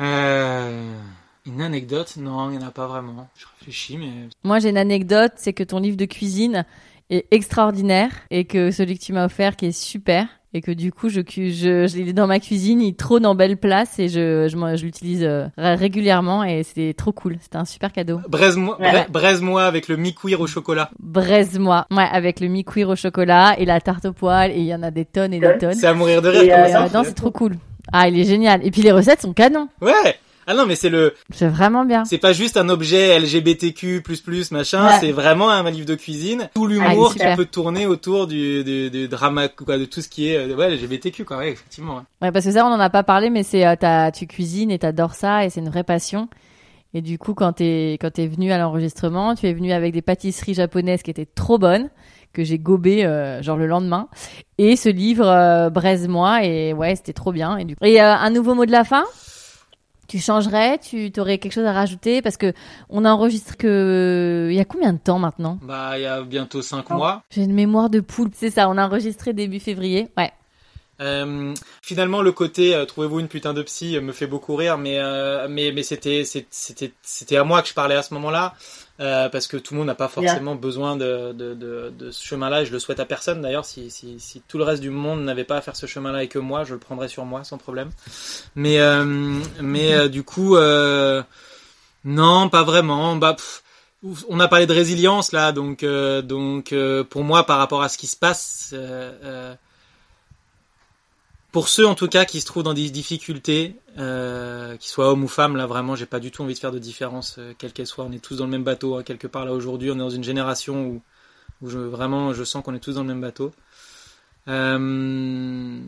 Euh, 0.00 0.92
une 1.46 1.62
anecdote 1.62 2.14
Non, 2.18 2.50
il 2.50 2.58
n'y 2.58 2.64
en 2.64 2.66
a 2.66 2.70
pas 2.70 2.86
vraiment. 2.86 3.28
Je 3.36 3.46
réfléchis, 3.58 3.96
mais... 3.98 4.28
Moi, 4.44 4.58
j'ai 4.58 4.70
une 4.70 4.76
anecdote, 4.78 5.32
c'est 5.36 5.52
que 5.52 5.62
ton 5.64 5.80
livre 5.80 5.96
de 5.96 6.04
cuisine 6.04 6.64
est 7.10 7.26
extraordinaire 7.30 8.10
et 8.30 8.44
que 8.44 8.70
celui 8.70 8.98
que 8.98 9.04
tu 9.04 9.12
m'as 9.12 9.24
offert 9.26 9.56
qui 9.56 9.66
est 9.66 9.72
super 9.72 10.26
et 10.52 10.60
que 10.62 10.72
du 10.72 10.92
coup, 10.92 11.08
je, 11.08 11.20
je, 11.20 11.86
je 11.86 11.96
l'ai 11.96 12.12
dans 12.12 12.26
ma 12.26 12.40
cuisine, 12.40 12.80
il 12.80 12.94
trône 12.94 13.24
en 13.24 13.36
belle 13.36 13.56
place 13.56 13.98
et 14.00 14.08
je, 14.08 14.48
je, 14.48 14.56
m'en- 14.56 14.74
je 14.74 14.84
l'utilise 14.84 15.22
euh, 15.22 15.46
ré- 15.56 15.76
régulièrement 15.76 16.42
et 16.42 16.62
c'était 16.64 16.92
trop 16.92 17.12
cool. 17.12 17.36
C'était 17.40 17.56
un 17.58 17.64
super 17.64 17.92
cadeau. 17.92 18.20
Braise-moi 18.28 18.76
Ouais. 18.80 19.06
braise-moi 19.10 19.62
avec 19.64 19.86
le 19.86 19.96
mi-cuir 19.96 20.40
au 20.40 20.46
chocolat. 20.48 20.90
Braise-moi. 20.98 21.86
Ouais, 21.92 22.08
avec 22.10 22.40
le 22.40 22.48
mi-cuir 22.48 22.88
au 22.88 22.96
chocolat 22.96 23.54
et 23.58 23.64
la 23.64 23.80
tarte 23.80 24.06
au 24.06 24.12
poil 24.12 24.50
et 24.50 24.56
il 24.58 24.64
y 24.66 24.74
en 24.74 24.82
a 24.82 24.90
des 24.90 25.04
tonnes 25.04 25.32
et 25.34 25.38
des 25.40 25.56
tonnes. 25.58 25.74
C'est 25.74 25.86
à 25.86 25.94
mourir 25.94 26.20
de 26.20 26.28
rire, 26.28 26.42
Et, 26.42 26.52
euh, 26.52 26.66
ça 26.68 26.84
Euh, 26.84 26.88
non, 26.94 27.02
c'est 27.04 27.14
trop 27.14 27.30
cool. 27.30 27.56
Ah, 27.92 28.08
il 28.08 28.18
est 28.18 28.24
génial. 28.24 28.64
Et 28.66 28.70
puis 28.70 28.82
les 28.82 28.92
recettes 28.92 29.22
sont 29.22 29.32
canons. 29.32 29.68
Ouais 29.80 30.16
Ah 30.46 30.54
non, 30.54 30.66
mais 30.66 30.74
c'est 30.74 30.88
le... 30.90 31.14
C'est 31.32 31.46
vraiment 31.48 31.84
bien. 31.84 32.04
C'est 32.04 32.18
pas 32.18 32.32
juste 32.32 32.56
un 32.56 32.68
objet 32.68 33.18
LGBTQ++, 33.18 34.02
machin, 34.50 34.86
Ouais. 34.86 34.92
c'est 35.00 35.12
vraiment 35.12 35.50
un 35.50 35.68
livre 35.70 35.86
de 35.86 35.94
cuisine. 35.94 36.48
Tout 36.54 36.66
Ah, 36.66 36.68
l'humour 36.72 37.14
est 37.16 37.30
qui 37.30 37.36
peut 37.36 37.44
tourner 37.44 37.86
autour 37.86 38.26
du, 38.26 38.64
du, 38.64 38.90
du 38.90 39.08
drama, 39.08 39.48
quoi, 39.48 39.78
de 39.78 39.84
tout 39.84 40.00
ce 40.00 40.08
qui 40.08 40.28
est... 40.30 40.36
euh, 40.36 40.54
Ouais, 40.56 40.70
LGBTQ, 40.70 41.24
quoi, 41.24 41.38
ouais, 41.38 41.50
effectivement. 41.52 41.96
ouais. 41.96 42.02
Ouais, 42.22 42.32
parce 42.32 42.44
que 42.44 42.50
ça, 42.52 42.64
on 42.66 42.70
en 42.72 42.80
a 42.80 42.90
pas 42.90 43.02
parlé, 43.02 43.30
mais 43.30 43.42
c'est, 43.42 43.66
euh, 43.66 44.10
tu 44.10 44.26
cuisines 44.26 44.70
et 44.70 44.78
t'adores 44.78 45.14
ça 45.14 45.44
et 45.44 45.50
c'est 45.50 45.60
une 45.60 45.68
vraie 45.70 45.84
passion. 45.84 46.28
Et 46.92 47.02
du 47.02 47.18
coup, 47.18 47.34
quand 47.34 47.52
t'es, 47.52 47.98
quand 48.00 48.10
t'es 48.10 48.26
venu 48.26 48.50
à 48.50 48.58
l'enregistrement, 48.58 49.36
tu 49.36 49.46
es 49.46 49.52
venu 49.52 49.70
avec 49.72 49.92
des 49.92 50.02
pâtisseries 50.02 50.54
japonaises 50.54 51.02
qui 51.02 51.10
étaient 51.12 51.28
trop 51.32 51.56
bonnes, 51.56 51.88
que 52.32 52.44
j'ai 52.44 52.58
gobé, 52.58 53.04
euh, 53.04 53.42
genre 53.42 53.56
le 53.56 53.66
lendemain. 53.66 54.08
Et 54.58 54.76
ce 54.76 54.88
livre, 54.88 55.26
euh, 55.26 55.70
Braise-moi, 55.70 56.44
et 56.44 56.72
ouais, 56.72 56.94
c'était 56.96 57.12
trop 57.12 57.32
bien. 57.32 57.56
Et, 57.56 57.64
du... 57.64 57.76
et 57.82 58.00
euh, 58.00 58.14
un 58.14 58.30
nouveau 58.30 58.54
mot 58.54 58.66
de 58.66 58.72
la 58.72 58.84
fin? 58.84 59.04
Tu 60.08 60.18
changerais, 60.18 60.78
tu 60.78 61.12
aurais 61.18 61.38
quelque 61.38 61.52
chose 61.52 61.66
à 61.66 61.72
rajouter? 61.72 62.20
Parce 62.20 62.36
que 62.36 62.52
on 62.88 63.04
enregistre 63.04 63.56
que 63.56 64.48
il 64.50 64.56
y 64.56 64.60
a 64.60 64.64
combien 64.64 64.92
de 64.92 64.98
temps 64.98 65.20
maintenant? 65.20 65.58
Bah, 65.62 65.92
il 65.98 66.02
y 66.02 66.06
a 66.06 66.22
bientôt 66.22 66.58
Oh. 66.58 66.62
cinq 66.62 66.90
mois. 66.90 67.22
J'ai 67.30 67.44
une 67.44 67.54
mémoire 67.54 67.90
de 67.90 68.00
poule. 68.00 68.30
C'est 68.34 68.50
ça, 68.50 68.68
on 68.68 68.76
a 68.76 68.84
enregistré 68.86 69.32
début 69.32 69.60
février. 69.60 70.08
Ouais. 70.18 70.32
Euh, 71.00 71.54
finalement, 71.80 72.20
le 72.22 72.32
côté 72.32 72.74
euh, 72.74 72.84
trouvez-vous 72.84 73.20
une 73.20 73.28
putain 73.28 73.54
de 73.54 73.62
psy 73.62 73.98
me 74.00 74.12
fait 74.12 74.26
beaucoup 74.26 74.54
rire, 74.56 74.76
mais 74.78 74.98
euh, 74.98 75.46
mais 75.48 75.72
mais 75.72 75.82
c'était 75.84 76.24
c'est- 76.24 76.46
c'était 76.50 76.92
c'était 77.02 77.36
à 77.38 77.44
moi 77.44 77.62
que 77.62 77.68
je 77.68 77.74
parlais 77.74 77.94
à 77.94 78.02
ce 78.02 78.12
moment-là 78.14 78.52
euh, 79.00 79.28
parce 79.28 79.46
que 79.46 79.56
tout 79.56 79.74
le 79.74 79.78
monde 79.78 79.86
n'a 79.86 79.94
pas 79.94 80.08
forcément 80.08 80.54
besoin 80.54 80.96
de, 80.96 81.32
de, 81.32 81.54
de, 81.54 81.92
de 81.96 82.10
ce 82.10 82.24
chemin-là 82.24 82.62
et 82.62 82.66
je 82.66 82.72
le 82.72 82.78
souhaite 82.78 83.00
à 83.00 83.04
personne 83.04 83.40
d'ailleurs. 83.40 83.64
Si, 83.64 83.90
si 83.90 84.20
si 84.20 84.42
tout 84.46 84.58
le 84.58 84.64
reste 84.64 84.82
du 84.82 84.90
monde 84.90 85.24
n'avait 85.24 85.44
pas 85.44 85.56
à 85.56 85.60
faire 85.60 85.76
ce 85.76 85.86
chemin-là 85.86 86.22
et 86.22 86.28
que 86.28 86.38
moi, 86.38 86.64
je 86.64 86.74
le 86.74 86.80
prendrais 86.80 87.08
sur 87.08 87.24
moi 87.24 87.42
sans 87.44 87.58
problème. 87.58 87.90
Mais 88.54 88.78
euh, 88.80 89.04
mais 89.60 89.94
euh, 89.94 90.08
du 90.08 90.22
coup 90.22 90.56
non, 92.04 92.48
pas 92.48 92.62
vraiment. 92.62 93.16
Bah 93.16 93.34
pff, 93.34 93.62
on 94.28 94.40
a 94.40 94.48
parlé 94.48 94.66
de 94.66 94.72
résilience 94.72 95.32
là, 95.32 95.52
donc 95.52 95.84
donc 95.84 96.74
pour 97.10 97.24
moi 97.24 97.44
par 97.44 97.58
rapport 97.58 97.82
à 97.82 97.88
ce 97.88 97.98
qui 97.98 98.06
se 98.06 98.16
passe. 98.16 98.74
Pour 101.52 101.68
ceux 101.68 101.86
en 101.86 101.94
tout 101.94 102.08
cas 102.08 102.24
qui 102.24 102.40
se 102.40 102.46
trouvent 102.46 102.62
dans 102.62 102.74
des 102.74 102.90
difficultés, 102.90 103.76
euh, 103.98 104.76
qu'ils 104.76 104.90
soient 104.90 105.10
hommes 105.10 105.24
ou 105.24 105.28
femmes, 105.28 105.56
là 105.56 105.66
vraiment 105.66 105.96
j'ai 105.96 106.06
pas 106.06 106.20
du 106.20 106.30
tout 106.30 106.42
envie 106.42 106.54
de 106.54 106.58
faire 106.58 106.72
de 106.72 106.78
différence, 106.78 107.36
euh, 107.38 107.52
quelle 107.58 107.72
qu'elle 107.72 107.86
soit. 107.86 108.04
On 108.04 108.12
est 108.12 108.22
tous 108.22 108.36
dans 108.36 108.44
le 108.44 108.50
même 108.50 108.64
bateau 108.64 108.96
hein, 108.96 109.02
quelque 109.02 109.26
part 109.26 109.44
là 109.44 109.52
aujourd'hui. 109.52 109.90
On 109.90 109.94
est 109.94 109.98
dans 109.98 110.10
une 110.10 110.24
génération 110.24 110.86
où, 110.86 111.02
où 111.62 111.70
je, 111.70 111.78
vraiment 111.78 112.32
je 112.32 112.44
sens 112.44 112.62
qu'on 112.62 112.74
est 112.74 112.80
tous 112.80 112.94
dans 112.94 113.02
le 113.02 113.08
même 113.08 113.20
bateau. 113.20 113.52
Euh, 114.48 115.80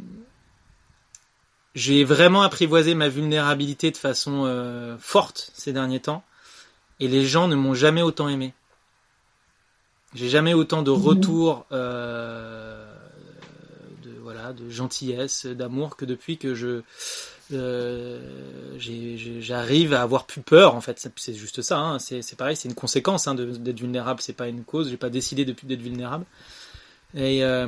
j'ai 1.75 2.05
vraiment 2.05 2.43
apprivoisé 2.43 2.95
ma 2.95 3.09
vulnérabilité 3.09 3.91
de 3.91 3.97
façon 3.97 4.97
forte 5.01 5.51
ces 5.55 5.73
derniers 5.73 6.01
temps, 6.01 6.23
et 7.01 7.09
les 7.09 7.25
gens 7.25 7.49
ne 7.49 7.55
m'ont 7.55 7.75
jamais 7.75 8.03
autant 8.03 8.29
aimé. 8.29 8.53
J'ai 10.15 10.29
jamais 10.29 10.53
autant 10.53 10.83
de 10.83 10.91
retours. 10.91 11.65
Euh, 11.73 12.62
de 12.62 12.62
de 14.53 14.69
gentillesse 14.69 15.47
d'amour 15.47 15.97
que 15.97 16.05
depuis 16.05 16.39
que 16.39 16.55
je 16.55 16.83
euh, 17.53 18.19
j'ai- 18.79 19.41
j'arrive 19.41 19.93
à 19.95 20.03
avoir 20.03 20.25
plus 20.27 20.41
peur 20.41 20.75
en 20.75 20.81
fait. 20.81 21.07
C'est- 21.17 21.35
juste 21.35 21.61
ça 21.63 21.79
hein. 21.79 21.99
c'est 21.99 22.37
pareil 22.37 22.57
c'est 22.57 22.69
une 22.69 22.75
conséquence 22.75 23.29
hein, 23.29 23.35
d'être 23.35 23.79
vulnérable. 23.81 24.21
C'est 24.23 24.33
pas 24.33 24.49
une 24.49 24.65
cause. 24.65 24.91
J'ai 24.91 24.97
pas 24.97 25.11
décidé 25.11 25.45
depuis 25.45 25.67
d'être 25.67 25.83
vulnérable. 25.83 26.25
Et 27.15 27.45
euh, 27.45 27.67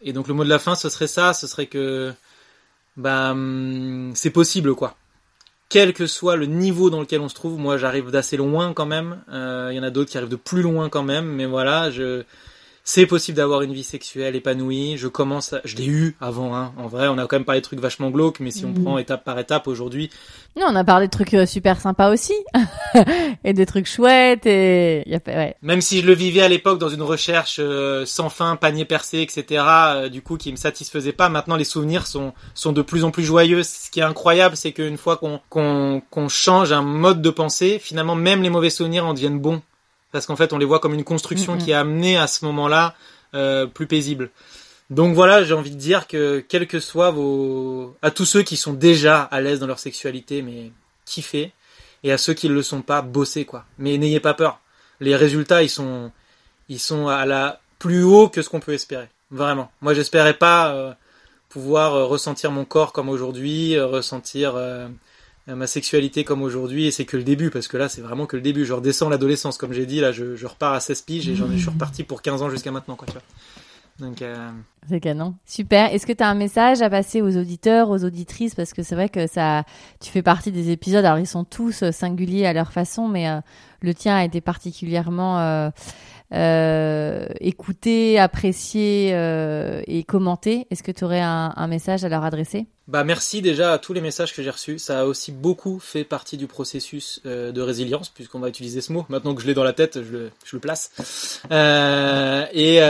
et 0.00 0.12
donc 0.12 0.26
le 0.28 0.34
mot 0.34 0.44
de 0.44 0.48
la 0.48 0.58
fin 0.58 0.74
ce 0.74 0.88
serait 0.88 1.06
ça. 1.06 1.34
Ce 1.34 1.46
serait 1.46 1.66
que 1.66 2.12
bah 2.96 3.30
hum, 3.32 4.12
c'est 4.14 4.30
possible 4.30 4.74
quoi. 4.74 4.96
Quel 5.68 5.92
que 5.92 6.06
soit 6.06 6.36
le 6.36 6.46
niveau 6.46 6.88
dans 6.88 7.00
lequel 7.00 7.20
on 7.20 7.28
se 7.28 7.34
trouve 7.34 7.58
moi 7.58 7.76
j'arrive 7.76 8.10
d'assez 8.10 8.38
loin 8.38 8.72
quand 8.72 8.86
même. 8.86 9.20
Euh, 9.30 9.68
il 9.70 9.76
y 9.76 9.80
en 9.80 9.82
a 9.82 9.90
d'autres 9.90 10.10
qui 10.10 10.16
arrivent 10.16 10.30
de 10.30 10.36
plus 10.36 10.62
loin 10.62 10.88
quand 10.88 11.02
même. 11.02 11.26
Mais 11.26 11.44
voilà 11.46 11.90
je 11.90 12.22
c'est 12.90 13.04
possible 13.04 13.36
d'avoir 13.36 13.60
une 13.60 13.74
vie 13.74 13.84
sexuelle 13.84 14.34
épanouie. 14.34 14.96
Je 14.96 15.08
commence, 15.08 15.52
à... 15.52 15.60
je 15.66 15.76
l'ai 15.76 15.84
eu 15.84 16.16
avant. 16.22 16.56
Hein. 16.56 16.72
En 16.78 16.86
vrai, 16.86 17.06
on 17.08 17.18
a 17.18 17.26
quand 17.26 17.36
même 17.36 17.44
parlé 17.44 17.60
de 17.60 17.64
trucs 17.66 17.80
vachement 17.80 18.08
glauques, 18.08 18.40
mais 18.40 18.50
si 18.50 18.64
on 18.64 18.70
Mhm. 18.70 18.82
prend 18.82 18.96
étape 18.96 19.24
par 19.24 19.38
étape 19.38 19.68
aujourd'hui, 19.68 20.08
Non, 20.58 20.68
on 20.70 20.74
a 20.74 20.84
parlé 20.84 21.04
de 21.06 21.10
trucs 21.10 21.34
euh, 21.34 21.44
super 21.44 21.82
sympas 21.82 22.10
aussi. 22.10 22.32
et 23.44 23.52
des 23.52 23.66
trucs 23.66 23.86
chouettes 23.86 24.46
et 24.46 25.02
y 25.06 25.14
a 25.14 25.20
ouais. 25.26 25.54
même 25.60 25.82
si 25.82 26.00
je 26.00 26.06
le 26.06 26.14
vivais 26.14 26.40
à 26.40 26.48
l'époque 26.48 26.78
dans 26.78 26.88
une 26.88 27.02
recherche 27.02 27.58
euh, 27.60 28.06
sans 28.06 28.30
fin, 28.30 28.56
panier 28.56 28.86
percé, 28.86 29.20
etc., 29.20 29.62
euh, 29.68 30.08
du 30.08 30.22
coup 30.22 30.38
qui 30.38 30.50
me 30.50 30.56
satisfaisait 30.56 31.12
pas, 31.12 31.28
maintenant 31.28 31.56
les 31.56 31.64
souvenirs 31.64 32.06
sont 32.06 32.32
sont 32.54 32.72
de 32.72 32.80
plus 32.80 33.04
en 33.04 33.10
plus 33.10 33.22
joyeux. 33.24 33.64
Ce 33.64 33.90
qui 33.90 34.00
est 34.00 34.02
incroyable, 34.02 34.56
c'est 34.56 34.72
qu'une 34.72 34.96
fois 34.96 35.18
qu'on 35.18 35.40
qu'on 35.50 36.00
qu'on 36.08 36.30
change 36.30 36.72
un 36.72 36.80
mode 36.80 37.20
de 37.20 37.28
pensée, 37.30 37.78
finalement 37.78 38.14
même 38.14 38.42
les 38.42 38.48
mauvais 38.50 38.70
souvenirs 38.70 39.04
en 39.04 39.12
deviennent 39.12 39.40
bons, 39.40 39.60
parce 40.12 40.26
qu'en 40.26 40.36
fait 40.36 40.52
on 40.52 40.58
les 40.58 40.64
voit 40.64 40.80
comme 40.80 40.94
une 40.94 41.04
construction 41.04 41.56
qui 41.58 41.72
a 41.72 41.80
amené 41.80 42.16
à 42.16 42.26
ce 42.26 42.44
moment-là 42.44 42.94
euh, 43.34 43.66
plus 43.66 43.86
paisible. 43.86 44.30
Donc 44.90 45.14
voilà, 45.14 45.44
j'ai 45.44 45.52
envie 45.52 45.70
de 45.70 45.76
dire 45.76 46.06
que 46.06 46.42
quel 46.48 46.66
que 46.66 46.80
soit 46.80 47.10
vos, 47.10 47.96
à 48.00 48.10
tous 48.10 48.24
ceux 48.24 48.42
qui 48.42 48.56
sont 48.56 48.72
déjà 48.72 49.22
à 49.22 49.40
l'aise 49.40 49.60
dans 49.60 49.66
leur 49.66 49.78
sexualité, 49.78 50.40
mais 50.40 50.72
kiffez, 51.04 51.52
et 52.04 52.12
à 52.12 52.18
ceux 52.18 52.32
qui 52.32 52.48
ne 52.48 52.54
le 52.54 52.62
sont 52.62 52.80
pas, 52.80 53.02
bossez 53.02 53.44
quoi. 53.44 53.64
Mais 53.78 53.98
n'ayez 53.98 54.20
pas 54.20 54.34
peur. 54.34 54.60
Les 55.00 55.14
résultats, 55.14 55.62
ils 55.62 55.68
sont, 55.68 56.10
ils 56.68 56.80
sont 56.80 57.08
à 57.08 57.26
la 57.26 57.60
plus 57.78 58.02
haut 58.02 58.28
que 58.28 58.40
ce 58.40 58.48
qu'on 58.48 58.60
peut 58.60 58.72
espérer. 58.72 59.08
Vraiment. 59.30 59.70
Moi, 59.82 59.92
j'espérais 59.94 60.34
pas 60.34 60.72
euh, 60.72 60.92
pouvoir 61.48 61.94
euh, 61.94 62.04
ressentir 62.04 62.50
mon 62.50 62.64
corps 62.64 62.92
comme 62.92 63.08
aujourd'hui, 63.08 63.76
euh, 63.76 63.86
ressentir 63.86 64.54
euh, 64.56 64.88
ma 65.54 65.66
sexualité 65.66 66.24
comme 66.24 66.42
aujourd'hui, 66.42 66.86
et 66.86 66.90
c'est 66.90 67.04
que 67.04 67.16
le 67.16 67.24
début, 67.24 67.50
parce 67.50 67.68
que 67.68 67.76
là, 67.76 67.88
c'est 67.88 68.02
vraiment 68.02 68.26
que 68.26 68.36
le 68.36 68.42
début. 68.42 68.64
Je 68.64 68.72
redescends 68.72 69.08
l'adolescence, 69.08 69.58
comme 69.58 69.72
j'ai 69.72 69.86
dit, 69.86 70.00
là, 70.00 70.12
je, 70.12 70.36
je 70.36 70.46
repars 70.46 70.74
à 70.74 70.80
16 70.80 71.02
piges 71.02 71.28
et 71.28 71.34
j'en 71.34 71.50
suis 71.50 71.68
reparti 71.68 72.04
pour 72.04 72.22
15 72.22 72.42
ans 72.42 72.50
jusqu'à 72.50 72.70
maintenant, 72.70 72.96
quoi, 72.96 73.06
tu 73.06 73.14
vois. 73.14 73.22
Donc, 73.98 74.22
euh, 74.22 74.50
C'est 74.88 75.00
canon. 75.00 75.34
Super. 75.44 75.92
Est-ce 75.92 76.06
que 76.06 76.12
tu 76.12 76.22
as 76.22 76.28
un 76.28 76.34
message 76.34 76.82
à 76.82 76.90
passer 76.90 77.20
aux 77.20 77.36
auditeurs, 77.36 77.90
aux 77.90 78.04
auditrices? 78.04 78.54
Parce 78.54 78.72
que 78.72 78.82
c'est 78.82 78.94
vrai 78.94 79.08
que 79.08 79.26
ça, 79.26 79.64
tu 80.00 80.10
fais 80.10 80.22
partie 80.22 80.52
des 80.52 80.70
épisodes. 80.70 81.04
Alors, 81.04 81.18
ils 81.18 81.26
sont 81.26 81.44
tous 81.44 81.82
euh, 81.82 81.90
singuliers 81.90 82.46
à 82.46 82.52
leur 82.52 82.72
façon, 82.72 83.08
mais 83.08 83.28
euh, 83.28 83.40
le 83.80 83.94
tien 83.94 84.16
a 84.16 84.24
été 84.24 84.40
particulièrement 84.40 85.40
euh, 85.40 85.70
euh, 86.34 87.26
écouté, 87.40 88.18
apprécié 88.18 89.12
euh, 89.14 89.80
et 89.86 90.04
commenté. 90.04 90.66
Est-ce 90.70 90.82
que 90.82 90.92
tu 90.92 91.04
aurais 91.04 91.22
un, 91.22 91.66
message 91.68 92.04
à 92.04 92.08
leur 92.08 92.24
adresser? 92.24 92.66
Bah 92.86 93.04
merci 93.04 93.42
déjà 93.42 93.74
à 93.74 93.78
tous 93.78 93.92
les 93.92 94.00
messages 94.00 94.34
que 94.34 94.42
j'ai 94.42 94.48
reçus. 94.48 94.78
Ça 94.78 95.00
a 95.00 95.04
aussi 95.04 95.30
beaucoup 95.30 95.78
fait 95.78 96.04
partie 96.04 96.38
du 96.38 96.46
processus 96.46 97.20
euh, 97.26 97.52
de 97.52 97.60
résilience, 97.60 98.08
puisqu'on 98.08 98.38
va 98.38 98.48
utiliser 98.48 98.80
ce 98.80 98.94
mot. 98.94 99.04
Maintenant 99.10 99.34
que 99.34 99.42
je 99.42 99.46
l'ai 99.46 99.52
dans 99.52 99.64
la 99.64 99.74
tête, 99.74 100.00
je 100.02 100.30
le, 100.52 100.58
place. 100.58 101.42
Et 101.50 102.80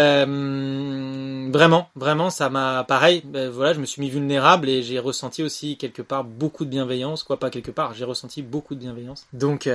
vraiment, 1.51 1.89
vraiment, 1.97 2.31
ça 2.31 2.49
m'a 2.49 2.85
pareil. 2.85 3.25
voilà, 3.53 3.73
je 3.73 3.81
me 3.81 3.87
suis 3.87 4.01
mis 4.01 4.09
vulnérable 4.09 4.69
et 4.69 4.83
j'ai 4.83 5.01
ressenti 5.01 5.43
aussi 5.43 5.77
quelque 5.77 6.03
part 6.03 6.23
beaucoup 6.23 6.65
de 6.65 6.71
bienveillance. 6.71 7.25
Quoi, 7.25 7.41
pas 7.41 7.51
quelque 7.51 7.73
part, 7.73 7.95
j'ai 7.95 8.05
ressenti 8.05 8.43
beaucoup 8.43 8.77
de 8.77 8.81
bienveillance. 8.81 9.27
Donc, 9.33 9.69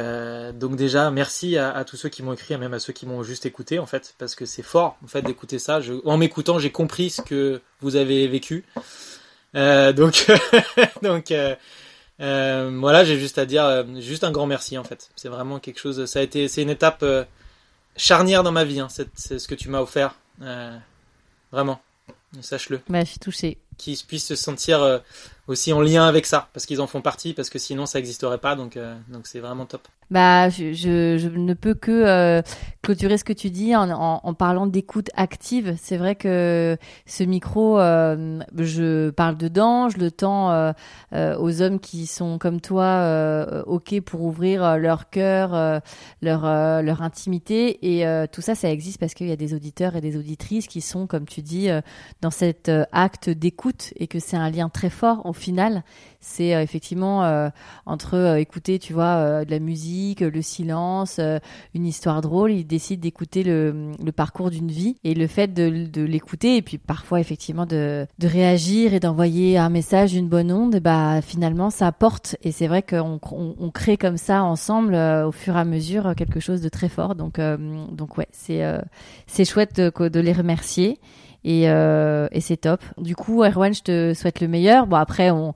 donc 0.53 0.77
déjà, 0.77 1.11
merci 1.11 1.57
à, 1.57 1.71
à 1.71 1.83
tous 1.83 1.97
ceux 1.97 2.07
qui 2.07 2.23
m'ont 2.23 2.31
écrit, 2.33 2.53
et 2.53 2.57
même 2.57 2.73
à 2.73 2.79
ceux 2.79 2.93
qui 2.93 3.05
m'ont 3.05 3.23
juste 3.23 3.45
écouté 3.45 3.52
en 3.79 3.85
fait, 3.85 4.15
parce 4.17 4.35
que 4.35 4.45
c'est 4.45 4.63
fort 4.63 4.97
en 5.03 5.07
fait 5.07 5.21
d'écouter 5.21 5.59
ça. 5.59 5.81
Je, 5.81 5.93
en 6.05 6.17
m'écoutant, 6.17 6.59
j'ai 6.59 6.71
compris 6.71 7.09
ce 7.09 7.21
que 7.21 7.61
vous 7.81 7.95
avez 7.95 8.27
vécu. 8.27 8.65
Euh, 9.55 9.93
donc, 9.93 10.25
donc 11.01 11.31
euh, 11.31 11.55
euh, 12.19 12.71
voilà, 12.79 13.03
j'ai 13.03 13.19
juste 13.19 13.37
à 13.37 13.45
dire, 13.45 13.85
juste 13.99 14.23
un 14.23 14.31
grand 14.31 14.47
merci 14.47 14.77
en 14.77 14.83
fait. 14.83 15.09
C'est 15.15 15.29
vraiment 15.29 15.59
quelque 15.59 15.79
chose. 15.79 16.05
Ça 16.05 16.19
a 16.19 16.21
été, 16.21 16.47
c'est 16.47 16.61
une 16.61 16.69
étape 16.69 17.05
charnière 17.95 18.43
dans 18.43 18.51
ma 18.51 18.63
vie. 18.63 18.79
Hein, 18.79 18.87
c'est, 18.89 19.39
ce 19.39 19.47
que 19.47 19.55
tu 19.55 19.69
m'as 19.69 19.81
offert, 19.81 20.15
vraiment. 21.51 21.81
Sache-le. 22.41 22.81
bah, 22.89 23.01
Je 23.01 23.11
suis 23.11 23.19
touchée. 23.19 23.57
Qu'ils 23.77 23.97
puissent 23.97 24.27
se 24.27 24.35
sentir 24.35 25.01
aussi 25.47 25.73
en 25.73 25.81
lien 25.81 26.05
avec 26.05 26.25
ça, 26.25 26.49
parce 26.53 26.65
qu'ils 26.65 26.81
en 26.81 26.87
font 26.87 27.01
partie, 27.01 27.33
parce 27.33 27.49
que 27.49 27.59
sinon 27.59 27.85
ça 27.85 27.99
n'existerait 27.99 28.37
pas. 28.37 28.55
Donc, 28.55 28.77
euh, 28.77 28.95
donc 29.09 29.27
c'est 29.27 29.39
vraiment 29.39 29.65
top. 29.65 29.87
Bah, 30.13 30.49
je, 30.49 30.73
je, 30.73 31.27
ne 31.27 31.55
peux 31.55 31.73
que 31.73 31.89
euh, 31.91 32.43
clôturer 32.83 33.17
ce 33.17 33.23
que 33.23 33.33
tu 33.33 33.49
dis 33.49 33.75
en, 33.75 33.89
en, 33.89 34.33
parlant 34.35 34.67
d'écoute 34.67 35.09
active. 35.15 35.75
C'est 35.81 35.97
vrai 35.97 36.13
que 36.13 36.77
ce 37.07 37.23
micro, 37.23 37.79
euh, 37.79 38.39
je 38.55 39.09
parle 39.09 39.37
dedans, 39.37 39.89
je 39.89 39.97
le 39.97 40.11
tends 40.11 40.51
euh, 40.51 40.73
aux 41.39 41.63
hommes 41.63 41.79
qui 41.79 42.05
sont 42.05 42.37
comme 42.37 42.61
toi, 42.61 43.63
ok 43.65 44.01
pour 44.01 44.21
ouvrir 44.21 44.77
leur 44.77 45.09
cœur, 45.09 45.81
leur 46.21 46.43
leur 46.83 47.01
intimité, 47.01 47.79
et 47.81 48.27
tout 48.31 48.41
ça, 48.41 48.53
ça 48.53 48.69
existe 48.69 48.99
parce 48.99 49.13
qu'il 49.15 49.27
y 49.27 49.31
a 49.31 49.35
des 49.35 49.55
auditeurs 49.55 49.95
et 49.95 50.01
des 50.01 50.17
auditrices 50.17 50.67
qui 50.67 50.81
sont, 50.81 51.07
comme 51.07 51.25
tu 51.25 51.41
dis, 51.41 51.69
dans 52.21 52.31
cet 52.31 52.69
acte 52.91 53.29
d'écoute 53.29 53.93
et 53.95 54.07
que 54.07 54.19
c'est 54.19 54.37
un 54.37 54.51
lien 54.51 54.69
très 54.69 54.89
fort 54.89 55.25
final. 55.33 55.83
C'est 56.23 56.55
euh, 56.55 56.61
effectivement 56.61 57.25
euh, 57.25 57.49
entre 57.85 58.15
euh, 58.15 58.37
écouter, 58.37 58.79
tu 58.79 58.93
vois, 58.93 59.43
de 59.45 59.51
la 59.51 59.59
musique, 59.59 60.21
le 60.21 60.41
silence, 60.41 61.19
une 61.73 61.85
histoire 61.85 62.21
drôle. 62.21 62.51
Ils 62.51 62.65
décident 62.65 63.01
d'écouter 63.01 63.43
le, 63.43 63.91
le 64.03 64.11
parcours 64.11 64.49
d'une 64.49 64.71
vie 64.71 64.95
et 65.03 65.13
le 65.13 65.27
fait 65.27 65.53
de, 65.53 65.85
de 65.85 66.01
l'écouter 66.01 66.57
et 66.57 66.61
puis 66.61 66.77
parfois 66.77 67.19
effectivement 67.19 67.65
de, 67.65 68.07
de 68.19 68.27
réagir 68.27 68.93
et 68.93 68.99
d'envoyer 68.99 69.57
un 69.57 69.69
message, 69.69 70.15
une 70.15 70.29
bonne 70.29 70.51
onde, 70.51 70.77
bah 70.77 71.21
finalement 71.21 71.69
ça 71.69 71.87
apporte. 71.87 72.37
Et 72.41 72.51
c'est 72.51 72.67
vrai 72.67 72.81
qu'on 72.81 73.19
on, 73.31 73.55
on 73.59 73.69
crée 73.69 73.97
comme 73.97 74.17
ça 74.17 74.43
ensemble 74.43 74.95
au 74.95 75.31
fur 75.31 75.55
et 75.57 75.59
à 75.59 75.65
mesure 75.65 76.15
quelque 76.15 76.39
chose 76.39 76.61
de 76.61 76.69
très 76.69 76.89
fort. 76.89 77.15
Donc 77.15 77.39
euh, 77.39 77.57
donc 77.91 78.17
ouais, 78.17 78.27
c'est 78.31 78.63
euh, 78.63 78.79
c'est 79.27 79.45
chouette 79.45 79.75
de, 79.75 80.07
de 80.07 80.19
les 80.19 80.33
remercier. 80.33 80.99
Et, 81.45 81.69
euh, 81.69 82.29
et 82.31 82.39
c'est 82.39 82.55
top. 82.55 82.81
Du 82.97 83.17
coup, 83.17 83.43
Erwan, 83.43 83.73
je 83.73 83.81
te 83.81 84.13
souhaite 84.13 84.39
le 84.39 84.47
meilleur. 84.47 84.87
Bon, 84.87 84.95
après, 84.95 85.29
on, 85.29 85.53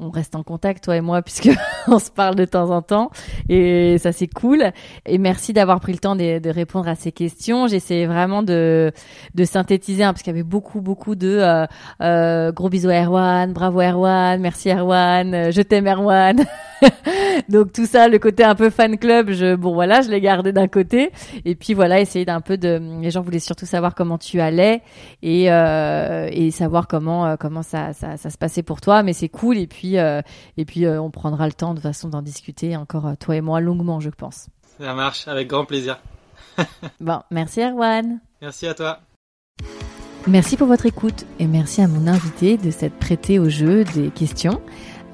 on 0.00 0.10
reste 0.10 0.36
en 0.36 0.42
contact, 0.42 0.84
toi 0.84 0.96
et 0.96 1.00
moi, 1.00 1.22
puisque 1.28 1.50
on 1.88 1.98
se 1.98 2.10
parle 2.10 2.34
de 2.34 2.44
temps 2.44 2.70
en 2.70 2.82
temps. 2.82 3.10
Et 3.48 3.98
ça, 3.98 4.12
c'est 4.12 4.28
cool. 4.28 4.72
Et 5.06 5.18
merci 5.18 5.52
d'avoir 5.52 5.80
pris 5.80 5.92
le 5.92 5.98
temps 5.98 6.16
de, 6.16 6.38
de 6.38 6.50
répondre 6.50 6.88
à 6.88 6.94
ces 6.94 7.12
questions. 7.12 7.66
J'essaie 7.66 8.06
vraiment 8.06 8.42
de, 8.42 8.92
de 9.34 9.44
synthétiser, 9.44 10.04
hein, 10.04 10.12
parce 10.12 10.22
qu'il 10.22 10.32
y 10.32 10.36
avait 10.36 10.42
beaucoup, 10.42 10.80
beaucoup 10.80 11.14
de 11.14 11.38
euh, 11.40 11.66
euh, 12.02 12.52
gros 12.52 12.68
bisous 12.68 12.90
à 12.90 13.02
Erwan, 13.02 13.52
bravo 13.52 13.80
Erwan, 13.80 14.40
merci 14.40 14.70
Erwan, 14.70 15.34
euh, 15.34 15.50
je 15.50 15.62
t'aime 15.62 15.86
Erwan. 15.86 16.44
Donc 17.48 17.72
tout 17.72 17.86
ça, 17.86 18.08
le 18.08 18.18
côté 18.18 18.44
un 18.44 18.54
peu 18.54 18.70
fan 18.70 18.98
club, 18.98 19.30
je, 19.30 19.54
bon 19.54 19.72
voilà, 19.74 20.00
je 20.00 20.10
l'ai 20.10 20.20
gardé 20.20 20.52
d'un 20.52 20.68
côté. 20.68 21.10
Et 21.44 21.54
puis 21.54 21.74
voilà, 21.74 22.00
essayer 22.00 22.24
d'un 22.24 22.40
peu 22.40 22.56
de, 22.56 22.80
les 23.00 23.10
gens 23.10 23.22
voulaient 23.22 23.38
surtout 23.38 23.66
savoir 23.66 23.94
comment 23.94 24.18
tu 24.18 24.40
allais 24.40 24.82
et, 25.22 25.50
euh, 25.50 26.28
et 26.32 26.50
savoir 26.50 26.88
comment, 26.88 27.26
euh, 27.26 27.36
comment 27.38 27.62
ça, 27.62 27.92
ça, 27.92 28.16
ça 28.16 28.30
se 28.30 28.38
passait 28.38 28.62
pour 28.62 28.80
toi. 28.80 29.02
Mais 29.02 29.12
c'est 29.12 29.28
cool. 29.28 29.58
Et 29.58 29.66
puis, 29.66 29.98
euh, 29.98 30.22
et 30.56 30.64
puis 30.64 30.84
euh, 30.84 31.00
on 31.00 31.10
prendra 31.10 31.46
le 31.46 31.52
temps 31.52 31.74
de 31.74 31.80
façon 31.80 32.08
d'en 32.08 32.22
discuter 32.22 32.76
encore 32.76 33.06
euh, 33.06 33.14
toi 33.18 33.36
et 33.36 33.40
moi 33.40 33.60
longuement, 33.60 34.00
je 34.00 34.10
pense. 34.10 34.48
Ça 34.78 34.94
marche, 34.94 35.26
avec 35.28 35.48
grand 35.48 35.64
plaisir. 35.64 35.98
Bon, 37.00 37.20
merci 37.30 37.60
Erwan. 37.60 38.18
Merci 38.42 38.66
à 38.66 38.74
toi. 38.74 38.98
Merci 40.26 40.56
pour 40.56 40.66
votre 40.66 40.86
écoute 40.86 41.24
et 41.38 41.46
merci 41.46 41.80
à 41.80 41.86
mon 41.88 42.08
invité 42.08 42.56
de 42.56 42.70
s'être 42.70 42.98
prêté 42.98 43.38
au 43.38 43.48
jeu 43.48 43.84
des 43.84 44.10
questions. 44.10 44.60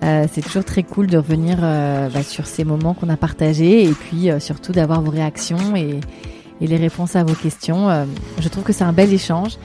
Euh, 0.04 0.26
c'est 0.30 0.42
toujours 0.42 0.64
très 0.64 0.82
cool 0.82 1.06
de 1.06 1.16
revenir 1.16 1.58
euh, 1.62 2.10
bah, 2.10 2.22
sur 2.22 2.46
ces 2.46 2.64
moments 2.64 2.92
qu'on 2.94 3.08
a 3.08 3.16
partagés 3.16 3.84
et 3.84 3.92
puis 3.92 4.30
euh, 4.30 4.38
surtout 4.38 4.72
d'avoir 4.72 5.00
vos 5.00 5.10
réactions 5.10 5.76
et, 5.76 6.00
les 6.60 6.76
réponses 6.76 7.14
à 7.14 7.24
vos 7.24 7.34
questions. 7.34 7.88
Je 8.38 8.48
trouve 8.48 8.64
que 8.64 8.72
c'est 8.72 8.84
un 8.84 8.94
bel 8.94 9.12
échange 9.12 9.58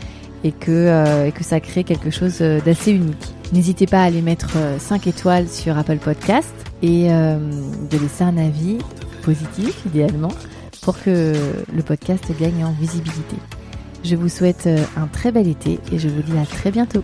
et 0.44 0.52
que, 0.52 1.26
et 1.26 1.32
que 1.32 1.46
ça 1.46 1.62
crée 1.62 1.86
quelque 1.86 2.10
chose 2.10 2.40
d'assez 2.40 2.92
unique. 2.92 3.34
N'hésitez 3.54 3.86
pas 3.86 4.02
à 4.02 4.04
aller 4.04 4.22
mettre 4.22 4.58
5 4.80 5.08
étoiles 5.08 5.48
sur 5.48 5.78
Apple 5.78 6.00
Podcast 6.00 6.54
et 6.82 7.08
de 7.08 7.98
laisser 7.98 8.26
un 8.26 8.38
avis 8.38 8.80
positif 9.22 9.86
idéalement 9.86 10.34
pour 10.82 11.02
que 11.02 11.34
le 11.74 11.84
podcast 11.84 12.26
gagne 12.38 12.66
en 12.66 12.72
visibilité. 12.72 13.38
Je 14.04 14.18
vous 14.18 14.28
souhaite 14.28 14.68
un 14.98 15.08
très 15.08 15.32
bel 15.32 15.48
été 15.48 15.80
et 15.94 16.00
je 16.00 16.10
vous 16.10 16.24
dis 16.24 16.38
à 16.38 16.46
très 16.46 16.72
bientôt. 16.72 17.04